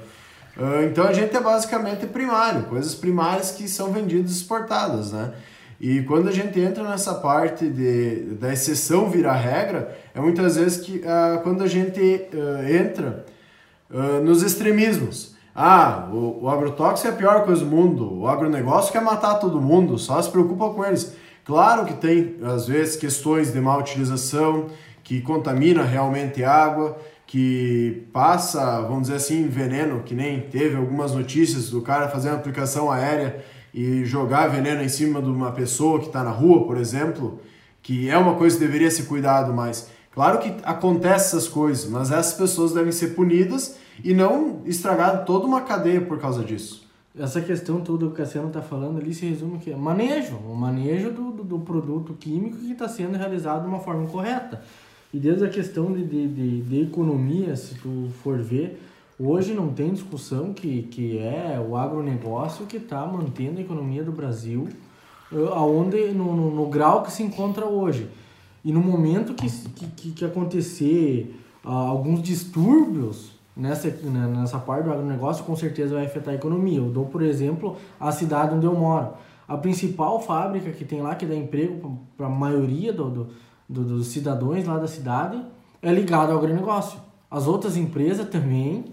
Ah, 0.57 0.83
então 0.83 1.05
a 1.05 1.13
gente 1.13 1.35
é 1.35 1.39
basicamente 1.39 2.05
primário, 2.05 2.63
coisas 2.63 2.95
primárias 2.95 3.51
que 3.51 3.67
são 3.67 3.91
vendidas 3.91 4.31
e 4.31 4.35
exportadas, 4.35 5.11
né? 5.11 5.33
E 5.79 6.01
quando 6.03 6.29
a 6.29 6.31
gente 6.31 6.57
entra 6.59 6.83
nessa 6.83 7.15
parte 7.15 7.67
de, 7.67 8.35
da 8.39 8.51
exceção 8.51 9.09
virar 9.09 9.35
regra, 9.35 9.97
é 10.13 10.21
muitas 10.21 10.55
vezes 10.55 10.77
que 10.77 10.99
uh, 10.99 11.41
quando 11.43 11.63
a 11.63 11.67
gente 11.67 11.99
uh, 11.99 12.73
entra 12.73 13.25
uh, 13.89 14.23
nos 14.23 14.41
extremismos. 14.41 15.35
Ah, 15.55 16.09
o, 16.11 16.43
o 16.43 16.49
agrotóxico 16.49 17.07
é 17.07 17.11
a 17.11 17.15
pior 17.15 17.45
coisa 17.45 17.63
do 17.63 17.71
mundo, 17.71 18.21
o 18.21 18.27
agronegócio 18.27 18.91
quer 18.91 19.01
matar 19.01 19.35
todo 19.35 19.61
mundo, 19.61 19.97
só 19.97 20.21
se 20.21 20.29
preocupa 20.29 20.69
com 20.69 20.83
eles. 20.83 21.15
Claro 21.45 21.85
que 21.85 21.93
tem, 21.93 22.35
às 22.43 22.67
vezes, 22.67 22.95
questões 22.95 23.53
de 23.53 23.61
má 23.61 23.77
utilização, 23.77 24.67
que 25.03 25.21
contamina 25.21 25.83
realmente 25.83 26.43
água, 26.43 26.97
que 27.27 28.07
passa, 28.11 28.81
vamos 28.81 29.03
dizer 29.03 29.15
assim, 29.15 29.47
veneno, 29.47 30.01
que 30.03 30.15
nem 30.15 30.41
teve 30.41 30.75
algumas 30.75 31.13
notícias 31.13 31.69
do 31.69 31.81
cara 31.81 32.09
fazendo 32.09 32.35
aplicação 32.35 32.91
aérea 32.91 33.43
e 33.73 34.03
jogar 34.05 34.47
veneno 34.47 34.81
em 34.81 34.89
cima 34.89 35.21
de 35.21 35.29
uma 35.29 35.51
pessoa 35.51 35.99
que 35.99 36.07
está 36.07 36.23
na 36.23 36.31
rua, 36.31 36.65
por 36.65 36.77
exemplo, 36.77 37.39
que 37.81 38.09
é 38.09 38.17
uma 38.17 38.35
coisa 38.35 38.57
que 38.57 38.63
deveria 38.63 38.89
ser 38.89 39.03
cuidado 39.03 39.53
mais. 39.53 39.89
Claro 40.15 40.39
que 40.39 40.55
acontece 40.63 41.35
essas 41.35 41.45
coisas, 41.45 41.89
mas 41.89 42.09
essas 42.09 42.33
pessoas 42.33 42.73
devem 42.73 42.93
ser 42.93 43.09
punidas 43.09 43.77
e 44.01 44.13
não 44.13 44.61
estragar 44.65 45.25
toda 45.25 45.45
uma 45.45 45.61
cadeia 45.61 45.99
por 45.99 46.17
causa 46.17 46.41
disso. 46.41 46.87
Essa 47.19 47.41
questão 47.41 47.81
toda 47.81 48.05
que 48.05 48.11
o 48.13 48.15
Cassiano 48.15 48.47
está 48.47 48.61
falando 48.61 48.97
ali 48.97 49.13
se 49.13 49.25
resume 49.25 49.59
que 49.59 49.71
é 49.71 49.75
manejo, 49.75 50.37
o 50.37 50.55
manejo 50.55 51.11
do, 51.11 51.31
do, 51.31 51.43
do 51.43 51.59
produto 51.59 52.13
químico 52.13 52.57
que 52.57 52.71
está 52.71 52.87
sendo 52.87 53.17
realizado 53.17 53.63
de 53.63 53.67
uma 53.67 53.79
forma 53.79 54.07
correta. 54.07 54.61
E 55.13 55.19
desde 55.19 55.45
a 55.45 55.49
questão 55.49 55.91
de, 55.91 56.03
de, 56.05 56.27
de, 56.27 56.61
de, 56.61 56.81
economia, 56.81 57.55
se 57.57 57.75
tu 57.75 58.09
for 58.23 58.37
ver, 58.39 58.81
hoje 59.19 59.53
não 59.53 59.69
tem 59.69 59.91
discussão 59.91 60.53
que, 60.53 60.83
que 60.83 61.17
é 61.17 61.61
o 61.65 61.75
agronegócio 61.75 62.65
que 62.65 62.77
está 62.77 63.05
mantendo 63.05 63.59
a 63.59 63.61
economia 63.61 64.03
do 64.03 64.11
Brasil 64.13 64.69
eh, 65.31 65.35
aonde 65.51 66.11
no, 66.11 66.35
no, 66.35 66.51
no 66.51 66.67
grau 66.67 67.03
que 67.03 67.11
se 67.11 67.23
encontra 67.23 67.65
hoje. 67.65 68.09
E 68.65 68.71
no 68.71 68.81
momento 68.81 69.35
que, 69.35 69.47
que, 69.95 70.11
que 70.11 70.25
acontecer 70.25 71.39
uh, 71.63 71.69
alguns 71.69 72.23
distúrbios 72.23 73.29
nessa, 73.55 73.89
né, 73.89 74.27
nessa 74.35 74.57
parte 74.57 74.85
do 74.85 74.91
agronegócio, 74.91 75.45
com 75.45 75.55
certeza 75.55 75.93
vai 75.93 76.07
afetar 76.07 76.33
a 76.33 76.35
economia. 76.35 76.79
Eu 76.79 76.89
dou, 76.89 77.05
por 77.05 77.21
exemplo, 77.21 77.77
a 77.99 78.11
cidade 78.11 78.55
onde 78.55 78.65
eu 78.65 78.75
moro. 78.75 79.09
A 79.47 79.55
principal 79.55 80.19
fábrica 80.19 80.71
que 80.71 80.83
tem 80.83 80.99
lá, 80.99 81.13
que 81.13 81.27
dá 81.27 81.35
emprego 81.35 81.99
para 82.17 82.25
a 82.25 82.29
maioria 82.29 82.91
do, 82.91 83.11
do, 83.11 83.27
do, 83.69 83.83
dos 83.83 84.07
cidadãos 84.07 84.65
lá 84.65 84.79
da 84.79 84.87
cidade, 84.87 85.39
é 85.79 85.93
ligada 85.93 86.33
ao 86.33 86.39
agronegócio. 86.39 86.99
As 87.29 87.45
outras 87.45 87.77
empresas 87.77 88.27
também, 88.29 88.85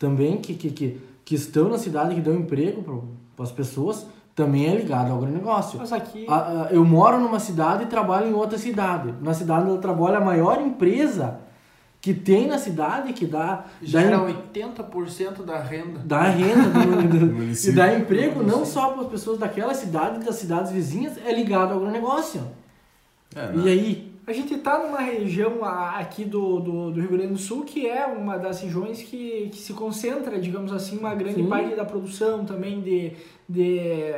também 0.00 0.38
que, 0.38 0.54
que, 0.54 0.70
que, 0.70 1.00
que 1.24 1.36
estão 1.36 1.68
na 1.68 1.78
cidade, 1.78 2.16
que 2.16 2.20
dão 2.20 2.34
emprego 2.34 3.06
para 3.36 3.44
as 3.44 3.52
pessoas, 3.52 4.04
também 4.34 4.66
é 4.66 4.74
ligado 4.74 5.10
ao 5.10 5.18
agronegócio. 5.18 5.78
Mas 5.78 5.92
aqui... 5.92 6.26
eu 6.70 6.84
moro 6.84 7.18
numa 7.18 7.38
cidade 7.38 7.84
e 7.84 7.86
trabalho 7.86 8.28
em 8.28 8.34
outra 8.34 8.58
cidade. 8.58 9.14
Na 9.20 9.34
cidade 9.34 9.68
eu 9.68 9.78
trabalho 9.78 10.16
a 10.16 10.20
maior 10.20 10.60
empresa 10.60 11.40
que 12.00 12.12
tem 12.12 12.48
na 12.48 12.58
cidade, 12.58 13.12
que 13.12 13.26
dá... 13.26 13.64
Gera 13.80 14.18
dá, 14.18 14.24
80% 14.24 15.44
da 15.44 15.60
renda. 15.60 16.00
Dá 16.04 16.22
renda 16.22 16.68
do, 16.68 17.02
do, 17.36 17.42
e 17.44 17.72
dá 17.72 17.94
emprego 17.94 18.42
não 18.42 18.64
só 18.64 18.90
para 18.90 19.02
as 19.02 19.08
pessoas 19.08 19.38
daquela 19.38 19.72
cidade, 19.72 20.24
das 20.24 20.34
cidades 20.34 20.72
vizinhas, 20.72 21.16
é 21.24 21.32
ligado 21.32 21.72
ao 21.72 21.78
agronegócio. 21.78 22.42
É, 23.36 23.52
e 23.54 23.68
aí? 23.68 24.11
A 24.24 24.32
gente 24.32 24.54
está 24.54 24.78
numa 24.78 25.00
região 25.00 25.64
aqui 25.64 26.24
do, 26.24 26.60
do, 26.60 26.90
do, 26.92 27.00
Rio 27.00 27.10
Grande 27.10 27.32
do 27.32 27.38
Sul 27.38 27.64
que 27.64 27.88
é 27.88 28.06
uma 28.06 28.38
das 28.38 28.60
regiões 28.60 29.02
que, 29.02 29.48
que 29.50 29.58
se 29.58 29.72
concentra, 29.72 30.38
digamos 30.38 30.72
assim, 30.72 30.96
uma 30.96 31.12
grande 31.12 31.42
Sim. 31.42 31.48
parte 31.48 31.74
da 31.74 31.84
produção 31.84 32.44
também 32.44 32.80
de, 32.80 33.12
de, 33.48 34.12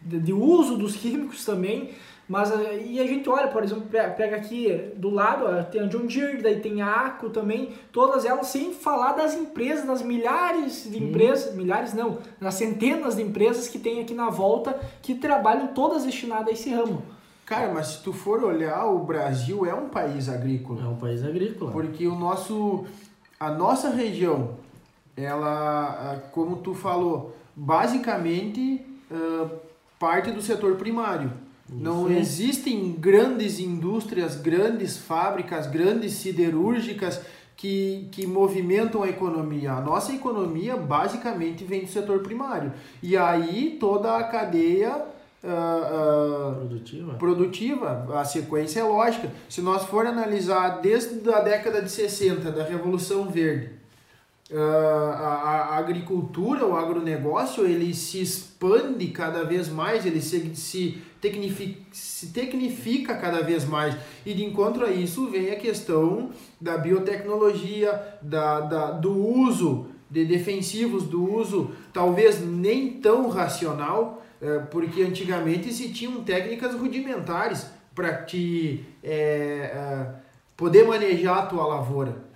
de, 0.00 0.20
de 0.20 0.32
uso 0.32 0.76
dos 0.76 0.94
químicos 0.94 1.44
também. 1.44 1.90
Mas 2.28 2.52
eh, 2.52 2.84
e 2.86 3.00
a 3.00 3.06
gente 3.08 3.28
olha, 3.28 3.48
por 3.48 3.64
exemplo, 3.64 3.82
pega 3.90 4.36
aqui 4.36 4.92
do 4.94 5.10
lado, 5.10 5.68
tem 5.68 5.80
a 5.80 5.86
John 5.86 6.06
Deere, 6.06 6.40
daí 6.40 6.60
tem 6.60 6.80
a 6.80 7.06
ACO 7.06 7.30
também, 7.30 7.70
todas 7.90 8.24
elas 8.24 8.46
sem 8.46 8.72
falar 8.72 9.14
das 9.14 9.34
empresas, 9.34 9.84
das 9.84 10.00
milhares 10.00 10.88
de 10.88 11.02
empresas, 11.02 11.52
milhares 11.56 11.92
não, 11.92 12.18
das 12.40 12.54
centenas 12.54 13.16
de 13.16 13.22
empresas 13.22 13.66
que 13.66 13.80
tem 13.80 14.00
aqui 14.00 14.14
na 14.14 14.30
volta 14.30 14.78
que 15.02 15.16
trabalham 15.16 15.74
todas 15.74 16.04
destinadas 16.04 16.46
a 16.46 16.52
esse 16.52 16.70
ramo. 16.70 17.02
Cara, 17.50 17.74
mas 17.74 17.88
se 17.88 18.02
tu 18.04 18.12
for 18.12 18.44
olhar, 18.44 18.86
o 18.86 19.00
Brasil 19.00 19.66
é 19.66 19.74
um 19.74 19.88
país 19.88 20.28
agrícola. 20.28 20.84
É 20.84 20.86
um 20.86 20.94
país 20.94 21.24
agrícola. 21.24 21.72
Porque 21.72 22.06
o 22.06 22.14
nosso 22.14 22.86
a 23.40 23.50
nossa 23.50 23.90
região, 23.90 24.50
ela, 25.16 26.22
como 26.30 26.58
tu 26.58 26.74
falou, 26.74 27.34
basicamente 27.56 28.80
uh, 29.10 29.50
parte 29.98 30.30
do 30.30 30.40
setor 30.40 30.76
primário. 30.76 31.32
Não 31.68 32.08
existem 32.08 32.92
grandes 32.92 33.58
indústrias, 33.58 34.36
grandes 34.36 34.96
fábricas, 34.96 35.66
grandes 35.66 36.12
siderúrgicas 36.14 37.20
que, 37.56 38.08
que 38.12 38.28
movimentam 38.28 39.02
a 39.02 39.08
economia. 39.08 39.72
A 39.72 39.80
nossa 39.80 40.12
economia 40.12 40.76
basicamente 40.76 41.64
vem 41.64 41.82
do 41.82 41.90
setor 41.90 42.20
primário. 42.20 42.72
E 43.02 43.16
aí 43.16 43.76
toda 43.80 44.16
a 44.16 44.22
cadeia 44.22 45.04
Uh, 45.42 45.48
uh, 45.48 46.54
produtiva. 46.54 47.14
produtiva, 47.14 48.20
a 48.20 48.24
sequência 48.26 48.80
é 48.80 48.82
lógica. 48.82 49.30
Se 49.48 49.62
nós 49.62 49.84
for 49.84 50.06
analisar 50.06 50.80
desde 50.82 51.32
a 51.32 51.40
década 51.40 51.80
de 51.80 51.90
60, 51.90 52.52
da 52.52 52.62
Revolução 52.62 53.24
Verde, 53.30 53.70
uh, 54.50 54.58
a, 54.58 55.70
a, 55.70 55.78
agricultura, 55.78 56.66
o 56.66 56.76
agronegócio, 56.76 57.64
ele 57.64 57.94
se 57.94 58.20
expande 58.20 59.06
cada 59.08 59.42
vez 59.42 59.68
mais, 59.70 60.04
ele 60.04 60.20
se, 60.20 60.54
se 60.54 61.02
tecnifica, 61.22 61.80
se 61.90 62.26
tecnifica 62.28 63.14
cada 63.16 63.42
vez 63.42 63.64
mais. 63.64 63.96
E 64.26 64.34
de 64.34 64.44
encontro 64.44 64.84
a 64.84 64.90
isso 64.90 65.30
vem 65.30 65.50
a 65.50 65.56
questão 65.56 66.30
da 66.60 66.76
biotecnologia, 66.76 68.18
da, 68.20 68.60
da, 68.60 68.90
do 68.90 69.16
uso 69.16 69.86
de 70.10 70.24
defensivos, 70.24 71.04
do 71.04 71.32
uso 71.32 71.70
talvez 71.92 72.44
nem 72.44 73.00
tão 73.00 73.28
racional, 73.28 74.19
porque 74.70 75.02
antigamente 75.02 75.72
se 75.72 75.92
tinham 75.92 76.22
técnicas 76.24 76.74
rudimentares 76.74 77.66
para 77.94 78.22
te 78.24 78.84
é, 79.02 79.12
é, 79.12 80.06
poder 80.56 80.86
manejar 80.86 81.38
a 81.38 81.46
tua 81.46 81.66
lavoura. 81.66 82.30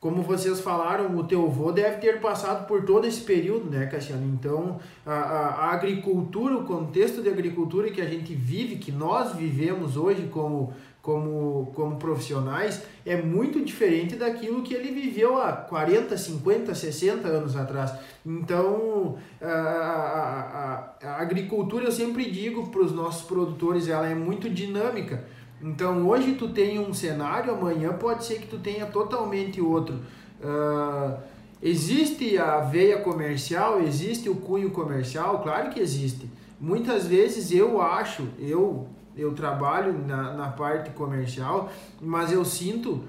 Como 0.00 0.22
vocês 0.22 0.60
falaram, 0.60 1.16
o 1.16 1.24
teu 1.24 1.46
avô 1.46 1.72
deve 1.72 1.96
ter 1.96 2.20
passado 2.20 2.66
por 2.66 2.84
todo 2.84 3.06
esse 3.06 3.22
período, 3.22 3.70
né, 3.70 3.86
Cassiano? 3.86 4.26
Então, 4.26 4.78
a, 5.06 5.14
a, 5.14 5.72
agricultura, 5.72 6.58
o 6.58 6.64
contexto 6.64 7.22
de 7.22 7.30
agricultura 7.30 7.90
que 7.90 8.02
a 8.02 8.06
gente 8.06 8.34
vive, 8.34 8.76
que 8.76 8.92
nós 8.92 9.34
vivemos 9.34 9.96
hoje 9.96 10.28
como, 10.30 10.74
como, 11.04 11.70
como 11.76 11.96
profissionais, 11.96 12.82
é 13.06 13.14
muito 13.14 13.64
diferente 13.64 14.16
daquilo 14.16 14.62
que 14.62 14.74
ele 14.74 14.90
viveu 14.90 15.40
há 15.40 15.52
40, 15.52 16.16
50, 16.16 16.74
60 16.74 17.28
anos 17.28 17.54
atrás. 17.54 17.92
Então, 18.26 19.16
a, 19.40 19.46
a, 19.46 21.06
a, 21.06 21.20
agricultura, 21.20 21.84
eu 21.84 21.92
sempre 21.92 22.28
digo 22.28 22.66
para 22.68 22.80
os 22.80 22.90
nossos 22.90 23.22
produtores, 23.22 23.86
ela 23.86 24.08
é 24.08 24.14
muito 24.16 24.50
dinâmica 24.50 25.24
então 25.64 26.06
hoje 26.06 26.34
tu 26.34 26.48
tem 26.50 26.78
um 26.78 26.92
cenário, 26.92 27.54
amanhã 27.54 27.94
pode 27.94 28.24
ser 28.24 28.38
que 28.38 28.46
tu 28.46 28.58
tenha 28.58 28.84
totalmente 28.84 29.62
outro. 29.62 29.98
Uh, 30.38 31.16
existe 31.62 32.36
a 32.36 32.60
veia 32.60 32.98
comercial, 32.98 33.80
existe 33.80 34.28
o 34.28 34.36
cunho 34.36 34.70
comercial, 34.70 35.42
claro 35.42 35.70
que 35.70 35.80
existe. 35.80 36.30
Muitas 36.60 37.06
vezes 37.06 37.50
eu 37.50 37.80
acho, 37.80 38.28
eu 38.38 38.86
eu 39.16 39.32
trabalho 39.32 39.92
na, 40.06 40.32
na 40.32 40.48
parte 40.48 40.90
comercial, 40.90 41.70
mas 42.00 42.32
eu 42.32 42.44
sinto, 42.44 43.04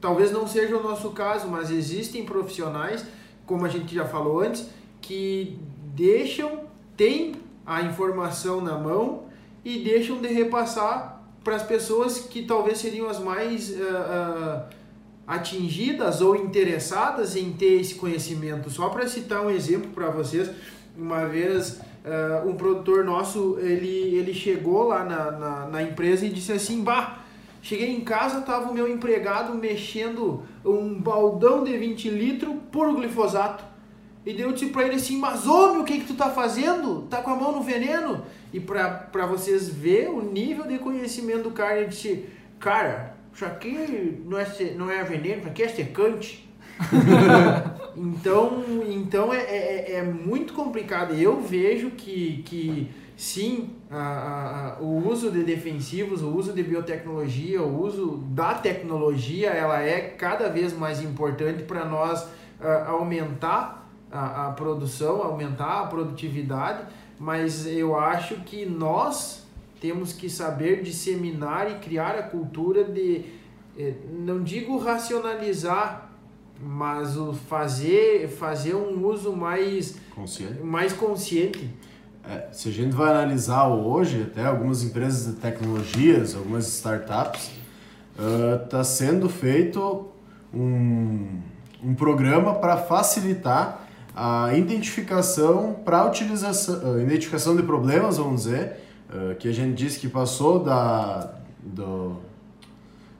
talvez 0.00 0.32
não 0.32 0.46
seja 0.46 0.76
o 0.76 0.82
nosso 0.82 1.10
caso, 1.10 1.48
mas 1.48 1.70
existem 1.70 2.24
profissionais, 2.24 3.04
como 3.44 3.64
a 3.64 3.68
gente 3.68 3.94
já 3.94 4.04
falou 4.04 4.40
antes, 4.40 4.68
que 5.00 5.58
deixam, 5.94 6.64
têm 6.96 7.34
a 7.64 7.82
informação 7.82 8.60
na 8.60 8.78
mão 8.78 9.24
e 9.64 9.78
deixam 9.82 10.20
de 10.20 10.28
repassar 10.28 11.22
para 11.42 11.56
as 11.56 11.62
pessoas 11.62 12.18
que 12.18 12.42
talvez 12.42 12.78
seriam 12.78 13.08
as 13.08 13.18
mais 13.18 13.70
uh, 13.70 13.74
uh, 13.74 14.62
atingidas 15.26 16.20
ou 16.20 16.34
interessadas 16.34 17.36
em 17.36 17.52
ter 17.52 17.80
esse 17.80 17.94
conhecimento. 17.94 18.70
Só 18.70 18.88
para 18.88 19.06
citar 19.06 19.44
um 19.44 19.50
exemplo 19.50 19.90
para 19.90 20.10
vocês, 20.10 20.50
uma 20.96 21.26
vez 21.26 21.80
uh, 22.06 22.48
um 22.48 22.54
produtor 22.54 23.04
nosso 23.04 23.58
ele, 23.60 24.16
ele 24.16 24.32
chegou 24.32 24.84
lá 24.84 25.04
na, 25.04 25.30
na, 25.32 25.66
na 25.66 25.82
empresa 25.82 26.24
e 26.24 26.30
disse 26.30 26.52
assim: 26.52 26.82
Bah, 26.82 27.18
cheguei 27.60 27.90
em 27.90 28.00
casa, 28.00 28.40
tava 28.40 28.70
o 28.70 28.74
meu 28.74 28.88
empregado 28.88 29.54
mexendo 29.54 30.42
um 30.64 30.94
baldão 30.94 31.64
de 31.64 31.76
20 31.76 32.10
litros 32.10 32.54
por 32.70 32.94
glifosato. 32.94 33.64
E 34.24 34.32
deu 34.32 34.52
tipo 34.52 34.72
para 34.72 34.86
ele 34.86 34.96
assim, 34.96 35.18
mas 35.18 35.46
homem, 35.46 35.82
o 35.82 35.84
que 35.84 36.00
que 36.00 36.06
tu 36.06 36.14
tá 36.14 36.28
fazendo? 36.28 37.02
Tá 37.02 37.18
com 37.22 37.30
a 37.30 37.36
mão 37.36 37.52
no 37.52 37.62
veneno? 37.62 38.24
E 38.52 38.58
para 38.58 39.24
vocês 39.24 39.68
ver 39.68 40.08
o 40.08 40.20
nível 40.20 40.66
de 40.66 40.80
conhecimento 40.80 41.44
do 41.44 41.50
cara, 41.52 41.78
ele 41.78 41.90
disse, 41.90 42.26
cara, 42.58 43.14
isso 43.32 43.44
aqui 43.44 44.20
não 44.24 44.36
é, 44.36 44.46
não 44.76 44.90
é 44.90 45.04
veneno, 45.04 45.42
isso 45.42 45.48
aqui 45.48 45.62
é 45.62 45.68
secante. 45.68 46.50
então, 47.96 48.62
então 48.88 49.32
é, 49.32 49.38
é, 49.38 49.92
é, 49.96 50.02
muito 50.02 50.52
complicado. 50.52 51.14
Eu 51.14 51.40
vejo 51.40 51.90
que, 51.90 52.42
que 52.44 52.90
sim, 53.16 53.70
a, 53.90 54.76
a, 54.78 54.82
o 54.82 55.08
uso 55.08 55.30
de 55.30 55.42
defensivos, 55.42 56.22
o 56.22 56.28
uso 56.28 56.52
de 56.52 56.62
biotecnologia, 56.62 57.62
o 57.62 57.82
uso 57.82 58.18
da 58.30 58.54
tecnologia, 58.54 59.50
ela 59.50 59.82
é 59.82 60.00
cada 60.00 60.48
vez 60.48 60.76
mais 60.76 61.02
importante 61.02 61.62
para 61.62 61.84
nós 61.84 62.22
uh, 62.22 62.88
aumentar 62.88 63.88
a, 64.12 64.48
a 64.48 64.50
produção, 64.52 65.22
aumentar 65.22 65.82
a 65.82 65.86
produtividade, 65.86 66.86
mas 67.18 67.66
eu 67.66 67.98
acho 67.98 68.36
que 68.42 68.66
nós 68.66 69.46
temos 69.80 70.12
que 70.12 70.28
saber 70.28 70.82
disseminar 70.82 71.70
e 71.70 71.74
criar 71.76 72.14
a 72.16 72.22
cultura 72.22 72.84
de, 72.84 73.24
eh, 73.78 73.94
não 74.10 74.42
digo 74.42 74.78
racionalizar, 74.78 76.05
mas 76.60 77.16
o 77.16 77.32
fazer, 77.32 78.28
fazer 78.28 78.74
um 78.74 79.06
uso 79.06 79.34
mais 79.34 79.96
consciente. 80.14 80.60
Mais 80.62 80.92
consciente. 80.92 81.70
É, 82.28 82.48
se 82.52 82.68
a 82.68 82.72
gente 82.72 82.94
vai 82.94 83.10
analisar 83.10 83.68
hoje, 83.68 84.22
até 84.22 84.44
algumas 84.44 84.82
empresas 84.82 85.32
de 85.32 85.40
tecnologias, 85.40 86.34
algumas 86.34 86.66
startups, 86.66 87.50
está 88.64 88.80
uh, 88.80 88.84
sendo 88.84 89.28
feito 89.28 90.08
um, 90.52 91.40
um 91.84 91.94
programa 91.94 92.54
para 92.54 92.76
facilitar 92.78 93.86
a 94.14 94.54
identificação 94.54 95.76
para 95.84 96.06
utilização, 96.06 96.98
identificação 97.00 97.54
de 97.54 97.62
problemas, 97.62 98.16
vamos 98.16 98.44
dizer, 98.44 98.80
uh, 99.10 99.34
que 99.36 99.46
a 99.46 99.52
gente 99.52 99.74
disse 99.74 100.00
que 100.00 100.08
passou 100.08 100.64
da, 100.64 101.34
do, 101.62 102.16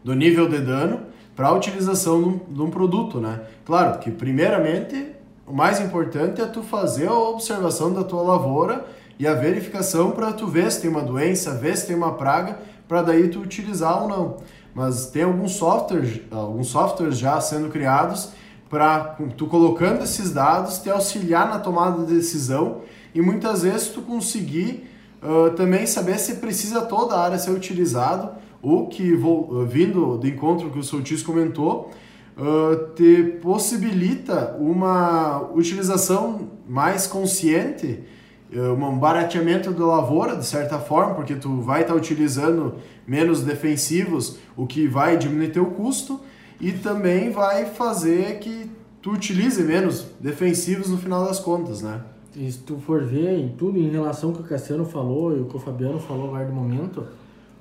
do 0.03 0.15
nível 0.15 0.49
de 0.49 0.59
dano 0.59 1.06
para 1.37 1.49
a 1.49 1.53
utilização 1.53 2.41
de 2.49 2.63
um, 2.63 2.71
produto, 2.71 3.21
né? 3.21 3.43
Claro 3.67 3.99
que 3.99 4.11
primeiramente 4.11 5.13
o 5.47 5.53
mais 5.53 5.79
importante 5.81 6.41
é 6.41 6.47
tu 6.47 6.63
fazer 6.63 7.09
a 7.09 7.13
observação 7.13 7.93
da 7.93 8.03
tua 8.03 8.23
lavoura 8.23 8.87
e 9.19 9.27
a 9.27 9.35
verificação 9.35 10.13
para 10.13 10.33
tu 10.33 10.47
ver 10.47 10.73
se 10.73 10.81
tem 10.81 10.91
uma 10.91 11.03
doença, 11.03 11.55
ver 11.55 11.77
se 11.77 11.87
tem 11.87 11.95
uma 11.95 12.15
praga, 12.15 12.59
para 12.89 13.03
daí 13.03 13.29
tu 13.29 13.41
utilizar 13.41 14.03
ou 14.03 14.09
não. 14.09 14.37
Mas 14.75 15.07
tem 15.07 15.25
alguns 15.25 15.53
softwares, 15.53 16.23
alguns 16.31 16.69
softwares 16.69 17.19
já 17.19 17.39
sendo 17.39 17.69
criados 17.69 18.31
para 18.71 19.17
tu 19.37 19.47
colocando 19.47 20.03
esses 20.03 20.33
dados 20.33 20.79
te 20.79 20.91
auxiliar 20.91 21.49
na 21.49 21.59
tomada 21.59 22.05
de 22.05 22.15
decisão 22.15 22.81
e 23.15 23.21
muitas 23.21 23.63
vezes 23.63 23.89
tu 23.89 24.03
conseguir 24.03 24.91
uh, 25.23 25.51
também 25.51 25.87
saber 25.87 26.19
se 26.19 26.37
precisa 26.37 26.83
toda 26.83 27.15
a 27.15 27.23
área 27.23 27.39
ser 27.39 27.51
utilizado 27.51 28.31
ou 28.63 28.87
que 28.89 29.13
uh, 29.13 29.67
vindo 29.67 30.17
do 30.17 30.27
encontro 30.27 30.71
que 30.71 30.79
o 30.79 30.83
Soutis 30.83 31.23
comentou 31.23 31.91
uh, 32.37 32.95
te 32.95 33.39
possibilita 33.41 34.57
uma 34.59 35.51
utilização 35.55 36.51
mais 36.69 37.07
consciente 37.07 38.01
um 38.49 38.97
barateamento 38.97 39.73
da 39.73 39.85
lavoura 39.85 40.37
de 40.37 40.47
certa 40.47 40.79
forma 40.79 41.17
porque 41.17 41.35
tu 41.35 41.61
vai 41.63 41.81
estar 41.81 41.95
tá 41.95 41.99
utilizando 41.99 42.75
menos 43.05 43.43
defensivos 43.43 44.39
o 44.57 44.65
que 44.69 44.87
vai 44.87 45.19
diminuir 45.19 45.49
teu 45.49 45.67
custo 45.67 46.21
e 46.61 46.71
também 46.71 47.31
vai 47.31 47.67
fazer 47.67 48.39
que 48.39 48.71
tu 49.03 49.13
utilize 49.13 49.63
menos 49.63 50.07
defensivos 50.19 50.89
no 50.89 50.99
final 50.99 51.25
das 51.25 51.39
contas, 51.39 51.83
né? 51.83 52.01
E 52.35 52.51
se 52.51 52.59
tu 52.59 52.77
for 52.79 53.05
ver 53.05 53.39
em 53.39 53.49
tudo 53.49 53.79
em 53.79 53.89
relação 53.89 54.31
ao 54.31 54.35
que 54.37 54.43
o 54.43 54.45
Cassiano 54.45 54.85
falou 54.85 55.37
e 55.37 55.41
o 55.41 55.45
que 55.47 55.57
o 55.57 55.61
Fabiano 55.61 55.99
falou 55.99 56.27
agora 56.27 56.45
do 56.45 56.53
momento, 56.53 57.07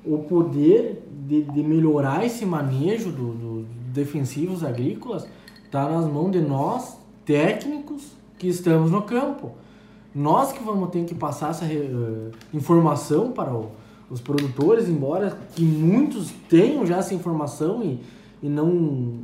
o 0.05 0.19
poder 0.19 1.03
de, 1.27 1.43
de 1.43 1.63
melhorar 1.63 2.25
esse 2.25 2.45
manejo 2.45 3.11
dos 3.11 3.35
do 3.35 3.65
defensivos 3.95 4.63
agrícolas 4.63 5.25
está 5.63 5.89
nas 5.89 6.05
mãos 6.05 6.31
de 6.31 6.41
nós, 6.41 6.97
técnicos, 7.25 8.03
que 8.37 8.47
estamos 8.47 8.91
no 8.91 9.01
campo. 9.01 9.51
Nós 10.13 10.51
que 10.51 10.63
vamos 10.63 10.89
ter 10.89 11.05
que 11.05 11.15
passar 11.15 11.51
essa 11.51 11.65
uh, 11.65 12.31
informação 12.53 13.31
para 13.31 13.53
o, 13.53 13.71
os 14.09 14.21
produtores, 14.21 14.87
embora 14.87 15.37
que 15.55 15.63
muitos 15.63 16.31
tenham 16.49 16.85
já 16.85 16.97
essa 16.97 17.13
informação 17.13 17.81
e, 17.83 17.99
e 18.43 18.49
não 18.49 18.69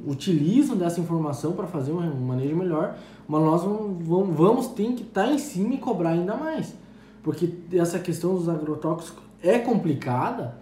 utilizam 0.07 0.75
dessa 0.75 0.99
informação 0.99 1.51
para 1.53 1.67
fazer 1.67 1.91
um 1.91 2.21
manejo 2.21 2.55
melhor, 2.55 2.97
mas 3.27 3.41
nós 3.41 3.63
vamos, 3.63 4.36
vamos 4.36 4.67
ter 4.67 4.93
que 4.93 5.03
estar 5.03 5.27
tá 5.27 5.32
em 5.32 5.38
cima 5.38 5.75
e 5.75 5.77
cobrar 5.77 6.11
ainda 6.11 6.36
mais. 6.36 6.73
Porque 7.21 7.49
essa 7.73 7.99
questão 7.99 8.34
dos 8.36 8.49
agrotóxicos 8.49 9.21
é 9.43 9.59
complicada 9.59 10.55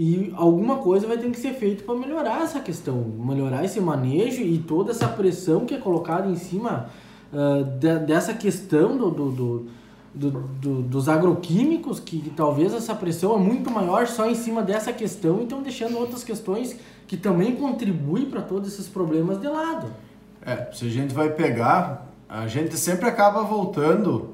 e 0.00 0.32
alguma 0.36 0.76
coisa 0.76 1.08
vai 1.08 1.18
ter 1.18 1.28
que 1.28 1.40
ser 1.40 1.54
feita 1.54 1.82
para 1.82 1.96
melhorar 1.96 2.42
essa 2.42 2.60
questão, 2.60 3.02
melhorar 3.18 3.64
esse 3.64 3.80
manejo 3.80 4.42
e 4.42 4.56
toda 4.58 4.92
essa 4.92 5.08
pressão 5.08 5.66
que 5.66 5.74
é 5.74 5.78
colocada 5.78 6.28
em 6.28 6.36
cima 6.36 6.88
uh, 7.32 7.64
de, 7.64 7.98
dessa 8.06 8.32
questão 8.32 8.96
do, 8.96 9.10
do, 9.10 9.66
do, 10.14 10.30
do, 10.30 10.82
dos 10.82 11.08
agroquímicos, 11.08 11.98
que, 11.98 12.20
que, 12.20 12.30
talvez 12.30 12.72
essa 12.72 12.94
pressão 12.94 13.34
é 13.34 13.38
muito 13.38 13.72
maior 13.72 14.06
só 14.06 14.30
em 14.30 14.36
cima 14.36 14.62
dessa 14.62 14.92
questão, 14.92 15.42
então 15.42 15.64
deixando 15.64 15.98
outras 15.98 16.22
questões 16.22 16.76
que 17.08 17.16
também 17.16 17.56
contribuem 17.56 18.26
para 18.26 18.40
todos 18.40 18.72
esses 18.72 18.86
problemas 18.86 19.40
de 19.40 19.48
lado. 19.48 19.88
É, 20.46 20.68
se 20.72 20.86
a 20.86 20.90
gente 20.90 21.12
vai 21.12 21.30
pegar, 21.30 22.06
a 22.28 22.46
gente 22.46 22.76
sempre 22.76 23.08
acaba 23.08 23.42
voltando 23.42 24.30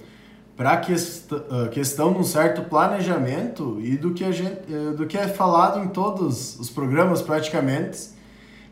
para 0.57 0.77
quest 0.77 1.31
questão 1.73 2.13
de 2.13 2.19
um 2.21 2.25
certo 2.25 2.63
planejamento 2.63 3.79
e 3.81 3.97
do 3.97 4.15
que, 4.15 4.25
a 4.25 4.31
gente, 4.31 4.61
eh, 4.71 4.93
do 4.97 5.07
que 5.07 5.19
é 5.19 5.27
falado 5.27 5.81
em 5.81 5.89
todos 5.89 6.59
os 6.61 6.71
programas 6.71 7.21
praticamente, 7.21 8.11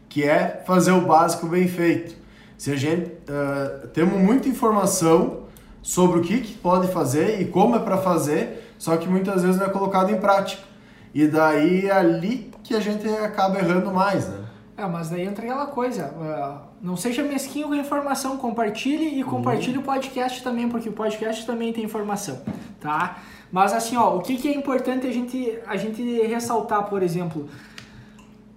que 0.08 0.22
é 0.22 0.62
fazer 0.66 0.92
o 0.92 1.00
básico 1.00 1.46
bem 1.46 1.66
feito. 1.66 2.14
Se 2.56 2.70
a 2.70 2.76
gente 2.76 3.06
uh, 3.06 3.88
temos 3.88 4.20
muita 4.20 4.48
informação 4.48 5.40
sobre 5.82 6.20
o 6.20 6.22
que, 6.22 6.40
que 6.40 6.54
pode 6.54 6.92
fazer 6.92 7.40
e 7.40 7.46
como 7.46 7.74
é 7.74 7.80
para 7.80 7.98
fazer, 7.98 8.72
só 8.78 8.96
que 8.96 9.08
muitas 9.08 9.42
vezes 9.42 9.56
não 9.58 9.66
é 9.66 9.68
colocado 9.68 10.10
em 10.10 10.20
prática. 10.20 10.62
E 11.12 11.26
daí 11.26 11.86
é 11.86 11.92
ali 11.92 12.52
que 12.62 12.74
a 12.74 12.80
gente 12.80 13.08
acaba 13.08 13.58
errando 13.58 13.90
mais, 13.90 14.28
né? 14.28 14.41
É, 14.82 14.86
mas 14.88 15.08
daí 15.08 15.22
entra 15.22 15.44
aquela 15.44 15.66
coisa, 15.66 16.12
uh, 16.16 16.66
não 16.82 16.96
seja 16.96 17.22
mesquinho 17.22 17.68
com 17.68 17.74
a 17.74 17.76
informação, 17.76 18.36
compartilhe 18.36 19.20
e 19.20 19.22
compartilhe 19.22 19.76
uhum. 19.76 19.82
o 19.82 19.86
podcast 19.86 20.42
também, 20.42 20.68
porque 20.68 20.88
o 20.88 20.92
podcast 20.92 21.46
também 21.46 21.72
tem 21.72 21.84
informação, 21.84 22.42
tá? 22.80 23.18
Mas 23.52 23.72
assim, 23.72 23.96
ó, 23.96 24.16
o 24.16 24.20
que, 24.20 24.36
que 24.36 24.48
é 24.48 24.56
importante 24.56 25.06
a 25.06 25.12
gente, 25.12 25.56
a 25.68 25.76
gente 25.76 26.02
ressaltar, 26.22 26.88
por 26.88 27.00
exemplo, 27.00 27.48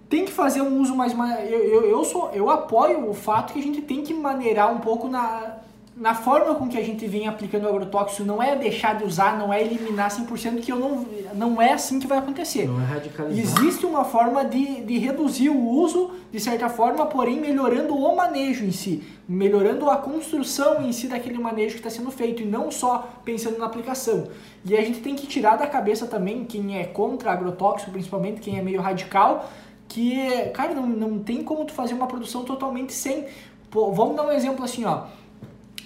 tem 0.08 0.24
que 0.24 0.32
fazer 0.32 0.62
um 0.62 0.80
uso 0.80 0.96
mais... 0.96 1.12
Eu, 1.48 1.62
eu, 1.62 1.90
eu, 1.90 2.04
sou, 2.04 2.32
eu 2.32 2.50
apoio 2.50 3.08
o 3.08 3.14
fato 3.14 3.52
que 3.52 3.60
a 3.60 3.62
gente 3.62 3.80
tem 3.82 4.02
que 4.02 4.12
maneirar 4.12 4.72
um 4.72 4.78
pouco 4.78 5.06
na, 5.06 5.58
na 5.96 6.14
forma 6.14 6.54
com 6.54 6.68
que 6.68 6.76
a 6.76 6.84
gente 6.84 7.06
vem 7.06 7.26
aplicando 7.26 7.64
o 7.64 7.68
agrotóxico, 7.68 8.22
não 8.22 8.42
é 8.42 8.54
deixar 8.54 8.96
de 8.96 9.04
usar, 9.04 9.38
não 9.38 9.50
é 9.50 9.62
eliminar 9.62 10.10
100%, 10.10 10.60
que 10.60 10.70
eu 10.70 10.78
não, 10.78 11.06
não 11.34 11.62
é 11.62 11.72
assim 11.72 11.98
que 11.98 12.06
vai 12.06 12.18
acontecer. 12.18 12.68
Não 12.68 12.82
é 12.82 12.84
radicalizar. 12.84 13.42
Existe 13.42 13.86
uma 13.86 14.04
forma 14.04 14.44
de, 14.44 14.82
de 14.82 14.98
reduzir 14.98 15.48
o 15.48 15.58
uso, 15.58 16.10
de 16.30 16.38
certa 16.38 16.68
forma, 16.68 17.06
porém 17.06 17.40
melhorando 17.40 17.96
o 17.96 18.14
manejo 18.14 18.66
em 18.66 18.72
si, 18.72 19.02
melhorando 19.26 19.88
a 19.88 19.96
construção 19.96 20.82
em 20.82 20.92
si 20.92 21.08
daquele 21.08 21.38
manejo 21.38 21.76
que 21.76 21.80
está 21.80 21.88
sendo 21.88 22.10
feito, 22.10 22.42
e 22.42 22.44
não 22.44 22.70
só 22.70 23.08
pensando 23.24 23.56
na 23.56 23.64
aplicação. 23.64 24.28
E 24.66 24.76
a 24.76 24.82
gente 24.82 25.00
tem 25.00 25.16
que 25.16 25.26
tirar 25.26 25.56
da 25.56 25.66
cabeça 25.66 26.06
também, 26.06 26.44
quem 26.44 26.78
é 26.78 26.84
contra 26.84 27.32
agrotóxico, 27.32 27.90
principalmente 27.90 28.42
quem 28.42 28.58
é 28.58 28.62
meio 28.62 28.82
radical, 28.82 29.48
que, 29.88 30.28
cara, 30.52 30.74
não, 30.74 30.86
não 30.86 31.18
tem 31.20 31.42
como 31.42 31.64
tu 31.64 31.72
fazer 31.72 31.94
uma 31.94 32.06
produção 32.06 32.44
totalmente 32.44 32.92
sem... 32.92 33.24
Pô, 33.70 33.92
vamos 33.92 34.14
dar 34.14 34.26
um 34.26 34.32
exemplo 34.32 34.62
assim, 34.62 34.84
ó 34.84 35.06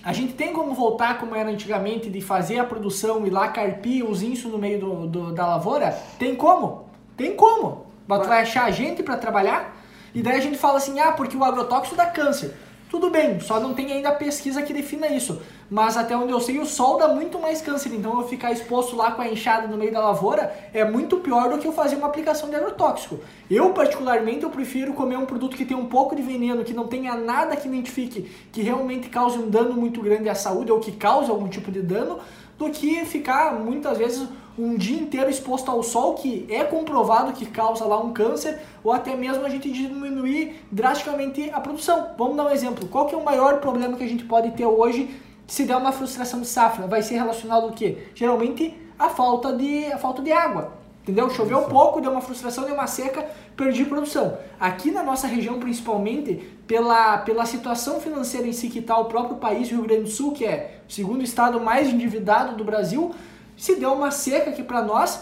a 0.03 0.13
gente 0.13 0.33
tem 0.33 0.53
como 0.53 0.75
voltar 0.75 1.19
como 1.19 1.35
era 1.35 1.51
antigamente 1.51 2.09
de 2.09 2.21
fazer 2.21 2.59
a 2.59 2.65
produção 2.65 3.27
e 3.27 3.31
lá 3.31 3.49
carpir 3.49 4.05
os 4.05 4.23
insos 4.23 4.51
no 4.51 4.59
meio 4.59 4.81
do, 4.81 5.07
do, 5.07 5.33
da 5.33 5.47
lavoura? 5.47 5.91
Tem 6.19 6.35
como? 6.35 6.87
Tem 7.17 7.37
como. 7.37 7.87
Mas 8.07 8.23
tu 8.23 8.29
vai 8.29 8.43
achar 8.43 8.71
gente 8.71 9.03
para 9.03 9.17
trabalhar? 9.17 9.77
E 10.15 10.23
daí 10.23 10.39
a 10.39 10.41
gente 10.41 10.59
fala 10.59 10.79
assim, 10.79 10.99
ah, 10.99 11.13
porque 11.13 11.37
o 11.37 11.45
agrotóxico 11.45 11.97
dá 11.97 12.07
câncer. 12.07 12.57
Tudo 12.91 13.09
bem, 13.09 13.38
só 13.38 13.61
não 13.61 13.72
tem 13.72 13.93
ainda 13.93 14.11
pesquisa 14.11 14.62
que 14.62 14.72
defina 14.72 15.07
isso. 15.07 15.41
Mas 15.70 15.97
até 15.97 16.16
onde 16.16 16.32
eu 16.32 16.41
sei, 16.41 16.59
o 16.59 16.66
sol 16.66 16.99
dá 16.99 17.07
muito 17.07 17.38
mais 17.38 17.62
câncer. 17.62 17.95
Então 17.95 18.20
eu 18.20 18.26
ficar 18.26 18.51
exposto 18.51 18.97
lá 18.97 19.12
com 19.12 19.22
a 19.22 19.28
enxada 19.28 19.68
no 19.68 19.76
meio 19.76 19.93
da 19.93 20.01
lavoura 20.01 20.53
é 20.74 20.84
muito 20.84 21.18
pior 21.18 21.49
do 21.49 21.59
que 21.59 21.68
eu 21.68 21.72
fazer 21.72 21.95
uma 21.95 22.09
aplicação 22.09 22.51
de 22.51 22.57
agrotóxico. 22.57 23.20
Eu, 23.49 23.72
particularmente, 23.72 24.43
eu 24.43 24.51
prefiro 24.51 24.93
comer 24.93 25.16
um 25.16 25.24
produto 25.24 25.57
que 25.57 25.64
tem 25.64 25.76
um 25.76 25.86
pouco 25.86 26.16
de 26.16 26.22
veneno, 26.22 26.64
que 26.64 26.74
não 26.74 26.88
tenha 26.88 27.14
nada 27.14 27.55
que 27.55 27.68
identifique 27.68 28.28
que 28.51 28.61
realmente 28.61 29.09
cause 29.09 29.38
um 29.38 29.49
dano 29.49 29.74
muito 29.74 30.03
grande 30.03 30.28
à 30.28 30.34
saúde 30.34 30.72
ou 30.72 30.80
que 30.80 30.91
cause 30.91 31.30
algum 31.30 31.47
tipo 31.47 31.70
de 31.70 31.82
dano, 31.82 32.18
do 32.59 32.68
que 32.70 33.05
ficar 33.05 33.55
muitas 33.55 33.97
vezes 33.99 34.28
um 34.61 34.77
dia 34.77 35.01
inteiro 35.01 35.31
exposto 35.31 35.71
ao 35.71 35.83
sol, 35.83 36.15
que 36.15 36.47
é 36.51 36.63
comprovado 36.63 37.33
que 37.33 37.47
causa 37.47 37.87
lá 37.87 37.99
um 37.99 38.13
câncer, 38.13 38.61
ou 38.85 38.93
até 38.93 39.17
mesmo 39.17 39.45
a 39.47 39.49
gente 39.49 39.71
diminuir 39.71 40.63
drasticamente 40.71 41.51
a 41.51 41.61
produção. 41.61 42.11
Vamos 42.19 42.37
dar 42.37 42.45
um 42.45 42.51
exemplo. 42.51 42.87
Qual 42.89 43.07
que 43.07 43.15
é 43.15 43.19
o 43.19 43.25
maior 43.25 43.59
problema 43.61 43.97
que 43.97 44.05
a 44.05 44.09
gente 44.09 44.25
pode 44.25 44.51
ter 44.51 44.67
hoje 44.67 45.11
se 45.47 45.65
der 45.65 45.77
uma 45.77 45.93
frustração 45.93 46.41
de 46.41 46.47
safra? 46.47 46.87
Vai 46.87 47.03
ser 47.03 47.15
relacionado 47.15 47.65
ao 47.65 47.73
quê? 47.73 48.09
Geralmente 48.15 48.77
a 48.99 49.09
falta 49.09 49.51
de, 49.55 49.87
a 49.87 49.97
falta 49.97 50.21
de 50.21 50.31
água. 50.31 50.79
Entendeu? 51.03 51.31
Choveu 51.31 51.63
pouco, 51.63 52.01
deu 52.01 52.11
uma 52.11 52.21
frustração, 52.21 52.65
deu 52.65 52.75
uma 52.75 52.87
seca, 52.87 53.27
perdi 53.57 53.87
produção. 53.87 54.37
Aqui 54.61 54.91
na 54.91 55.03
nossa 55.03 55.27
região, 55.27 55.59
principalmente, 55.59 56.35
pela, 56.67 57.17
pela 57.19 57.47
situação 57.47 57.99
financeira 57.99 58.47
em 58.47 58.53
si 58.53 58.69
que 58.69 58.81
está 58.81 58.99
o 58.99 59.07
próprio 59.07 59.37
país, 59.37 59.71
Rio 59.71 59.83
Grande 59.83 60.03
do 60.03 60.11
Sul, 60.11 60.33
que 60.33 60.45
é 60.45 60.83
o 60.87 60.93
segundo 60.93 61.25
estado 61.25 61.59
mais 61.59 61.89
endividado 61.89 62.55
do 62.55 62.63
Brasil, 62.63 63.13
se 63.61 63.77
deu 63.77 63.93
uma 63.93 64.11
seca 64.11 64.49
aqui 64.49 64.63
para 64.63 64.81
nós, 64.81 65.21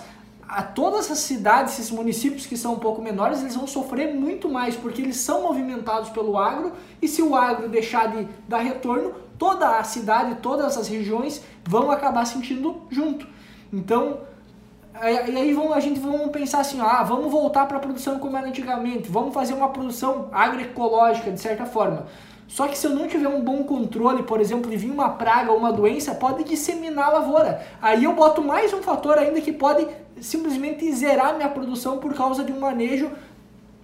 a 0.49 0.62
todas 0.62 1.11
as 1.11 1.18
cidades, 1.18 1.74
esses 1.74 1.91
municípios 1.91 2.47
que 2.47 2.57
são 2.57 2.74
um 2.74 2.78
pouco 2.78 3.03
menores, 3.03 3.41
eles 3.41 3.57
vão 3.57 3.66
sofrer 3.66 4.14
muito 4.14 4.49
mais, 4.49 4.76
porque 4.76 5.03
eles 5.03 5.16
são 5.16 5.43
movimentados 5.43 6.09
pelo 6.11 6.39
agro, 6.39 6.72
e 7.03 7.09
se 7.09 7.20
o 7.20 7.34
agro 7.34 7.68
deixar 7.68 8.07
de 8.12 8.28
dar 8.47 8.59
retorno, 8.59 9.12
toda 9.36 9.76
a 9.76 9.82
cidade, 9.82 10.36
todas 10.36 10.78
as 10.78 10.86
regiões 10.86 11.43
vão 11.66 11.91
acabar 11.91 12.24
sentindo 12.26 12.82
junto. 12.89 13.26
Então, 13.72 14.20
e 14.95 15.36
aí 15.36 15.57
a 15.74 15.80
gente 15.80 15.99
vamos 15.99 16.30
pensar 16.30 16.61
assim, 16.61 16.80
ah, 16.80 17.03
vamos 17.03 17.32
voltar 17.32 17.66
para 17.66 17.78
a 17.78 17.80
produção 17.80 18.20
como 18.20 18.36
era 18.36 18.47
antigamente, 18.47 19.11
vamos 19.11 19.34
fazer 19.34 19.53
uma 19.53 19.70
produção 19.70 20.28
agroecológica, 20.30 21.32
de 21.32 21.41
certa 21.41 21.66
forma. 21.66 22.07
Só 22.49 22.66
que 22.66 22.78
se 22.78 22.86
eu 22.86 22.90
não 22.90 23.07
tiver 23.07 23.28
um 23.28 23.42
bom 23.42 23.62
controle, 23.62 24.22
por 24.22 24.40
exemplo, 24.40 24.70
de 24.70 24.76
vir 24.76 24.90
uma 24.90 25.11
praga 25.11 25.53
ou 25.53 25.59
uma 25.59 25.70
doença, 25.70 26.14
pode 26.14 26.44
disseminar 26.44 27.09
a 27.09 27.18
lavoura. 27.18 27.62
Aí 27.80 28.05
eu 28.05 28.14
boto 28.14 28.42
mais 28.42 28.72
um 28.72 28.82
fator 28.82 29.18
ainda 29.18 29.38
que 29.40 29.53
pode 29.53 29.86
simplesmente 30.18 30.90
zerar 30.92 31.36
minha 31.36 31.51
produção 31.51 31.99
por 31.99 32.14
causa 32.14 32.42
de 32.42 32.51
um 32.51 32.59
manejo 32.59 33.11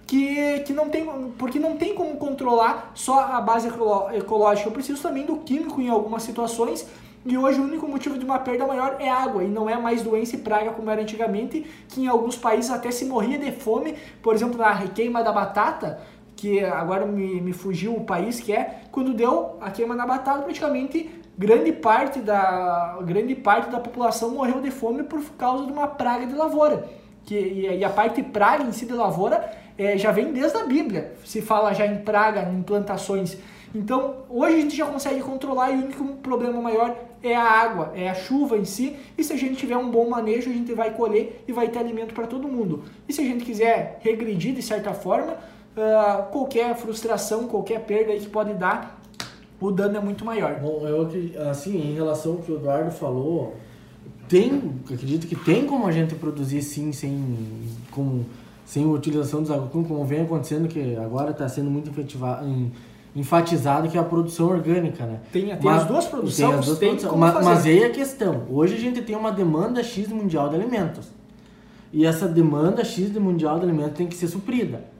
que, 0.07 0.61
que 0.61 0.73
não 0.73 0.89
tem, 0.89 1.05
porque 1.37 1.59
não 1.59 1.77
tem 1.77 1.93
como 1.93 2.17
controlar 2.17 2.91
só 2.95 3.19
a 3.19 3.39
base 3.39 3.69
ecológica. 4.13 4.67
Eu 4.67 4.73
preciso 4.73 5.01
também 5.01 5.25
do 5.25 5.37
químico 5.37 5.79
em 5.79 5.89
algumas 5.89 6.23
situações. 6.23 6.87
E 7.23 7.35
hoje 7.37 7.59
o 7.59 7.63
único 7.63 7.87
motivo 7.87 8.17
de 8.19 8.25
uma 8.25 8.37
perda 8.37 8.67
maior 8.67 8.97
é 8.99 9.09
água 9.09 9.43
e 9.43 9.47
não 9.47 9.67
é 9.67 9.75
mais 9.77 10.03
doença 10.03 10.35
e 10.35 10.39
praga 10.39 10.71
como 10.71 10.91
era 10.91 11.01
antigamente, 11.01 11.65
que 11.87 12.01
em 12.01 12.07
alguns 12.07 12.35
países 12.35 12.69
até 12.69 12.91
se 12.91 13.05
morria 13.05 13.37
de 13.37 13.51
fome. 13.51 13.95
Por 14.21 14.35
exemplo, 14.35 14.57
na 14.57 14.87
queima 14.89 15.23
da 15.23 15.31
batata, 15.31 15.99
que 16.35 16.63
agora 16.63 17.05
me, 17.05 17.39
me 17.41 17.53
fugiu 17.53 17.95
o 17.95 18.03
país 18.03 18.39
que 18.39 18.51
é, 18.51 18.81
quando 18.91 19.13
deu 19.13 19.57
a 19.61 19.71
queima 19.71 19.95
na 19.95 20.05
batata, 20.05 20.43
praticamente 20.43 21.09
grande 21.37 21.71
parte 21.71 22.19
da, 22.19 22.97
grande 23.01 23.35
parte 23.35 23.69
da 23.69 23.79
população 23.79 24.31
morreu 24.31 24.61
de 24.61 24.71
fome 24.71 25.03
por 25.03 25.21
causa 25.37 25.65
de 25.65 25.71
uma 25.71 25.87
praga 25.87 26.25
de 26.25 26.33
lavoura. 26.33 26.87
Que, 27.23 27.35
e, 27.35 27.83
a 27.83 27.89
parte 27.89 28.21
praga 28.21 28.63
em 28.63 28.71
si 28.71 28.85
de 28.85 28.93
lavoura 28.93 29.51
é, 29.77 29.97
já 29.97 30.11
vem 30.11 30.31
desde 30.31 30.57
a 30.57 30.65
Bíblia, 30.65 31.13
se 31.23 31.41
fala 31.41 31.73
já 31.73 31.85
em 31.85 31.97
praga, 31.97 32.41
em 32.43 32.61
plantações. 32.61 33.37
Então, 33.73 34.17
hoje 34.29 34.55
a 34.55 34.61
gente 34.61 34.75
já 34.77 34.85
consegue 34.85 35.21
controlar 35.21 35.71
e 35.71 35.75
o 35.75 35.83
único 35.83 36.05
problema 36.17 36.61
maior 36.61 36.95
é 37.21 37.35
a 37.35 37.43
água, 37.43 37.91
é 37.93 38.09
a 38.09 38.13
chuva 38.13 38.57
em 38.57 38.63
si. 38.63 38.95
E 39.17 39.23
se 39.23 39.33
a 39.33 39.37
gente 39.37 39.55
tiver 39.55 39.75
um 39.75 39.89
bom 39.89 40.09
manejo, 40.09 40.49
a 40.49 40.53
gente 40.53 40.71
vai 40.73 40.91
colher 40.91 41.43
e 41.45 41.51
vai 41.51 41.67
ter 41.67 41.79
alimento 41.79 42.13
para 42.13 42.25
todo 42.25 42.47
mundo. 42.47 42.85
E 43.07 43.11
se 43.11 43.19
a 43.19 43.25
gente 43.25 43.43
quiser 43.43 43.99
regredir 44.01 44.53
de 44.53 44.61
certa 44.61 44.93
forma, 44.93 45.37
uh, 45.75 46.31
qualquer 46.31 46.75
frustração, 46.75 47.47
qualquer 47.47 47.81
perda 47.81 48.13
que 48.13 48.27
pode 48.27 48.53
dar, 48.53 49.01
o 49.59 49.71
dano 49.71 49.97
é 49.97 49.99
muito 49.99 50.25
maior. 50.25 50.59
Bom, 50.59 50.85
eu 50.87 51.09
assim, 51.49 51.77
em 51.77 51.93
relação 51.93 52.33
ao 52.33 52.37
que 52.39 52.51
o 52.51 52.55
Eduardo 52.55 52.91
falou, 52.91 53.55
tem, 54.27 54.73
acredito 54.91 55.27
que 55.27 55.35
tem 55.35 55.65
como 55.65 55.87
a 55.87 55.91
gente 55.91 56.15
produzir 56.15 56.61
sim 56.61 56.91
sem 56.91 57.37
com 57.91 58.23
sem 58.65 58.83
utilização 58.85 59.41
dos 59.41 59.51
agroquímicos, 59.51 59.91
como 59.91 60.03
vem 60.03 60.21
acontecendo 60.21 60.67
que 60.67 60.95
agora 60.95 61.29
está 61.29 61.47
sendo 61.47 61.69
muito 61.69 61.91
enfatizado 63.15 63.87
que 63.87 63.95
é 63.95 64.01
a 64.01 64.03
produção 64.03 64.47
orgânica, 64.47 65.05
né? 65.05 65.19
Tem, 65.31 65.45
tem 65.45 65.59
mas, 65.61 65.83
as 65.83 65.87
duas 65.87 66.05
produções, 66.05 66.49
tem 66.49 66.59
as 66.59 66.65
duas 66.65 66.79
tem 66.79 66.89
produções, 66.95 67.19
mas, 67.19 67.45
mas 67.45 67.65
aí 67.65 67.83
a 67.83 67.91
questão, 67.91 68.41
hoje 68.49 68.73
a 68.73 68.79
gente 68.79 69.03
tem 69.03 69.15
uma 69.15 69.31
demanda 69.31 69.83
X 69.83 70.07
mundial 70.07 70.49
de 70.49 70.55
alimentos. 70.55 71.09
E 71.93 72.05
essa 72.05 72.27
demanda 72.27 72.83
X 72.83 73.13
de 73.13 73.19
mundial 73.19 73.59
de 73.59 73.65
alimentos 73.65 73.93
tem 73.93 74.07
que 74.07 74.15
ser 74.15 74.27
suprida. 74.27 74.94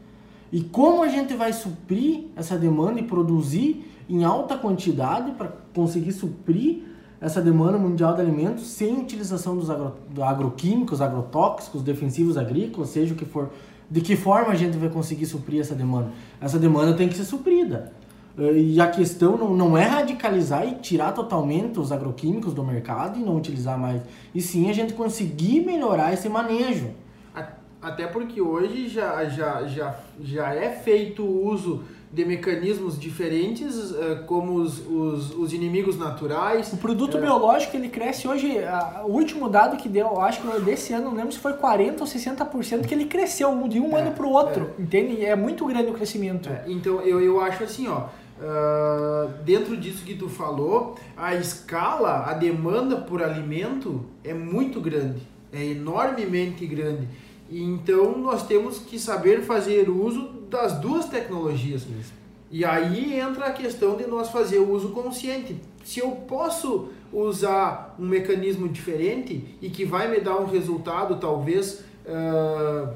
E 0.55 0.61
como 0.61 1.03
a 1.03 1.09
gente 1.09 1.33
vai 1.33 1.51
suprir 1.51 2.27
essa 2.33 2.57
demanda 2.57 2.97
e 2.97 3.03
produzir 3.03 3.91
em 4.07 4.23
alta 4.23 4.55
quantidade 4.55 5.31
para 5.31 5.49
conseguir 5.73 6.13
suprir 6.13 6.83
essa 7.19 7.41
demanda 7.41 7.77
mundial 7.77 8.15
de 8.15 8.21
alimentos 8.21 8.65
sem 8.65 9.01
utilização 9.01 9.57
dos 9.57 9.69
agro, 9.69 9.95
agroquímicos, 10.21 11.01
agrotóxicos, 11.01 11.83
defensivos 11.83 12.37
agrícolas, 12.37 12.87
seja 12.87 13.13
o 13.13 13.17
que 13.17 13.25
for. 13.25 13.49
De 13.91 13.99
que 13.99 14.15
forma 14.15 14.53
a 14.53 14.55
gente 14.55 14.77
vai 14.77 14.87
conseguir 14.87 15.25
suprir 15.25 15.59
essa 15.59 15.75
demanda? 15.75 16.11
Essa 16.39 16.57
demanda 16.57 16.93
tem 16.93 17.09
que 17.09 17.15
ser 17.15 17.25
suprida. 17.25 17.91
Eh, 18.39 18.57
e 18.57 18.79
a 18.79 18.87
questão 18.87 19.35
não, 19.35 19.53
não 19.53 19.77
é 19.77 19.83
radicalizar 19.83 20.65
e 20.65 20.75
tirar 20.75 21.11
totalmente 21.11 21.81
os 21.81 21.91
agroquímicos 21.91 22.53
do 22.53 22.63
mercado 22.63 23.19
e 23.19 23.21
não 23.21 23.35
utilizar 23.35 23.77
mais. 23.77 24.01
E 24.33 24.39
sim 24.39 24.69
a 24.69 24.73
gente 24.73 24.93
conseguir 24.93 25.65
melhorar 25.65 26.13
esse 26.13 26.29
manejo. 26.29 26.91
Até 27.85 28.07
porque 28.07 28.41
hoje 28.41 28.89
já, 28.89 29.25
já, 29.25 29.63
já, 29.67 29.95
já 30.19 30.55
é 30.55 30.71
feito 30.71 31.23
uso 31.23 31.83
de 32.11 32.25
mecanismos 32.25 32.99
diferentes, 32.99 33.93
eh, 33.93 34.23
como 34.25 34.53
os, 34.53 34.79
os, 34.87 35.35
os 35.35 35.53
inimigos 35.53 35.95
naturais. 35.95 36.73
O 36.73 36.77
produto 36.77 37.17
é... 37.17 37.21
biológico 37.21 37.77
ele 37.77 37.89
cresce 37.89 38.27
hoje, 38.27 38.57
o 39.03 39.11
último 39.11 39.47
dado 39.47 39.77
que 39.77 39.87
deu, 39.87 40.19
acho 40.19 40.41
que 40.41 40.61
desse 40.61 40.93
ano, 40.93 41.09
não 41.09 41.15
lembro 41.15 41.31
se 41.31 41.37
foi 41.37 41.53
40% 41.53 41.99
ou 41.99 42.07
60%, 42.07 42.87
que 42.87 42.93
ele 42.95 43.05
cresceu 43.05 43.67
de 43.67 43.79
um 43.79 43.95
é, 43.95 44.01
ano 44.01 44.13
para 44.13 44.25
o 44.25 44.31
outro, 44.31 44.71
é. 44.79 44.81
entende? 44.81 45.23
É 45.23 45.35
muito 45.35 45.63
grande 45.67 45.91
o 45.91 45.93
crescimento. 45.93 46.49
É, 46.49 46.63
então 46.65 47.01
eu, 47.01 47.21
eu 47.21 47.39
acho 47.39 47.63
assim, 47.63 47.87
ó, 47.87 48.07
Uh, 48.35 49.31
dentro 49.45 49.77
disso 49.77 50.03
que 50.03 50.13
tu 50.13 50.27
falou, 50.27 50.97
a 51.15 51.35
escala, 51.35 52.25
a 52.25 52.33
demanda 52.33 52.97
por 52.97 53.23
alimento 53.23 54.05
é 54.25 54.33
muito 54.33 54.81
grande, 54.81 55.21
é 55.53 55.63
enormemente 55.63 56.67
grande. 56.67 57.07
Então 57.49 58.17
nós 58.17 58.45
temos 58.45 58.79
que 58.79 58.97
saber 58.97 59.41
fazer 59.43 59.89
uso 59.89 60.29
das 60.49 60.73
duas 60.79 61.05
tecnologias. 61.05 61.83
E 62.51 62.63
aí 62.63 63.19
entra 63.19 63.47
a 63.47 63.51
questão 63.51 63.95
de 63.95 64.05
nós 64.07 64.29
fazer 64.29 64.59
o 64.59 64.71
uso 64.71 64.89
consciente. 64.89 65.55
Se 65.83 65.99
eu 65.99 66.11
posso 66.11 66.89
usar 67.11 67.95
um 67.99 68.07
mecanismo 68.07 68.67
diferente 68.67 69.55
e 69.61 69.69
que 69.69 69.85
vai 69.85 70.09
me 70.09 70.19
dar 70.19 70.37
um 70.37 70.45
resultado 70.45 71.17
talvez 71.17 71.83
uh, 72.05 72.93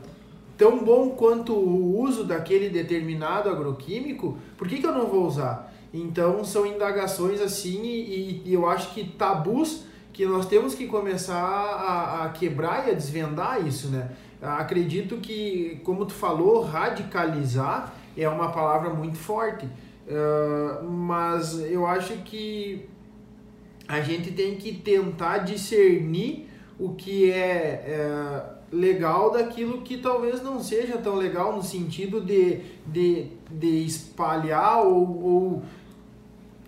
tão 0.57 0.83
bom 0.83 1.11
quanto 1.11 1.53
o 1.53 1.99
uso 1.99 2.23
daquele 2.23 2.69
determinado 2.69 3.49
agroquímico, 3.49 4.37
por 4.57 4.67
que, 4.67 4.77
que 4.77 4.85
eu 4.85 4.93
não 4.93 5.07
vou 5.07 5.25
usar? 5.25 5.73
Então 5.93 6.43
são 6.43 6.65
indagações 6.65 7.41
assim 7.41 7.83
e, 7.83 8.43
e 8.45 8.53
eu 8.53 8.67
acho 8.67 8.93
que 8.93 9.03
tabus 9.03 9.83
que 10.11 10.25
nós 10.25 10.45
temos 10.45 10.75
que 10.75 10.85
começar 10.85 11.41
a, 11.41 12.25
a, 12.25 12.29
quebrar 12.29 12.87
e 12.87 12.91
a 12.91 12.93
desvendar 12.93 13.65
isso, 13.65 13.87
né? 13.87 14.11
Acredito 14.41 15.17
que, 15.17 15.81
como 15.83 16.05
tu 16.05 16.13
falou, 16.13 16.61
radicalizar 16.61 17.93
é 18.15 18.27
uma 18.27 18.51
palavra 18.51 18.89
muito 18.89 19.17
forte, 19.17 19.65
uh, 19.65 20.83
mas 20.83 21.59
eu 21.59 21.85
acho 21.85 22.13
que 22.23 22.87
a 23.87 24.01
gente 24.01 24.31
tem 24.31 24.55
que 24.55 24.73
tentar 24.73 25.39
discernir 25.39 26.47
o 26.79 26.93
que 26.93 27.31
é, 27.31 27.83
é 27.85 28.43
legal 28.71 29.31
daquilo 29.31 29.81
que 29.81 29.97
talvez 29.97 30.41
não 30.41 30.61
seja 30.61 30.97
tão 30.97 31.15
legal 31.15 31.55
no 31.55 31.63
sentido 31.63 32.21
de, 32.21 32.61
de, 32.85 33.27
de 33.49 33.85
espalhar 33.85 34.85
ou, 34.85 35.23
ou 35.23 35.63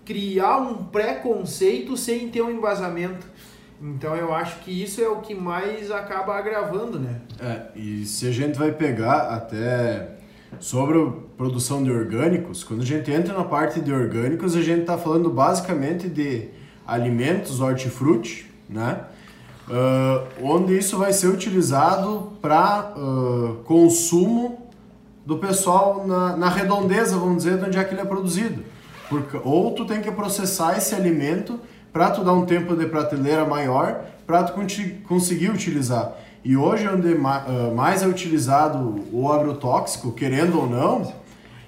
criar 0.04 0.58
um 0.58 0.86
preconceito 0.86 1.96
sem 1.96 2.30
ter 2.30 2.42
um 2.42 2.52
embasamento. 2.52 3.26
Então 3.82 4.16
eu 4.16 4.34
acho 4.34 4.60
que 4.60 4.72
isso 4.72 5.02
é 5.02 5.08
o 5.08 5.22
que 5.22 5.34
mais 5.34 5.90
acaba 5.92 6.36
agravando, 6.36 7.00
né? 7.00 7.21
É, 7.42 7.62
e 7.76 8.06
se 8.06 8.28
a 8.28 8.32
gente 8.32 8.58
vai 8.58 8.72
pegar 8.72 9.34
até 9.34 10.10
sobre 10.60 11.12
produção 11.36 11.84
de 11.84 11.90
orgânicos, 11.90 12.64
quando 12.64 12.82
a 12.82 12.86
gente 12.86 13.10
entra 13.10 13.34
na 13.34 13.44
parte 13.44 13.82
de 13.82 13.92
orgânicos, 13.92 14.56
a 14.56 14.62
gente 14.62 14.82
está 14.82 14.98
falando 14.98 15.28
basicamente 15.30 16.08
de 16.08 16.50
alimentos, 16.86 17.60
hortifruti, 17.60 18.46
né? 18.70 19.06
uh, 19.68 20.28
onde 20.44 20.78
isso 20.78 20.98
vai 20.98 21.14
ser 21.14 21.28
utilizado 21.28 22.34
para 22.42 22.94
uh, 22.96 23.64
consumo 23.64 24.70
do 25.26 25.38
pessoal 25.38 26.06
na, 26.06 26.36
na, 26.36 26.50
redondeza, 26.50 27.18
vamos 27.18 27.44
dizer, 27.44 27.58
de 27.58 27.66
onde 27.66 27.78
é 27.78 27.84
que 27.84 27.94
ele 27.94 28.02
é 28.02 28.06
produzido. 28.06 28.64
Porque, 29.10 29.40
ou 29.44 29.72
tu 29.72 29.86
tem 29.86 30.02
que 30.02 30.12
processar 30.12 30.78
esse 30.78 30.94
alimento 30.94 31.60
para 31.92 32.12
tu 32.12 32.24
dar 32.24 32.34
um 32.34 32.46
tempo 32.46 32.76
de 32.76 32.86
prateleira 32.86 33.46
maior 33.46 34.06
para 34.26 34.44
tu 34.44 34.54
conseguir 35.08 35.50
utilizar. 35.50 36.16
E 36.44 36.58
hoje 36.58 36.88
onde 36.88 37.14
uh, 37.14 37.76
mais 37.76 38.02
é 38.02 38.08
utilizado 38.08 39.04
o 39.14 39.32
agrotóxico, 39.32 40.12
querendo 40.12 40.60
ou 40.60 40.68
não, 40.68 41.14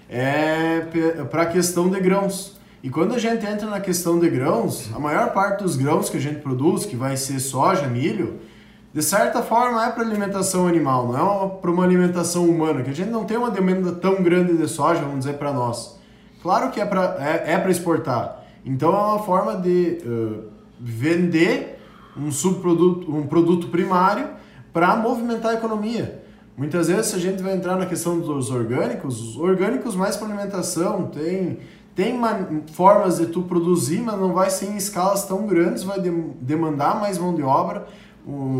é 0.09 0.82
para 1.30 1.43
a 1.43 1.45
questão 1.45 1.89
de 1.89 1.99
grãos. 1.99 2.59
E 2.82 2.89
quando 2.89 3.13
a 3.13 3.19
gente 3.19 3.45
entra 3.45 3.67
na 3.67 3.80
questão 3.80 4.19
de 4.19 4.30
grãos, 4.30 4.89
a 4.93 4.99
maior 4.99 5.32
parte 5.32 5.63
dos 5.63 5.76
grãos 5.76 6.09
que 6.09 6.17
a 6.17 6.19
gente 6.19 6.41
produz, 6.41 6.86
que 6.86 6.95
vai 6.95 7.15
ser 7.15 7.39
soja, 7.39 7.88
milho, 7.88 8.39
de 8.91 9.01
certa 9.01 9.41
forma 9.41 9.86
é 9.86 9.89
para 9.91 10.03
alimentação 10.03 10.67
animal, 10.67 11.07
não 11.07 11.45
é 11.45 11.49
para 11.61 11.71
uma 11.71 11.84
alimentação 11.84 12.45
humana, 12.45 12.82
que 12.82 12.89
a 12.89 12.93
gente 12.93 13.09
não 13.09 13.26
tem 13.26 13.38
uma 13.38 13.51
demanda 13.51 13.91
tão 13.93 14.21
grande 14.21 14.57
de 14.57 14.67
soja, 14.67 15.01
vamos 15.01 15.19
dizer, 15.19 15.38
para 15.38 15.53
nós. 15.53 15.99
Claro 16.41 16.71
que 16.71 16.82
é 16.82 16.86
para 16.86 17.15
é, 17.19 17.53
é 17.53 17.69
exportar. 17.69 18.43
Então 18.65 18.89
é 18.89 18.97
uma 18.97 19.19
forma 19.19 19.55
de 19.55 19.99
uh, 20.05 20.43
vender 20.80 21.80
um 22.17 22.32
subproduto, 22.32 23.15
um 23.15 23.26
produto 23.26 23.67
primário 23.67 24.28
para 24.74 24.95
movimentar 24.95 25.51
a 25.51 25.53
economia. 25.53 26.24
Muitas 26.57 26.88
vezes 26.88 27.13
a 27.13 27.19
gente 27.19 27.41
vai 27.41 27.55
entrar 27.55 27.78
na 27.78 27.86
questão 27.86 28.19
dos 28.19 28.51
orgânicos, 28.51 29.21
os 29.21 29.38
orgânicos 29.38 29.95
mais 29.95 30.17
para 30.17 30.28
alimentação, 30.28 31.07
tem 31.07 31.59
tem 31.95 32.19
formas 32.71 33.17
de 33.19 33.28
tu 33.28 33.43
produzir, 33.43 34.01
mas 34.01 34.19
não 34.19 34.34
vai 34.34 34.49
ser 34.49 34.65
em 34.65 34.76
escalas 34.76 35.26
tão 35.26 35.45
grandes, 35.45 35.84
vai 35.84 36.01
de 36.01 36.09
demandar 36.41 36.99
mais 36.99 37.19
mão 37.19 37.36
de 37.36 37.43
obra, 37.43 37.88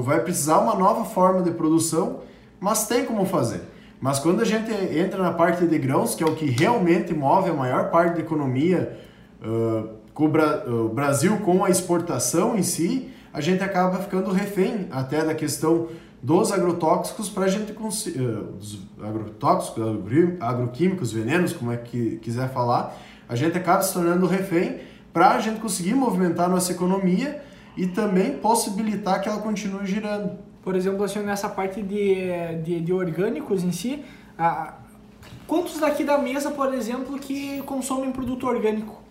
vai 0.04 0.20
precisar 0.22 0.60
uma 0.60 0.76
nova 0.76 1.04
forma 1.04 1.42
de 1.42 1.50
produção, 1.50 2.20
mas 2.60 2.88
tem 2.88 3.06
como 3.06 3.26
fazer. 3.26 3.62
Mas 4.00 4.20
quando 4.20 4.42
a 4.42 4.46
gente 4.46 4.72
entra 4.72 5.22
na 5.24 5.32
parte 5.32 5.66
de 5.66 5.80
grãos, 5.80 6.14
que 6.14 6.24
é 6.24 6.28
o 6.28 6.36
que 6.36 6.46
realmente 6.46 7.12
move 7.12 7.50
a 7.50 7.54
maior 7.54 7.90
parte 7.90 8.16
da 8.16 8.20
economia, 8.20 9.00
uh, 9.42 9.90
com 10.14 10.26
o 10.26 10.90
Brasil 10.90 11.38
com 11.38 11.66
a 11.66 11.72
exportação 11.72 12.56
em 12.56 12.62
si, 12.62 13.10
a 13.34 13.42
gente 13.42 13.64
acaba 13.64 13.98
ficando 13.98 14.32
refém 14.32 14.88
até 14.92 15.26
da 15.26 15.34
questão 15.34 15.88
dos 16.22 16.52
agrotóxicos 16.52 17.30
para 17.30 17.46
a 17.46 17.48
gente 17.50 17.72
uh, 17.74 18.54
dos 18.54 18.80
agrotóxicos, 19.02 19.84
agroquímicos, 20.40 21.12
venenos, 21.12 21.52
como 21.52 21.72
é 21.72 21.78
que 21.78 22.18
quiser 22.18 22.50
falar, 22.54 22.96
a 23.28 23.36
gente 23.36 23.58
acaba 23.58 23.82
se 23.82 23.92
tornando 23.92 24.26
refém 24.28 24.80
para 25.12 25.32
a 25.32 25.40
gente 25.40 25.60
conseguir 25.60 25.96
movimentar 25.96 26.50
nossa 26.50 26.72
economia 26.72 27.44
e 27.76 27.88
também 27.88 28.38
possibilitar 28.38 29.22
que 29.22 29.28
ela 29.28 29.42
continue 29.42 29.86
girando. 29.86 30.38
Por 30.64 30.76
exemplo, 30.76 31.04
assim, 31.04 31.20
nessa 31.20 31.50
parte 31.50 31.82
de, 31.82 32.28
de, 32.64 32.80
de 32.80 32.94
orgânicos 32.94 33.64
em 33.64 33.72
si, 33.72 34.04
a, 34.38 34.76
quantos 35.46 35.80
daqui 35.80 36.04
da 36.04 36.18
mesa, 36.18 36.52
por 36.52 36.74
exemplo, 36.74 37.20
que 37.20 37.62
consomem 37.64 38.12
produto 38.12 38.48
orgânico? 38.48 39.02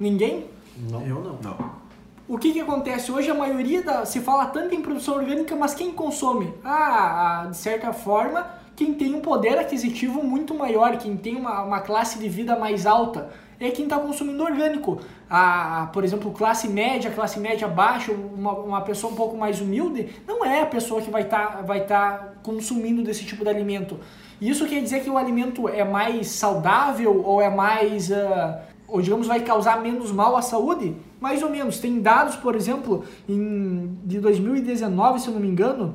Ninguém? 0.00 0.46
Não. 0.90 1.06
Eu 1.06 1.20
não. 1.20 1.38
Não. 1.40 1.81
O 2.28 2.38
que, 2.38 2.52
que 2.52 2.60
acontece? 2.60 3.10
Hoje 3.10 3.30
a 3.30 3.34
maioria 3.34 3.82
da, 3.82 4.04
se 4.04 4.20
fala 4.20 4.46
tanto 4.46 4.74
em 4.74 4.80
produção 4.80 5.16
orgânica, 5.16 5.56
mas 5.56 5.74
quem 5.74 5.90
consome? 5.90 6.54
Ah, 6.64 7.48
de 7.50 7.56
certa 7.56 7.92
forma, 7.92 8.46
quem 8.76 8.94
tem 8.94 9.12
um 9.12 9.20
poder 9.20 9.58
aquisitivo 9.58 10.22
muito 10.22 10.54
maior, 10.54 10.96
quem 10.98 11.16
tem 11.16 11.34
uma, 11.34 11.62
uma 11.62 11.80
classe 11.80 12.20
de 12.20 12.28
vida 12.28 12.56
mais 12.56 12.86
alta, 12.86 13.30
é 13.58 13.70
quem 13.70 13.84
está 13.84 13.98
consumindo 13.98 14.42
orgânico. 14.42 15.00
A, 15.28 15.90
por 15.92 16.04
exemplo, 16.04 16.30
classe 16.30 16.68
média, 16.68 17.10
classe 17.10 17.40
média 17.40 17.66
baixa, 17.66 18.12
uma, 18.12 18.52
uma 18.52 18.80
pessoa 18.82 19.12
um 19.12 19.16
pouco 19.16 19.36
mais 19.36 19.60
humilde, 19.60 20.08
não 20.26 20.44
é 20.44 20.62
a 20.62 20.66
pessoa 20.66 21.02
que 21.02 21.10
vai 21.10 21.22
estar 21.22 21.46
tá, 21.46 21.62
vai 21.62 21.84
tá 21.84 22.34
consumindo 22.42 23.02
desse 23.02 23.24
tipo 23.24 23.42
de 23.42 23.50
alimento. 23.50 23.98
Isso 24.40 24.66
quer 24.66 24.80
dizer 24.82 25.02
que 25.04 25.10
o 25.10 25.16
alimento 25.16 25.68
é 25.68 25.84
mais 25.84 26.28
saudável 26.28 27.22
ou 27.24 27.40
é 27.40 27.48
mais, 27.48 28.10
uh, 28.10 28.58
ou 28.92 29.00
digamos, 29.00 29.26
vai 29.26 29.40
causar 29.40 29.80
menos 29.80 30.12
mal 30.12 30.36
à 30.36 30.42
saúde? 30.42 30.94
Mais 31.18 31.42
ou 31.42 31.48
menos. 31.48 31.78
Tem 31.78 31.98
dados, 31.98 32.36
por 32.36 32.54
exemplo, 32.54 33.04
em, 33.26 33.98
de 34.04 34.20
2019, 34.20 35.18
se 35.18 35.28
eu 35.28 35.32
não 35.32 35.40
me 35.40 35.48
engano, 35.48 35.94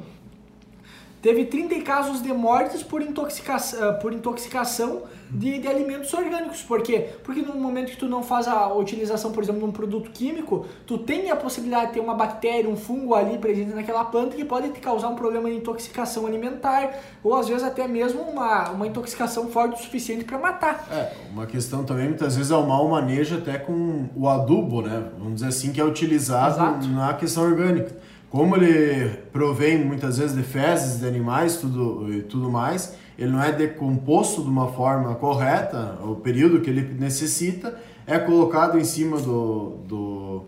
teve 1.22 1.46
30 1.46 1.80
casos 1.82 2.24
de 2.24 2.34
mortes 2.34 2.82
por 2.82 3.04
intoxicação, 3.04 4.00
por 4.00 4.14
intoxicação 4.14 5.04
de, 5.30 5.60
de, 5.60 5.68
alimentos 5.68 6.14
orgânicos. 6.14 6.62
Por 6.62 6.82
quê? 6.82 7.10
Porque 7.24 7.42
no 7.42 7.56
momento 7.56 7.92
que 7.92 7.98
tu 7.98 8.08
não 8.08 8.24
faz 8.24 8.48
a 8.48 8.74
utilização, 8.74 9.32
por 9.32 9.44
exemplo, 9.44 9.62
de 9.62 9.66
um 9.66 9.72
produto 9.72 10.10
químico, 10.12 10.66
tu 10.86 10.98
tem 10.98 11.30
a 11.30 11.36
possibilidade 11.36 11.88
de 11.88 11.94
ter 11.94 12.00
uma 12.00 12.14
bactéria, 12.14 12.70
um 12.70 12.76
fungo 12.76 13.14
ali 13.14 13.38
presente 13.38 13.74
naquela 13.74 14.06
planta 14.06 14.36
que 14.36 14.46
pode 14.46 14.70
te 14.70 14.80
causar 14.80 15.10
um 15.10 15.16
problema 15.16 15.50
de 15.50 15.58
intoxicação 15.58 16.26
alimentar 16.26 17.00
ou 17.24 17.36
às 17.36 17.48
vezes 17.48 17.64
até 17.64 17.88
mesmo 17.88 18.22
uma, 18.22 18.70
uma 18.70 18.88
intoxicação 18.88 19.50
forte 19.50 19.80
o 19.80 19.84
suficiente 19.84 20.24
para 20.24 20.38
matar. 20.38 20.88
É, 20.92 21.14
uma 21.32 21.46
questão 21.46 21.84
também 21.84 22.08
muitas 22.08 22.36
vezes 22.36 22.52
é 22.52 22.56
o 22.56 22.68
mau 22.68 22.88
manejo 22.90 23.38
até 23.38 23.58
com 23.58 24.08
o 24.16 24.28
adubo, 24.28 24.82
né? 24.82 25.10
Vamos 25.18 25.36
dizer 25.36 25.48
assim, 25.48 25.72
que 25.72 25.80
é 25.80 25.84
utilizado 25.84 26.56
Exato. 26.56 26.88
na 26.88 27.14
questão 27.14 27.44
orgânica. 27.44 27.96
como 28.30 28.56
ele 28.56 29.10
provém 29.32 29.84
muitas 29.84 30.18
vezes 30.18 30.36
de 30.36 30.44
fezes 30.44 31.00
de 31.00 31.08
animais 31.08 31.58
tudo, 31.58 32.14
e 32.14 32.22
tudo 32.24 32.52
mais, 32.52 32.96
ele 33.18 33.32
não 33.32 33.42
é 33.42 33.52
decomposto 33.52 34.42
de 34.42 34.50
uma 34.50 34.68
forma 34.68 35.16
correta, 35.16 35.98
o 36.04 36.16
período 36.16 36.62
que 36.62 36.70
ele 36.70 36.82
necessita 37.00 37.78
é 38.06 38.20
colocado 38.20 38.78
em 38.78 38.84
cima 38.84 39.18
do, 39.18 39.78
do, 39.88 40.44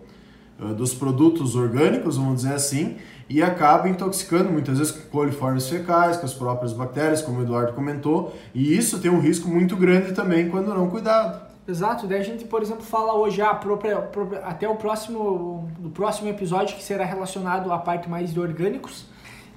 eh, 0.61 0.73
dos 0.73 0.93
produtos 0.93 1.55
orgânicos, 1.55 2.17
vamos 2.17 2.43
dizer 2.43 2.53
assim, 2.53 2.97
e 3.27 3.41
acaba 3.41 3.89
intoxicando 3.89 4.51
muitas 4.51 4.77
vezes 4.77 4.93
com 4.93 5.09
coliformes 5.09 5.67
fecais, 5.67 6.17
com 6.17 6.25
as 6.25 6.33
próprias 6.33 6.73
bactérias, 6.73 7.21
como 7.21 7.39
o 7.39 7.41
Eduardo 7.43 7.73
comentou, 7.73 8.35
e 8.53 8.75
isso 8.75 8.99
tem 8.99 9.09
um 9.09 9.19
risco 9.19 9.47
muito 9.47 9.75
grande 9.75 10.13
também 10.13 10.49
quando 10.49 10.73
não 10.73 10.89
cuidado. 10.89 11.49
Exato, 11.67 12.07
daí 12.07 12.19
a 12.19 12.23
gente, 12.23 12.45
por 12.45 12.63
exemplo, 12.63 12.81
fala 12.81 13.13
hoje 13.13 13.41
ah, 13.43 13.59
até 14.43 14.67
o 14.67 14.75
próximo, 14.75 15.69
do 15.77 15.89
próximo 15.91 16.27
episódio 16.27 16.75
que 16.75 16.83
será 16.83 17.05
relacionado 17.05 17.71
à 17.71 17.77
parte 17.77 18.09
mais 18.09 18.33
de 18.33 18.39
orgânicos. 18.39 19.05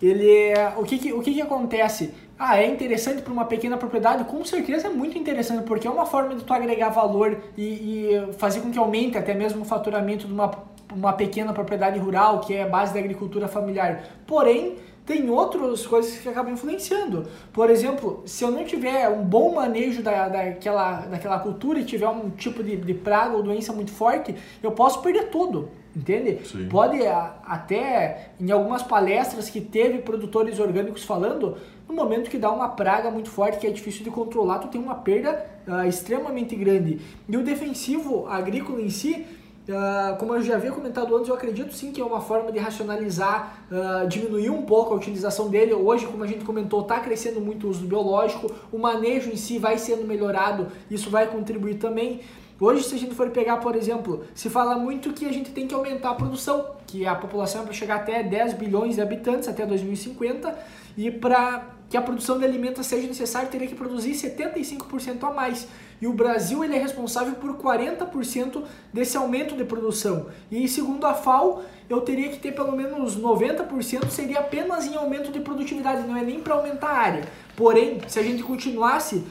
Ele 0.00 0.30
é, 0.30 0.74
o 0.76 0.82
que, 0.82 0.98
que 0.98 1.12
o 1.12 1.22
que, 1.22 1.32
que 1.32 1.40
acontece? 1.40 2.12
Ah, 2.44 2.60
é 2.60 2.66
interessante 2.66 3.22
para 3.22 3.32
uma 3.32 3.44
pequena 3.44 3.76
propriedade? 3.76 4.24
Com 4.24 4.44
certeza 4.44 4.88
é 4.88 4.90
muito 4.90 5.16
interessante, 5.16 5.62
porque 5.62 5.86
é 5.86 5.90
uma 5.90 6.04
forma 6.04 6.34
de 6.34 6.42
tu 6.42 6.52
agregar 6.52 6.88
valor 6.88 7.40
e, 7.56 7.62
e 7.62 8.32
fazer 8.36 8.58
com 8.58 8.72
que 8.72 8.78
aumente 8.80 9.16
até 9.16 9.32
mesmo 9.32 9.62
o 9.62 9.64
faturamento 9.64 10.26
de 10.26 10.32
uma, 10.32 10.50
uma 10.92 11.12
pequena 11.12 11.52
propriedade 11.52 12.00
rural, 12.00 12.40
que 12.40 12.52
é 12.52 12.64
a 12.64 12.68
base 12.68 12.92
da 12.92 12.98
agricultura 12.98 13.46
familiar. 13.46 14.02
Porém, 14.26 14.74
tem 15.06 15.30
outras 15.30 15.86
coisas 15.86 16.18
que 16.18 16.28
acabam 16.28 16.52
influenciando. 16.52 17.28
Por 17.52 17.70
exemplo, 17.70 18.24
se 18.26 18.42
eu 18.42 18.50
não 18.50 18.64
tiver 18.64 19.08
um 19.08 19.22
bom 19.22 19.54
manejo 19.54 20.02
da, 20.02 20.28
daquela, 20.28 21.02
daquela 21.02 21.38
cultura 21.38 21.78
e 21.78 21.84
tiver 21.84 22.08
um 22.08 22.28
tipo 22.30 22.60
de, 22.64 22.76
de 22.76 22.94
praga 22.94 23.36
ou 23.36 23.42
doença 23.44 23.72
muito 23.72 23.92
forte, 23.92 24.34
eu 24.60 24.72
posso 24.72 25.00
perder 25.00 25.28
tudo. 25.28 25.68
Entende? 25.94 26.46
Sim. 26.46 26.68
Pode 26.70 26.98
até, 27.06 28.30
em 28.40 28.50
algumas 28.50 28.82
palestras 28.82 29.50
que 29.50 29.60
teve 29.60 29.98
produtores 29.98 30.58
orgânicos 30.58 31.04
falando, 31.04 31.58
no 31.88 31.94
momento 31.94 32.30
que 32.30 32.38
dá 32.38 32.50
uma 32.50 32.68
praga 32.68 33.10
muito 33.10 33.30
forte 33.30 33.58
que 33.58 33.66
é 33.66 33.70
difícil 33.70 34.04
de 34.04 34.10
controlar, 34.10 34.58
tu 34.58 34.68
tem 34.68 34.80
uma 34.80 34.94
perda 34.94 35.44
uh, 35.66 35.86
extremamente 35.86 36.56
grande. 36.56 37.00
E 37.28 37.36
o 37.36 37.42
defensivo 37.42 38.26
agrícola 38.28 38.80
em 38.80 38.90
si, 38.90 39.26
Uh, 39.62 40.18
como 40.18 40.34
eu 40.34 40.42
já 40.42 40.56
havia 40.56 40.72
comentado 40.72 41.14
antes, 41.14 41.28
eu 41.28 41.36
acredito 41.36 41.72
sim 41.72 41.92
que 41.92 42.00
é 42.00 42.04
uma 42.04 42.20
forma 42.20 42.50
de 42.50 42.58
racionalizar, 42.58 43.64
uh, 43.70 44.08
diminuir 44.08 44.50
um 44.50 44.62
pouco 44.62 44.92
a 44.92 44.96
utilização 44.96 45.48
dele. 45.48 45.72
Hoje, 45.72 46.04
como 46.04 46.24
a 46.24 46.26
gente 46.26 46.44
comentou, 46.44 46.80
está 46.80 46.98
crescendo 46.98 47.40
muito 47.40 47.68
o 47.68 47.70
uso 47.70 47.86
biológico, 47.86 48.52
o 48.72 48.78
manejo 48.78 49.30
em 49.30 49.36
si 49.36 49.60
vai 49.60 49.78
sendo 49.78 50.04
melhorado, 50.04 50.66
isso 50.90 51.08
vai 51.10 51.28
contribuir 51.28 51.76
também. 51.76 52.22
Hoje, 52.60 52.84
se 52.84 52.94
a 52.94 52.98
gente 52.98 53.14
for 53.14 53.30
pegar, 53.30 53.58
por 53.58 53.76
exemplo, 53.76 54.24
se 54.34 54.50
fala 54.50 54.76
muito 54.76 55.12
que 55.12 55.26
a 55.26 55.32
gente 55.32 55.50
tem 55.50 55.66
que 55.68 55.74
aumentar 55.74 56.10
a 56.10 56.14
produção, 56.14 56.64
que 56.86 57.06
a 57.06 57.14
população 57.14 57.62
é 57.62 57.64
para 57.64 57.72
chegar 57.72 57.96
até 57.96 58.22
10 58.22 58.54
bilhões 58.54 58.96
de 58.96 59.00
habitantes 59.00 59.48
até 59.48 59.64
2050, 59.64 60.56
e 60.96 61.10
para 61.10 61.72
que 61.92 61.96
a 61.98 62.00
produção 62.00 62.38
de 62.38 62.44
alimentos 62.46 62.86
seja 62.86 63.06
necessária, 63.06 63.48
teria 63.48 63.68
que 63.68 63.74
produzir 63.74 64.12
75% 64.12 65.24
a 65.24 65.30
mais. 65.30 65.68
E 66.00 66.06
o 66.06 66.12
Brasil 66.14 66.64
ele 66.64 66.74
é 66.74 66.78
responsável 66.78 67.34
por 67.34 67.54
40% 67.58 68.62
desse 68.90 69.14
aumento 69.14 69.54
de 69.54 69.62
produção. 69.62 70.26
E 70.50 70.66
segundo 70.66 71.04
a 71.04 71.12
FAO, 71.12 71.62
eu 71.90 72.00
teria 72.00 72.30
que 72.30 72.38
ter 72.38 72.52
pelo 72.52 72.72
menos 72.72 73.20
90% 73.20 74.08
seria 74.08 74.40
apenas 74.40 74.86
em 74.86 74.96
aumento 74.96 75.30
de 75.30 75.40
produtividade, 75.40 76.08
não 76.08 76.16
é 76.16 76.22
nem 76.22 76.40
para 76.40 76.54
aumentar 76.54 76.88
a 76.88 76.98
área. 76.98 77.28
Porém, 77.54 78.00
se 78.08 78.18
a 78.18 78.22
gente 78.22 78.42
continuasse 78.42 79.22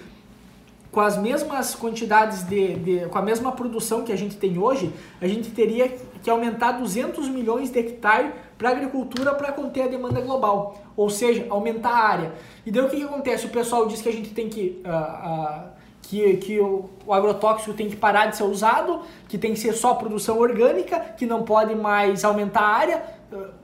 com 0.92 1.00
as 1.00 1.18
mesmas 1.18 1.74
quantidades 1.74 2.44
de, 2.44 2.76
de, 2.76 3.06
com 3.08 3.18
a 3.18 3.22
mesma 3.22 3.52
produção 3.54 4.04
que 4.04 4.12
a 4.12 4.16
gente 4.18 4.36
tem 4.36 4.58
hoje, 4.58 4.94
a 5.22 5.28
gente 5.28 5.50
teria 5.52 5.88
que 6.22 6.30
aumentar 6.30 6.74
200 6.74 7.30
milhões 7.30 7.72
de 7.72 7.80
hectares 7.80 8.32
para 8.58 8.70
a 8.70 8.72
agricultura 8.74 9.34
para 9.34 9.52
conter 9.52 9.84
a 9.84 9.88
demanda 9.88 10.20
global, 10.20 10.82
ou 10.96 11.10
seja, 11.10 11.46
aumentar 11.50 11.92
a 11.92 12.08
área. 12.08 12.34
E 12.66 12.72
daí 12.72 12.84
o 12.84 12.90
que, 12.90 12.98
que 12.98 13.04
acontece? 13.04 13.46
O 13.46 13.50
pessoal 13.50 13.88
diz 13.88 14.02
que 14.02 14.10
a 14.10 14.14
gente 14.14 14.32
tem 14.32 14.50
que 14.50 14.82
uh, 14.86 14.90
uh, 14.90 15.70
que, 16.02 16.38
que 16.38 16.60
o, 16.60 16.90
o, 17.06 17.14
agrotóxico 17.14 17.74
tem 17.74 17.90
que 17.90 17.96
parar 17.96 18.28
de 18.28 18.36
ser 18.36 18.44
usado, 18.44 19.02
que 19.30 19.38
tem 19.38 19.54
que 19.54 19.60
ser 19.60 19.74
só 19.74 19.94
produção 19.94 20.38
orgânica, 20.38 21.00
que 21.00 21.26
não 21.26 21.44
pode 21.44 21.74
mais 21.74 22.26
aumentar 22.26 22.62
a 22.62 22.68
área. 22.68 23.04
Uh, 23.32 23.61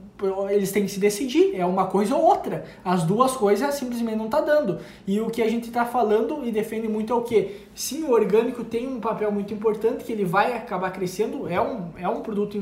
eles 0.50 0.72
têm 0.72 0.84
que 0.84 0.92
se 0.92 1.00
decidir, 1.00 1.56
é 1.56 1.66
uma 1.66 1.86
coisa 1.86 2.16
ou 2.16 2.24
outra. 2.24 2.66
As 2.84 3.04
duas 3.04 3.36
coisas 3.36 3.76
simplesmente 3.76 4.16
não 4.16 4.26
está 4.26 4.42
dando. 4.42 4.80
E 5.06 5.20
o 5.20 5.30
que 5.30 5.42
a 5.42 5.50
gente 5.50 5.68
está 5.68 5.86
falando 5.86 6.46
e 6.46 6.52
defende 6.52 6.88
muito 6.88 7.14
é 7.14 7.16
o 7.16 7.22
que? 7.22 7.58
Sim, 7.76 8.04
o 8.04 8.12
orgânico 8.12 8.64
tem 8.64 8.88
um 8.88 9.00
papel 9.00 9.32
muito 9.32 9.54
importante, 9.54 10.04
que 10.04 10.12
ele 10.12 10.26
vai 10.26 10.56
acabar 10.56 10.92
crescendo, 10.92 11.48
é 11.48 11.62
um, 11.62 11.90
é 11.98 12.08
um 12.08 12.22
produto 12.22 12.60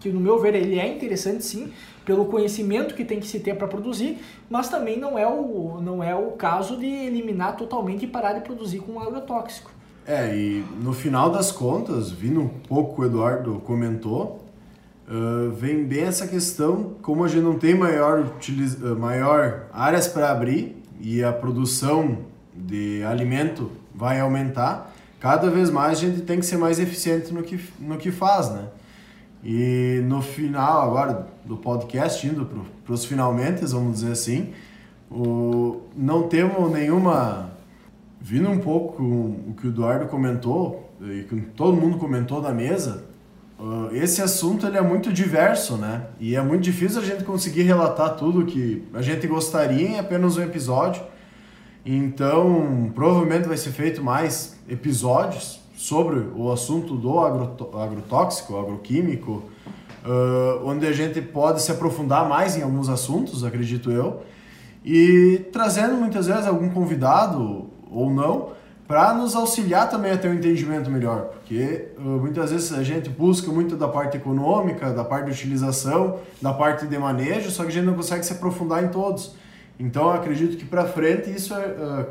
que 0.00 0.08
no 0.10 0.20
meu 0.20 0.38
ver 0.38 0.54
ele 0.54 0.78
é 0.78 0.86
interessante 0.86 1.44
sim, 1.44 1.72
pelo 2.04 2.24
conhecimento 2.26 2.94
que 2.94 3.04
tem 3.04 3.20
que 3.20 3.26
se 3.26 3.40
ter 3.40 3.54
para 3.56 3.66
produzir, 3.66 4.18
mas 4.48 4.68
também 4.68 4.98
não 4.98 5.18
é, 5.18 5.26
o, 5.26 5.80
não 5.82 6.02
é 6.02 6.14
o 6.14 6.30
caso 6.32 6.76
de 6.76 6.86
eliminar 6.86 7.56
totalmente 7.56 8.04
e 8.04 8.08
parar 8.08 8.34
de 8.34 8.40
produzir 8.40 8.78
com 8.78 9.00
agrotóxico. 9.00 9.70
É, 10.06 10.34
e 10.34 10.64
no 10.80 10.94
final 10.94 11.28
das 11.28 11.52
contas, 11.52 12.10
vindo 12.10 12.40
um 12.40 12.48
pouco 12.48 13.02
o 13.02 13.04
Eduardo 13.04 13.60
comentou, 13.66 14.47
uh, 15.08 15.50
vem 15.52 15.84
bem 15.84 16.04
essa 16.04 16.26
questão, 16.26 16.94
como 17.02 17.24
a 17.24 17.28
gente 17.28 17.42
não 17.42 17.58
tem 17.58 17.74
maior, 17.74 18.20
utiliza, 18.20 18.92
uh, 18.92 18.98
maior 18.98 19.66
áreas 19.72 20.06
para 20.06 20.30
abrir 20.30 20.76
e 21.00 21.24
a 21.24 21.32
produção 21.32 22.18
de 22.54 23.02
alimento 23.04 23.70
vai 23.94 24.20
aumentar, 24.20 24.94
cada 25.18 25.50
vez 25.50 25.70
mais 25.70 25.98
a 25.98 26.00
gente 26.00 26.22
tem 26.22 26.38
que 26.38 26.46
ser 26.46 26.56
mais 26.56 26.78
eficiente 26.78 27.32
no 27.32 27.42
que, 27.42 27.58
no 27.80 27.96
que 27.96 28.10
faz, 28.10 28.50
né? 28.50 28.68
E 29.42 30.02
no 30.04 30.20
final 30.20 30.82
agora 30.82 31.26
do 31.44 31.56
podcast, 31.56 32.26
indo 32.26 32.46
para 32.84 32.92
os 32.92 33.04
finalmente, 33.04 33.64
vamos 33.66 34.00
dizer 34.00 34.12
assim, 34.12 34.52
o, 35.10 35.82
não 35.96 36.24
temos 36.28 36.70
nenhuma. 36.72 37.50
Vindo 38.20 38.50
um 38.50 38.58
pouco 38.58 39.00
o 39.02 39.54
que 39.56 39.68
o 39.68 39.70
Eduardo 39.70 40.06
comentou, 40.06 40.90
e 41.00 41.22
que 41.22 41.40
todo 41.40 41.80
mundo 41.80 41.96
comentou 41.98 42.40
da 42.40 42.52
mesa, 42.52 43.04
esse 43.92 44.22
assunto 44.22 44.66
ele 44.66 44.76
é 44.76 44.82
muito 44.82 45.12
diverso, 45.12 45.76
né? 45.76 46.06
E 46.20 46.36
é 46.36 46.42
muito 46.42 46.62
difícil 46.62 47.00
a 47.00 47.04
gente 47.04 47.24
conseguir 47.24 47.62
relatar 47.62 48.14
tudo 48.16 48.46
que 48.46 48.86
a 48.94 49.02
gente 49.02 49.26
gostaria 49.26 49.88
em 49.88 49.98
apenas 49.98 50.36
um 50.36 50.42
episódio. 50.42 51.02
Então, 51.84 52.92
provavelmente 52.94 53.48
vai 53.48 53.56
ser 53.56 53.70
feito 53.70 54.02
mais 54.02 54.56
episódios 54.68 55.60
sobre 55.76 56.18
o 56.36 56.52
assunto 56.52 56.96
do 56.96 57.18
agrotóxico, 57.18 58.58
agroquímico, 58.58 59.44
uh, 60.04 60.64
onde 60.64 60.86
a 60.86 60.92
gente 60.92 61.20
pode 61.20 61.62
se 61.62 61.72
aprofundar 61.72 62.28
mais 62.28 62.56
em 62.56 62.62
alguns 62.62 62.88
assuntos, 62.88 63.44
acredito 63.44 63.90
eu, 63.90 64.22
e 64.84 65.46
trazendo 65.52 65.94
muitas 65.94 66.26
vezes 66.26 66.46
algum 66.46 66.68
convidado 66.68 67.66
ou 67.90 68.10
não 68.10 68.50
para 68.88 69.12
nos 69.12 69.36
auxiliar 69.36 69.90
também 69.90 70.10
a 70.12 70.16
ter 70.16 70.28
um 70.28 70.34
entendimento 70.34 70.90
melhor, 70.90 71.26
porque 71.26 71.88
uh, 71.98 72.00
muitas 72.00 72.50
vezes 72.50 72.72
a 72.72 72.82
gente 72.82 73.10
busca 73.10 73.52
muito 73.52 73.76
da 73.76 73.86
parte 73.86 74.16
econômica, 74.16 74.90
da 74.90 75.04
parte 75.04 75.26
de 75.26 75.32
utilização, 75.32 76.20
da 76.40 76.54
parte 76.54 76.86
de 76.86 76.98
manejo, 76.98 77.50
só 77.50 77.64
que 77.64 77.68
a 77.68 77.72
gente 77.72 77.84
não 77.84 77.92
consegue 77.92 78.24
se 78.24 78.32
aprofundar 78.32 78.82
em 78.82 78.88
todos. 78.88 79.34
Então, 79.78 80.08
acredito 80.08 80.56
que 80.56 80.64
para 80.64 80.86
frente 80.86 81.30
isso 81.30 81.52
é 81.52 81.66
uh, 81.66 82.06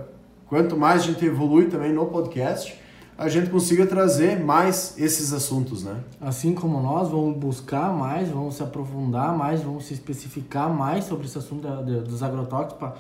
quanto 0.46 0.78
mais 0.78 1.02
a 1.02 1.06
gente 1.06 1.26
evolui 1.26 1.66
também 1.66 1.92
no 1.92 2.06
podcast, 2.06 2.80
a 3.18 3.28
gente 3.28 3.50
consiga 3.50 3.88
trazer 3.88 4.40
mais 4.40 4.94
esses 5.00 5.34
assuntos, 5.34 5.84
né? 5.84 5.96
Assim 6.22 6.54
como 6.54 6.80
nós, 6.80 7.10
vamos 7.10 7.36
buscar 7.36 7.92
mais, 7.92 8.30
vamos 8.30 8.54
se 8.54 8.62
aprofundar 8.62 9.36
mais, 9.36 9.64
vamos 9.64 9.86
se 9.86 9.96
especificar 9.96 10.72
mais 10.72 11.06
sobre 11.06 11.26
esse 11.26 11.40
assunto 11.40 11.68
da, 11.68 11.82
dos 11.82 12.22
agrotóxicos 12.22 12.92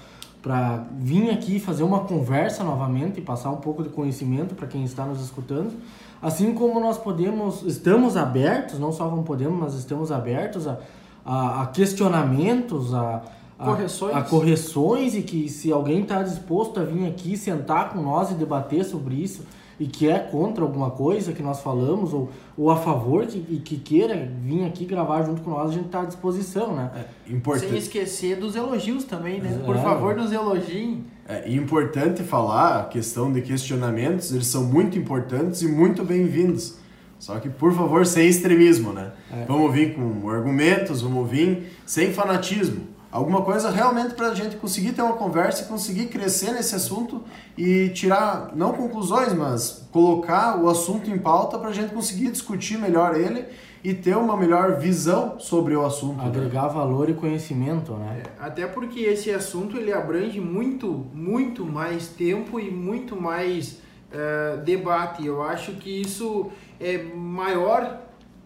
para 0.41 0.85
vir 0.97 1.29
aqui 1.29 1.59
fazer 1.59 1.83
uma 1.83 2.01
conversa 2.01 2.63
novamente 2.63 3.19
e 3.19 3.21
passar 3.21 3.49
um 3.49 3.57
pouco 3.57 3.83
de 3.83 3.89
conhecimento 3.89 4.55
para 4.55 4.67
quem 4.67 4.83
está 4.83 5.05
nos 5.05 5.21
escutando. 5.21 5.73
Assim 6.21 6.53
como 6.53 6.79
nós 6.79 6.97
podemos, 6.97 7.63
estamos 7.63 8.15
abertos, 8.15 8.79
não 8.79 8.91
só 8.91 9.09
como 9.09 9.23
podemos, 9.23 9.59
mas 9.59 9.73
estamos 9.73 10.11
abertos 10.11 10.67
a, 10.67 10.79
a, 11.25 11.63
a 11.63 11.65
questionamentos, 11.67 12.93
a, 12.93 13.21
a, 13.59 13.65
correções. 13.65 14.15
a 14.15 14.21
correções 14.21 15.15
e 15.15 15.21
que 15.21 15.49
se 15.49 15.71
alguém 15.71 16.01
está 16.01 16.23
disposto 16.23 16.79
a 16.79 16.83
vir 16.83 17.07
aqui 17.07 17.35
sentar 17.35 17.89
com 17.89 18.01
nós 18.01 18.31
e 18.31 18.33
debater 18.35 18.83
sobre 18.85 19.15
isso, 19.15 19.43
e 19.79 19.85
que 19.85 20.09
é 20.09 20.17
contra 20.17 20.63
alguma 20.63 20.91
coisa 20.91 21.33
que 21.33 21.43
nós 21.43 21.61
falamos 21.61 22.13
ou, 22.13 22.29
ou 22.57 22.71
a 22.71 22.77
favor 22.77 23.25
que, 23.27 23.37
e 23.49 23.61
que 23.63 23.77
queira 23.77 24.29
vir 24.41 24.65
aqui 24.65 24.85
gravar 24.85 25.23
junto 25.23 25.41
com 25.41 25.51
nós, 25.51 25.69
a 25.69 25.73
gente 25.73 25.85
está 25.85 26.01
à 26.01 26.05
disposição, 26.05 26.75
né? 26.75 26.91
É, 26.95 27.31
importante. 27.33 27.69
Sem 27.69 27.77
esquecer 27.77 28.37
dos 28.37 28.55
elogios 28.55 29.03
também, 29.03 29.39
né? 29.39 29.59
É. 29.61 29.65
Por 29.65 29.75
favor, 29.77 30.15
nos 30.15 30.31
elogiem. 30.31 31.05
É 31.27 31.51
importante 31.51 32.23
falar, 32.23 32.79
a 32.79 32.83
questão 32.85 33.31
de 33.31 33.41
questionamentos, 33.41 34.31
eles 34.31 34.47
são 34.47 34.63
muito 34.63 34.97
importantes 34.97 35.61
e 35.61 35.67
muito 35.67 36.03
bem-vindos. 36.03 36.77
Só 37.19 37.39
que, 37.39 37.49
por 37.49 37.73
favor, 37.73 38.05
sem 38.05 38.27
extremismo, 38.27 38.93
né? 38.93 39.11
É. 39.31 39.45
Vamos 39.45 39.73
vir 39.73 39.93
com 39.93 40.29
argumentos, 40.29 41.01
vamos 41.01 41.29
vir 41.29 41.73
sem 41.85 42.13
fanatismo 42.13 42.96
alguma 43.11 43.41
coisa 43.41 43.69
realmente 43.69 44.13
para 44.13 44.27
a 44.29 44.35
gente 44.35 44.55
conseguir 44.57 44.91
ter 44.93 45.01
uma 45.01 45.13
conversa 45.15 45.63
e 45.63 45.65
conseguir 45.67 46.07
crescer 46.07 46.51
nesse 46.51 46.75
assunto 46.75 47.23
e 47.57 47.89
tirar, 47.89 48.51
não 48.55 48.73
conclusões, 48.73 49.33
mas 49.33 49.87
colocar 49.91 50.57
o 50.61 50.69
assunto 50.69 51.09
em 51.09 51.17
pauta 51.17 51.57
para 51.57 51.69
a 51.69 51.73
gente 51.73 51.93
conseguir 51.93 52.31
discutir 52.31 52.77
melhor 52.77 53.15
ele 53.15 53.45
e 53.83 53.93
ter 53.93 54.17
uma 54.17 54.35
melhor 54.35 54.77
visão 54.79 55.39
sobre 55.39 55.75
o 55.75 55.85
assunto. 55.85 56.17
né? 56.17 56.25
Agregar 56.27 56.67
valor 56.67 57.09
e 57.09 57.13
conhecimento, 57.13 57.93
né? 57.93 58.23
Até 58.39 58.67
porque 58.67 58.99
esse 58.99 59.31
assunto 59.31 59.77
ele 59.77 59.93
abrange 59.93 60.39
muito, 60.41 61.05
muito 61.13 61.63
mais 61.65 62.07
tempo 62.07 62.59
e 62.59 62.69
muito 62.69 63.15
mais 63.19 63.77
eh, 64.11 64.57
debate. 64.65 65.25
Eu 65.25 65.43
acho 65.43 65.73
que 65.73 66.01
isso 66.01 66.49
é 66.79 66.97
maior 67.13 67.99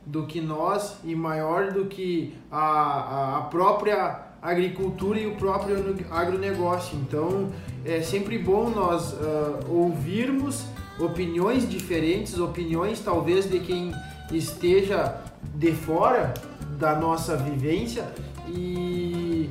do 0.05 0.25
que 0.25 0.41
nós 0.41 0.97
e 1.03 1.15
maior 1.15 1.71
do 1.71 1.85
que 1.85 2.35
a- 2.51 3.37
a 3.37 3.41
própria 3.43 4.30
agricultura 4.41 5.19
e 5.19 5.27
o 5.27 5.35
próprio 5.35 5.95
agronegócio. 6.09 6.97
Então 6.97 7.49
é 7.85 8.01
sempre 8.01 8.37
bom 8.37 8.69
nós 8.69 9.13
ah, 9.13 9.59
ouvirmos 9.69 10.63
opiniões 10.99 11.69
diferentes, 11.69 12.37
opiniões 12.39 12.99
talvez 12.99 13.49
de 13.49 13.59
quem 13.59 13.93
esteja 14.31 15.21
de 15.55 15.71
fora 15.71 16.33
da 16.77 16.95
nossa 16.95 17.35
vivência 17.37 18.05
e 18.47 19.49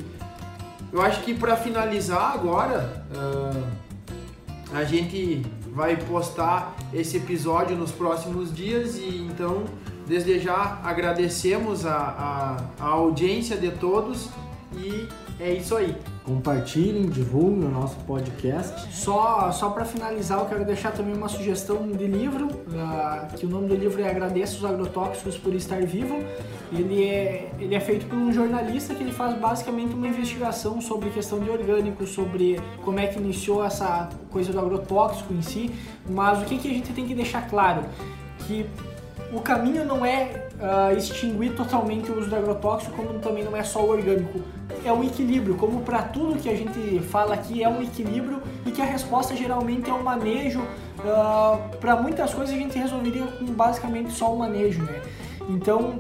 eu 0.93 1.01
acho 1.01 1.23
que 1.23 1.35
para 1.35 1.57
finalizar 1.57 2.33
agora, 2.33 3.05
ah, 3.15 3.53
a 4.73 4.85
gente 4.85 5.43
vai 5.73 5.97
postar 5.97 6.77
esse 6.93 7.17
episódio 7.17 7.77
nos 7.77 7.93
próximos 7.93 8.53
dias 8.53 8.97
e 8.97 9.29
então 9.31 9.65
desde 10.07 10.41
já 10.41 10.81
agradecemos 10.83 11.87
a, 11.87 11.97
a, 12.79 12.85
a 12.85 12.89
audiência 12.89 13.57
de 13.57 13.71
todos 13.71 14.29
e 14.73 15.09
é 15.39 15.53
isso 15.53 15.77
aí. 15.77 15.97
Compartilhem, 16.25 17.09
divulguem 17.09 17.65
o 17.65 17.71
nosso 17.71 17.97
podcast. 18.07 18.95
Só, 18.95 19.51
só 19.51 19.71
para 19.71 19.85
finalizar, 19.85 20.39
eu 20.39 20.47
quero 20.47 20.65
deixar 20.65 20.93
também 20.93 21.15
uma 21.15 21.29
sugestão 21.29 21.89
de 21.89 22.07
livro, 22.07 22.49
ah, 22.77 23.27
que 23.37 23.47
o 23.47 23.49
nome 23.49 23.69
do 23.69 23.75
livro 23.75 24.01
é 24.01 24.09
Agradeço 24.09 24.59
os 24.59 24.65
Agrotóxicos 24.65 25.37
por 25.37 25.55
Estar 25.55 25.83
Vivo. 25.83 26.23
Ele 26.73 27.05
é, 27.05 27.51
ele 27.59 27.75
é 27.75 27.81
feito 27.81 28.07
por 28.07 28.17
um 28.17 28.33
jornalista 28.33 28.95
que 28.95 29.03
ele 29.03 29.13
faz 29.13 29.37
basicamente 29.37 29.93
uma 29.93 30.07
investigação 30.07 30.81
sobre 30.81 31.11
questão 31.11 31.41
de 31.41 31.51
orgânicos, 31.51 32.11
sobre 32.11 32.61
como 32.85 33.01
é 33.01 33.09
que 33.09 33.19
iniciou 33.19 33.65
essa 33.65 34.09
coisa 34.31 34.53
do 34.53 34.61
agrotóxico 34.61 35.35
em 35.35 35.43
si, 35.43 35.71
mas 36.09 36.41
o 36.43 36.45
que, 36.45 36.59
que 36.59 36.71
a 36.71 36.75
gente 36.75 36.93
tem 36.93 37.07
que 37.07 37.15
deixar 37.15 37.49
claro? 37.49 37.83
Que 38.47 38.67
o 39.33 39.41
caminho 39.41 39.85
não 39.85 40.05
é 40.05 40.50
ah, 40.63 40.93
extinguir 40.93 41.55
totalmente 41.55 42.11
o 42.11 42.19
uso 42.19 42.29
do 42.29 42.37
agrotóxico, 42.37 42.95
como 42.95 43.19
também 43.19 43.43
não 43.43 43.57
é 43.57 43.63
só 43.63 43.83
o 43.83 43.91
orgânico. 43.91 44.41
É 44.85 44.93
um 44.93 45.03
equilíbrio, 45.03 45.57
como 45.57 45.81
para 45.81 46.03
tudo 46.03 46.39
que 46.39 46.49
a 46.49 46.55
gente 46.55 47.01
fala 47.01 47.35
aqui 47.35 47.63
é 47.63 47.69
um 47.69 47.83
equilíbrio 47.83 48.43
e 48.67 48.71
que 48.71 48.81
a 48.81 48.85
resposta 48.85 49.35
geralmente 49.35 49.89
é 49.89 49.93
um 49.93 50.03
manejo. 50.03 50.63
para 51.81 51.97
muitas 51.97 52.35
coisas 52.35 52.55
a 52.55 52.59
gente 52.59 52.79
resolveria 52.79 53.27
com 53.27 53.47
basicamente 53.47 54.13
só 54.13 54.33
o 54.33 54.39
manejo, 54.39 54.83
né? 54.83 55.01
Então 55.49 55.99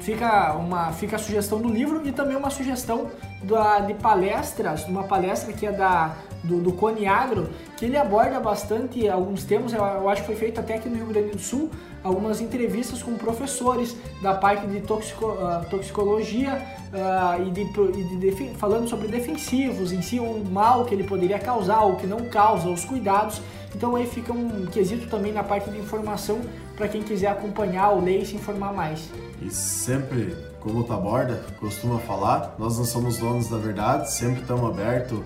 fica 0.00 0.52
uma 0.52 0.92
fica 0.92 1.16
a 1.16 1.18
sugestão 1.18 1.60
do 1.60 1.68
livro 1.68 2.00
e 2.04 2.12
também 2.12 2.36
uma 2.36 2.50
sugestão 2.50 3.10
da, 3.42 3.80
de 3.80 3.94
palestras, 3.94 4.84
uma 4.86 5.04
palestra 5.04 5.52
que 5.52 5.66
é 5.66 5.72
da 5.72 6.14
do, 6.44 6.60
do 6.60 6.72
Cone 6.72 7.06
Agro, 7.06 7.48
que 7.76 7.84
ele 7.84 7.96
aborda 7.96 8.38
bastante 8.38 9.08
alguns 9.08 9.44
temas, 9.44 9.72
eu, 9.72 10.08
acho 10.08 10.22
que 10.22 10.26
foi 10.26 10.36
feito 10.36 10.60
até 10.60 10.76
aqui 10.76 10.88
no 10.88 10.96
Rio 10.96 11.06
Grande 11.06 11.30
do 11.30 11.38
Sul, 11.38 11.70
algumas 12.02 12.40
entrevistas 12.40 13.02
com 13.02 13.14
professores 13.14 13.96
da 14.22 14.34
parte 14.34 14.66
de 14.66 14.80
toxico, 14.80 15.36
ah, 15.40 15.64
toxicologia 15.70 16.62
ah, 16.92 17.38
e, 17.38 17.50
de, 17.50 17.62
e 17.62 18.16
de 18.18 18.54
falando 18.56 18.88
sobre 18.88 19.08
defensivos 19.08 19.90
em 19.90 20.02
si, 20.02 20.20
o 20.20 20.44
mal 20.44 20.84
que 20.84 20.94
ele 20.94 21.04
poderia 21.04 21.38
causar, 21.38 21.82
o 21.84 21.96
que 21.96 22.06
não 22.06 22.28
causa, 22.28 22.68
os 22.68 22.84
cuidados. 22.84 23.40
Então 23.74 23.96
aí 23.96 24.06
fica 24.06 24.32
um 24.32 24.66
quesito 24.66 25.08
também 25.08 25.32
na 25.32 25.42
parte 25.42 25.68
de 25.70 25.78
informação 25.78 26.40
para 26.76 26.86
quem 26.86 27.02
quiser 27.02 27.28
acompanhar 27.28 27.90
ou 27.90 28.00
ler 28.00 28.22
e 28.22 28.26
se 28.26 28.36
informar 28.36 28.72
mais. 28.72 29.08
E 29.42 29.50
sempre, 29.50 30.36
como 30.60 30.80
o 30.80 30.84
Taborda 30.84 31.42
costuma 31.58 31.98
falar, 31.98 32.54
nós 32.58 32.78
não 32.78 32.84
somos 32.84 33.18
donos 33.18 33.48
da 33.48 33.56
verdade, 33.56 34.12
sempre 34.12 34.42
estamos 34.42 34.70
abertos 34.70 35.20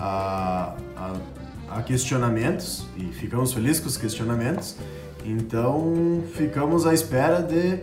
a, 0.00 0.74
a, 0.96 1.78
a 1.78 1.82
questionamentos 1.82 2.86
e 2.96 3.04
ficamos 3.12 3.52
felizes 3.52 3.80
com 3.80 3.88
os 3.88 3.96
questionamentos. 3.96 4.76
Então, 5.24 6.22
ficamos 6.34 6.86
à 6.86 6.94
espera 6.94 7.42
de 7.42 7.78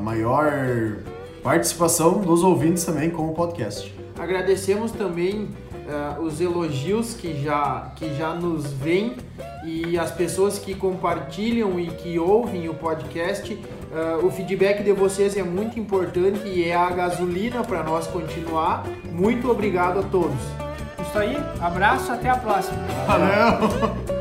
maior 0.00 0.96
participação 1.42 2.20
dos 2.20 2.42
ouvintes 2.42 2.84
também 2.84 3.10
com 3.10 3.28
o 3.28 3.32
podcast. 3.32 3.94
Agradecemos 4.18 4.90
também 4.90 5.48
eh, 5.88 6.20
os 6.20 6.40
elogios 6.40 7.14
que 7.14 7.42
já, 7.42 7.92
que 7.96 8.14
já 8.14 8.34
nos 8.34 8.72
vêm 8.72 9.16
e 9.64 9.98
as 9.98 10.10
pessoas 10.10 10.58
que 10.58 10.74
compartilham 10.74 11.78
e 11.78 11.88
que 11.88 12.18
ouvem 12.18 12.68
o 12.68 12.74
podcast. 12.74 13.52
Eh, 13.52 14.16
o 14.22 14.30
feedback 14.30 14.82
de 14.82 14.92
vocês 14.92 15.36
é 15.36 15.42
muito 15.42 15.78
importante 15.78 16.46
e 16.46 16.64
é 16.64 16.74
a 16.74 16.90
gasolina 16.90 17.62
para 17.62 17.82
nós 17.82 18.06
continuar. 18.06 18.84
Muito 19.10 19.50
obrigado 19.50 20.00
a 20.00 20.02
todos. 20.02 20.61
Isso 21.12 21.18
aí, 21.18 21.36
abraço, 21.60 22.10
até 22.10 22.30
a 22.30 22.36
próxima. 22.36 22.78
Valeu! 23.06 23.92